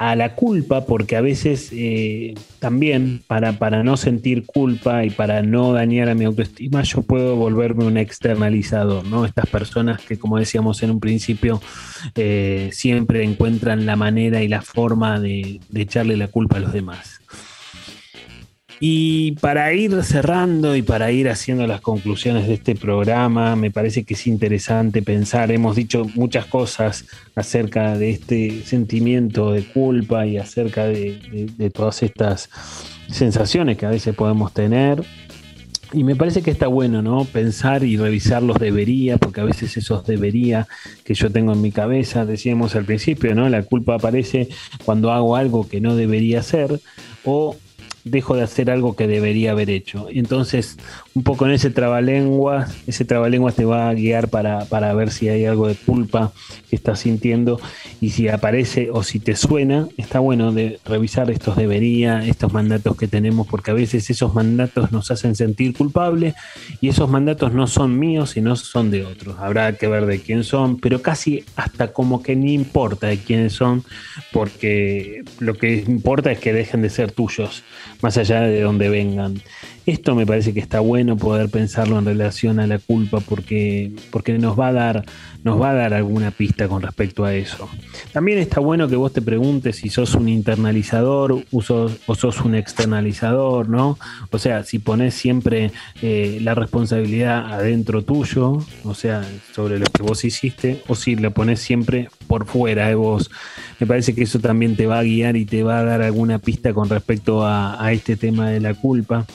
a 0.00 0.16
la 0.16 0.34
culpa, 0.34 0.86
porque 0.86 1.14
a 1.14 1.20
veces 1.20 1.68
eh, 1.72 2.32
también 2.58 3.22
para, 3.26 3.58
para 3.58 3.82
no 3.82 3.98
sentir 3.98 4.46
culpa 4.46 5.04
y 5.04 5.10
para 5.10 5.42
no 5.42 5.74
dañar 5.74 6.08
a 6.08 6.14
mi 6.14 6.24
autoestima, 6.24 6.82
yo 6.84 7.02
puedo 7.02 7.36
volverme 7.36 7.84
un 7.84 7.98
externalizador, 7.98 9.04
¿no? 9.04 9.26
Estas 9.26 9.44
personas 9.50 10.00
que, 10.00 10.18
como 10.18 10.38
decíamos 10.38 10.82
en 10.82 10.92
un 10.92 11.00
principio, 11.00 11.60
eh, 12.14 12.70
siempre 12.72 13.24
encuentran 13.24 13.84
la 13.84 13.94
manera 13.94 14.42
y 14.42 14.48
la 14.48 14.62
forma 14.62 15.20
de, 15.20 15.60
de 15.68 15.82
echarle 15.82 16.16
la 16.16 16.28
culpa 16.28 16.56
a 16.56 16.60
los 16.60 16.72
demás. 16.72 17.20
Y 18.82 19.32
para 19.32 19.74
ir 19.74 20.02
cerrando 20.04 20.74
y 20.74 20.80
para 20.80 21.12
ir 21.12 21.28
haciendo 21.28 21.66
las 21.66 21.82
conclusiones 21.82 22.48
de 22.48 22.54
este 22.54 22.74
programa, 22.74 23.54
me 23.54 23.70
parece 23.70 24.04
que 24.04 24.14
es 24.14 24.26
interesante 24.26 25.02
pensar, 25.02 25.52
hemos 25.52 25.76
dicho 25.76 26.06
muchas 26.14 26.46
cosas 26.46 27.04
acerca 27.34 27.98
de 27.98 28.08
este 28.08 28.62
sentimiento 28.62 29.52
de 29.52 29.64
culpa 29.64 30.26
y 30.26 30.38
acerca 30.38 30.86
de, 30.86 31.70
todas 31.74 32.02
estas 32.02 32.48
sensaciones 33.10 33.76
que 33.76 33.84
a 33.84 33.90
veces 33.90 34.14
podemos 34.14 34.54
tener. 34.54 35.04
Y 35.92 36.02
me 36.02 36.16
parece 36.16 36.40
que 36.40 36.50
está 36.50 36.68
bueno, 36.68 37.02
¿no? 37.02 37.26
Pensar 37.26 37.84
y 37.84 37.98
revisar 37.98 38.42
los 38.42 38.58
debería, 38.58 39.18
porque 39.18 39.42
a 39.42 39.44
veces 39.44 39.76
esos 39.76 40.06
debería 40.06 40.68
que 41.04 41.12
yo 41.12 41.30
tengo 41.30 41.52
en 41.52 41.60
mi 41.60 41.70
cabeza, 41.70 42.24
decíamos 42.24 42.74
al 42.76 42.86
principio, 42.86 43.34
¿no? 43.34 43.46
La 43.50 43.62
culpa 43.62 43.96
aparece 43.96 44.48
cuando 44.86 45.12
hago 45.12 45.36
algo 45.36 45.68
que 45.68 45.82
no 45.82 45.96
debería 45.96 46.40
hacer 46.40 46.80
o 47.24 47.56
dejo 48.04 48.36
de 48.36 48.42
hacer 48.42 48.70
algo 48.70 48.96
que 48.96 49.06
debería 49.06 49.52
haber 49.52 49.70
hecho. 49.70 50.06
Entonces, 50.10 50.76
un 51.14 51.24
poco 51.24 51.44
en 51.46 51.52
ese 51.52 51.70
trabalenguas, 51.70 52.76
ese 52.86 53.04
trabalenguas 53.04 53.56
te 53.56 53.64
va 53.64 53.88
a 53.88 53.94
guiar 53.94 54.28
para, 54.28 54.64
para, 54.66 54.94
ver 54.94 55.10
si 55.10 55.28
hay 55.28 55.44
algo 55.44 55.66
de 55.66 55.74
culpa 55.74 56.32
que 56.68 56.76
estás 56.76 57.00
sintiendo 57.00 57.60
y 58.00 58.10
si 58.10 58.28
aparece 58.28 58.90
o 58.92 59.02
si 59.02 59.18
te 59.18 59.34
suena, 59.34 59.88
está 59.96 60.20
bueno 60.20 60.52
de 60.52 60.78
revisar 60.84 61.30
estos 61.30 61.56
debería, 61.56 62.24
estos 62.24 62.52
mandatos 62.52 62.96
que 62.96 63.08
tenemos, 63.08 63.48
porque 63.48 63.72
a 63.72 63.74
veces 63.74 64.08
esos 64.08 64.34
mandatos 64.34 64.92
nos 64.92 65.10
hacen 65.10 65.34
sentir 65.34 65.76
culpables 65.76 66.34
y 66.80 66.88
esos 66.88 67.10
mandatos 67.10 67.52
no 67.52 67.66
son 67.66 67.98
míos, 67.98 68.30
sino 68.30 68.54
son 68.54 68.90
de 68.90 69.04
otros. 69.04 69.36
Habrá 69.38 69.72
que 69.76 69.88
ver 69.88 70.06
de 70.06 70.20
quién 70.20 70.44
son, 70.44 70.78
pero 70.78 71.02
casi 71.02 71.44
hasta 71.56 71.92
como 71.92 72.22
que 72.22 72.36
ni 72.36 72.54
importa 72.54 73.08
de 73.08 73.18
quiénes 73.18 73.52
son, 73.52 73.84
porque 74.32 75.24
lo 75.40 75.54
que 75.54 75.84
importa 75.88 76.30
es 76.30 76.38
que 76.38 76.52
dejen 76.52 76.82
de 76.82 76.90
ser 76.90 77.10
tuyos 77.10 77.64
más 78.00 78.16
allá 78.16 78.42
de 78.42 78.60
donde 78.60 78.88
vengan. 78.88 79.40
Esto 79.86 80.14
me 80.14 80.26
parece 80.26 80.52
que 80.52 80.60
está 80.60 80.80
bueno 80.80 81.16
poder 81.16 81.48
pensarlo 81.48 81.98
en 81.98 82.04
relación 82.04 82.60
a 82.60 82.66
la 82.66 82.78
culpa 82.78 83.20
porque, 83.20 83.90
porque 84.10 84.38
nos, 84.38 84.58
va 84.58 84.68
a 84.68 84.72
dar, 84.72 85.04
nos 85.42 85.60
va 85.60 85.70
a 85.70 85.74
dar 85.74 85.94
alguna 85.94 86.30
pista 86.30 86.68
con 86.68 86.82
respecto 86.82 87.24
a 87.24 87.34
eso. 87.34 87.68
También 88.12 88.38
está 88.38 88.60
bueno 88.60 88.88
que 88.88 88.96
vos 88.96 89.12
te 89.12 89.22
preguntes 89.22 89.76
si 89.76 89.88
sos 89.88 90.14
un 90.14 90.28
internalizador 90.28 91.44
o 91.50 91.62
sos, 91.62 92.40
un 92.44 92.54
externalizador, 92.54 93.68
¿no? 93.68 93.98
O 94.30 94.38
sea, 94.38 94.64
si 94.64 94.78
pones 94.78 95.14
siempre 95.14 95.72
eh, 96.02 96.38
la 96.42 96.54
responsabilidad 96.54 97.52
adentro 97.52 98.02
tuyo, 98.02 98.58
o 98.84 98.94
sea, 98.94 99.24
sobre 99.54 99.78
lo 99.78 99.86
que 99.86 100.02
vos 100.02 100.24
hiciste, 100.24 100.82
o 100.88 100.94
si 100.94 101.16
la 101.16 101.30
pones 101.30 101.60
siempre 101.60 102.08
por 102.30 102.46
fuera 102.46 102.86
de 102.86 102.94
vos. 102.94 103.28
Me 103.80 103.88
parece 103.88 104.14
que 104.14 104.22
eso 104.22 104.38
también 104.38 104.76
te 104.76 104.86
va 104.86 105.00
a 105.00 105.02
guiar 105.02 105.36
y 105.36 105.46
te 105.46 105.64
va 105.64 105.80
a 105.80 105.84
dar 105.84 106.00
alguna 106.00 106.38
pista 106.38 106.72
con 106.72 106.88
respecto 106.88 107.44
a, 107.44 107.84
a 107.84 107.92
este 107.92 108.14
tema 108.14 108.48
de 108.50 108.60
la 108.60 108.74
culpa. 108.74 109.26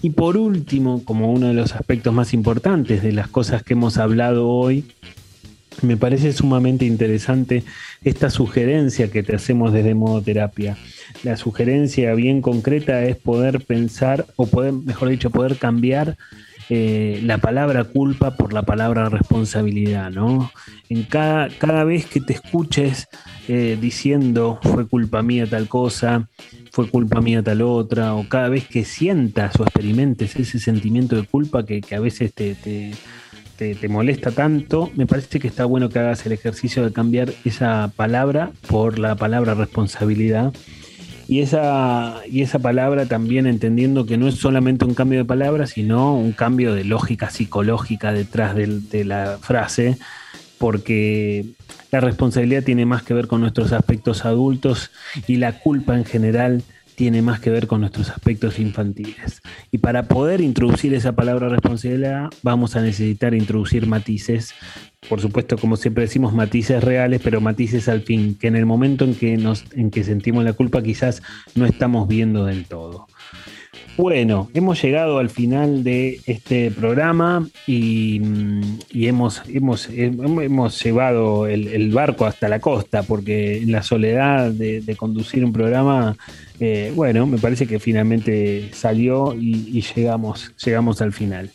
Y 0.00 0.10
por 0.10 0.36
último, 0.36 1.02
como 1.02 1.32
uno 1.32 1.48
de 1.48 1.54
los 1.54 1.74
aspectos 1.74 2.14
más 2.14 2.32
importantes 2.32 3.02
de 3.02 3.10
las 3.10 3.26
cosas 3.26 3.64
que 3.64 3.72
hemos 3.72 3.98
hablado 3.98 4.48
hoy, 4.48 4.84
me 5.82 5.96
parece 5.96 6.32
sumamente 6.32 6.84
interesante 6.84 7.64
esta 8.04 8.30
sugerencia 8.30 9.10
que 9.10 9.24
te 9.24 9.34
hacemos 9.34 9.72
desde 9.72 9.96
modo 9.96 10.22
terapia. 10.22 10.76
La 11.24 11.36
sugerencia 11.36 12.14
bien 12.14 12.42
concreta 12.42 13.02
es 13.02 13.16
poder 13.16 13.64
pensar, 13.64 14.24
o 14.36 14.46
poder, 14.46 14.72
mejor 14.72 15.08
dicho, 15.08 15.30
poder 15.30 15.56
cambiar 15.56 16.16
eh, 16.68 17.20
la 17.22 17.38
palabra 17.38 17.84
culpa 17.84 18.36
por 18.36 18.52
la 18.52 18.62
palabra 18.62 19.08
responsabilidad, 19.08 20.10
¿no? 20.10 20.50
En 20.88 21.04
cada, 21.04 21.48
cada 21.48 21.84
vez 21.84 22.06
que 22.06 22.20
te 22.20 22.32
escuches 22.32 23.08
eh, 23.46 23.78
diciendo 23.80 24.58
fue 24.62 24.88
culpa 24.88 25.22
mía 25.22 25.46
tal 25.46 25.68
cosa, 25.68 26.28
fue 26.72 26.88
culpa 26.90 27.20
mía 27.20 27.42
tal 27.42 27.62
otra, 27.62 28.14
o 28.14 28.28
cada 28.28 28.48
vez 28.48 28.66
que 28.66 28.84
sientas 28.84 29.58
o 29.60 29.62
experimentes 29.62 30.34
ese 30.34 30.58
sentimiento 30.58 31.14
de 31.14 31.22
culpa 31.22 31.64
que, 31.64 31.82
a 31.94 32.00
veces 32.00 32.34
te, 32.34 32.56
te, 32.56 33.88
molesta 33.88 34.32
tanto, 34.32 34.90
me 34.96 35.06
parece 35.06 35.38
que 35.38 35.46
está 35.46 35.64
bueno 35.64 35.88
que 35.88 36.00
hagas 36.00 36.26
el 36.26 36.32
ejercicio 36.32 36.84
de 36.84 36.92
cambiar 36.92 37.32
esa 37.44 37.92
palabra 37.94 38.50
por 38.68 38.98
la 38.98 39.14
palabra 39.14 39.54
responsabilidad 39.54 40.52
y 41.28 41.40
esa, 41.40 42.20
y 42.30 42.42
esa 42.42 42.58
palabra 42.60 43.06
también 43.06 43.46
entendiendo 43.46 44.06
que 44.06 44.16
no 44.16 44.28
es 44.28 44.36
solamente 44.36 44.84
un 44.84 44.94
cambio 44.94 45.18
de 45.18 45.24
palabra, 45.24 45.66
sino 45.66 46.16
un 46.16 46.32
cambio 46.32 46.74
de 46.74 46.84
lógica 46.84 47.30
psicológica 47.30 48.12
detrás 48.12 48.54
de, 48.54 49.04
la 49.04 49.38
frase, 49.40 49.98
porque 50.58 51.44
la 51.90 52.00
responsabilidad 52.00 52.62
tiene 52.62 52.86
más 52.86 53.02
que 53.02 53.14
ver 53.14 53.26
con 53.26 53.40
nuestros 53.40 53.72
aspectos 53.72 54.24
adultos 54.24 54.90
y 55.26 55.36
la 55.36 55.58
culpa 55.58 55.96
en 55.96 56.04
general 56.04 56.62
tiene 56.94 57.22
más 57.22 57.40
que 57.40 57.50
ver 57.50 57.66
con 57.66 57.80
nuestros 57.80 58.08
aspectos 58.08 58.58
infantiles. 58.58 59.42
Y 59.70 59.78
para 59.78 60.04
poder 60.04 60.40
introducir 60.40 60.94
esa 60.94 61.12
palabra 61.12 61.48
responsabilidad, 61.48 62.30
vamos 62.42 62.74
a 62.74 62.80
necesitar 62.80 63.34
introducir 63.34 63.86
matices 63.86 64.54
por 65.08 65.20
supuesto, 65.20 65.56
como 65.56 65.76
siempre 65.76 66.04
decimos, 66.04 66.32
matices 66.32 66.82
reales, 66.82 67.20
pero 67.22 67.40
matices 67.40 67.88
al 67.88 68.02
fin, 68.02 68.36
que 68.38 68.48
en 68.48 68.56
el 68.56 68.66
momento 68.66 69.04
en 69.04 69.14
que, 69.14 69.36
nos, 69.36 69.64
en 69.72 69.90
que 69.90 70.04
sentimos 70.04 70.44
la 70.44 70.52
culpa 70.52 70.82
quizás 70.82 71.22
no 71.54 71.66
estamos 71.66 72.08
viendo 72.08 72.44
del 72.44 72.66
todo. 72.66 73.06
Bueno, 73.96 74.50
hemos 74.52 74.82
llegado 74.82 75.18
al 75.18 75.30
final 75.30 75.82
de 75.82 76.20
este 76.26 76.70
programa 76.70 77.48
y, 77.66 78.20
hemos, 78.92 79.42
hemos, 79.48 79.88
hemos 79.88 80.82
llevado 80.84 81.46
el, 81.46 81.90
barco 81.92 82.26
hasta 82.26 82.48
la 82.48 82.60
costa, 82.60 83.04
porque 83.04 83.62
en 83.62 83.72
la 83.72 83.82
soledad 83.82 84.50
de, 84.50 84.96
conducir 84.98 85.46
un 85.46 85.52
programa, 85.52 86.14
eh, 86.60 86.92
bueno, 86.94 87.26
me 87.26 87.38
parece 87.38 87.66
que 87.66 87.78
finalmente 87.78 88.68
salió 88.74 89.34
y, 89.34 89.70
y 89.72 89.80
llegamos, 89.80 90.52
llegamos 90.62 91.00
al 91.00 91.14
final. 91.14 91.50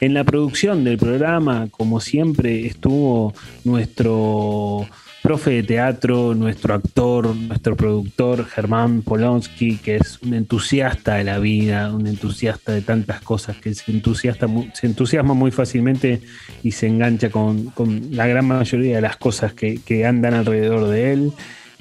En 0.00 0.14
la 0.14 0.24
producción 0.24 0.84
del 0.84 0.98
programa, 0.98 1.68
como 1.70 2.00
siempre, 2.00 2.66
estuvo 2.66 3.34
nuestro 3.64 4.86
profe 5.22 5.50
de 5.50 5.62
teatro, 5.64 6.34
nuestro 6.34 6.74
actor, 6.74 7.34
nuestro 7.34 7.76
productor 7.76 8.44
Germán 8.46 9.02
Polonsky, 9.02 9.78
que 9.78 9.96
es 9.96 10.20
un 10.22 10.34
entusiasta 10.34 11.16
de 11.16 11.24
la 11.24 11.38
vida, 11.38 11.92
un 11.92 12.06
entusiasta 12.06 12.72
de 12.72 12.82
tantas 12.82 13.22
cosas, 13.22 13.56
que 13.56 13.74
se, 13.74 13.90
entusiasta, 13.90 14.46
se 14.72 14.86
entusiasma 14.86 15.34
muy 15.34 15.50
fácilmente 15.50 16.20
y 16.62 16.70
se 16.70 16.86
engancha 16.86 17.30
con, 17.30 17.72
la 18.10 18.28
gran 18.28 18.46
mayoría 18.46 18.96
de 18.96 19.00
las 19.00 19.16
cosas 19.16 19.52
que, 19.52 20.06
andan 20.06 20.34
alrededor 20.34 20.88
de 20.88 21.12
él. 21.12 21.32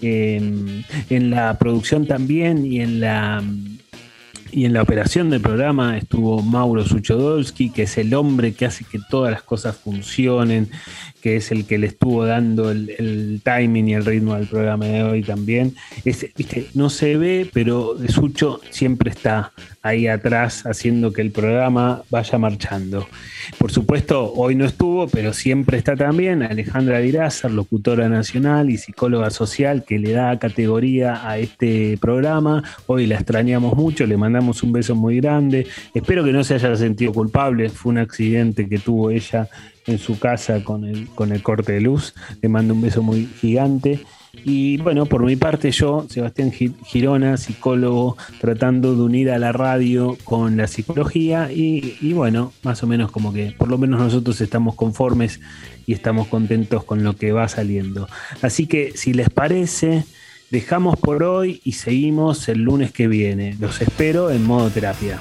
Eh, 0.01 0.83
en 1.09 1.29
la 1.29 1.57
producción 1.57 2.05
también 2.05 2.65
y 2.65 2.81
en 2.81 2.99
la 2.99 3.41
y 4.55 4.63
en 4.63 4.71
la 4.71 4.83
operación 4.83 5.29
del 5.29 5.41
programa 5.41 5.97
estuvo 5.97 6.41
Mauro 6.41 6.85
Suchodolski, 6.85 7.71
que 7.71 7.83
es 7.83 7.97
el 7.97 8.13
hombre 8.13 8.53
que 8.53 8.65
hace 8.65 8.85
que 8.85 9.01
todas 9.09 9.29
las 9.29 9.43
cosas 9.43 9.75
funcionen, 9.75 10.71
que 11.25 11.37
es 11.37 11.51
el 11.51 11.65
que 11.65 11.79
le 11.79 11.87
estuvo 11.87 12.23
dando 12.23 12.69
el, 12.69 13.41
timing 13.43 13.89
y 13.89 13.95
el 13.95 14.05
ritmo 14.05 14.35
al 14.35 14.45
programa 14.45 14.85
de 14.85 15.01
hoy 15.01 15.23
también. 15.23 15.73
no 16.75 16.91
se 16.91 17.17
ve, 17.17 17.49
pero 17.51 17.95
Sucho 18.09 18.61
siempre 18.69 19.09
está 19.09 19.51
ahí 19.81 20.05
atrás 20.05 20.67
haciendo 20.67 21.11
que 21.13 21.23
el 21.23 21.31
programa 21.31 22.03
vaya 22.11 22.37
marchando. 22.37 23.07
Por 23.57 23.71
supuesto, 23.71 24.33
hoy 24.33 24.53
no 24.53 24.65
estuvo, 24.65 25.07
pero 25.07 25.33
siempre 25.33 25.79
está 25.79 25.95
también 25.95 26.43
Alejandra 26.43 26.99
Dirázar, 26.99 27.49
locutora 27.49 28.07
nacional 28.07 28.69
y 28.69 28.77
psicóloga 28.77 29.31
social, 29.31 29.83
que 29.83 29.97
le 29.97 30.11
da 30.11 30.37
categoría 30.37 31.27
a 31.27 31.39
este 31.39 31.97
programa. 31.99 32.63
Hoy 32.85 33.07
la 33.07 33.15
extrañamos 33.15 33.73
mucho, 33.75 34.05
le 34.05 34.15
mandamos 34.15 34.61
un 34.61 34.73
beso 34.73 34.93
muy 34.93 35.21
grande. 35.21 35.65
Espero 35.95 36.23
que 36.23 36.31
no 36.31 36.43
se 36.43 36.53
haya 36.53 36.75
sentido 36.75 37.13
culpable, 37.13 37.69
fue 37.69 37.93
un 37.93 37.97
accidente 37.97 38.69
que 38.69 38.77
tuvo 38.77 39.09
ella 39.09 39.49
en 39.87 39.99
su 39.99 40.19
casa 40.19 40.63
con 40.63 40.85
el, 40.85 41.07
con 41.09 41.31
el 41.31 41.43
corte 41.43 41.73
de 41.73 41.81
luz. 41.81 42.13
Le 42.41 42.49
mando 42.49 42.73
un 42.73 42.81
beso 42.81 43.01
muy 43.01 43.25
gigante. 43.25 44.03
Y 44.43 44.77
bueno, 44.77 45.05
por 45.05 45.23
mi 45.23 45.35
parte 45.35 45.71
yo, 45.71 46.05
Sebastián 46.09 46.51
Girona, 46.51 47.37
psicólogo, 47.37 48.17
tratando 48.39 48.95
de 48.95 49.01
unir 49.01 49.31
a 49.31 49.39
la 49.39 49.51
radio 49.51 50.17
con 50.23 50.57
la 50.57 50.67
psicología 50.67 51.49
y, 51.51 52.13
bueno, 52.13 52.51
más 52.63 52.83
o 52.83 52.87
menos 52.87 53.11
como 53.11 53.31
que 53.31 53.55
por 53.57 53.69
lo 53.69 53.77
menos 53.77 53.99
nosotros 53.99 54.41
estamos 54.41 54.75
conformes 54.75 55.39
y 55.85 55.93
estamos 55.93 56.27
contentos 56.27 56.83
con 56.83 57.03
lo 57.03 57.15
que 57.15 57.31
va 57.31 57.47
saliendo. 57.47 58.09
Así 58.41 58.67
que 58.67 58.91
si 58.95 59.13
les 59.13 59.29
parece, 59.29 60.03
dejamos 60.51 60.97
por 60.97 61.23
hoy 61.23 61.61
y 61.63 61.73
seguimos 61.73 62.49
el 62.49 62.59
lunes 62.61 62.91
que 62.91 63.07
viene. 63.07 63.55
Los 63.59 63.81
espero 63.81 64.31
en 64.31 64.43
modo 64.43 64.69
terapia. 64.69 65.19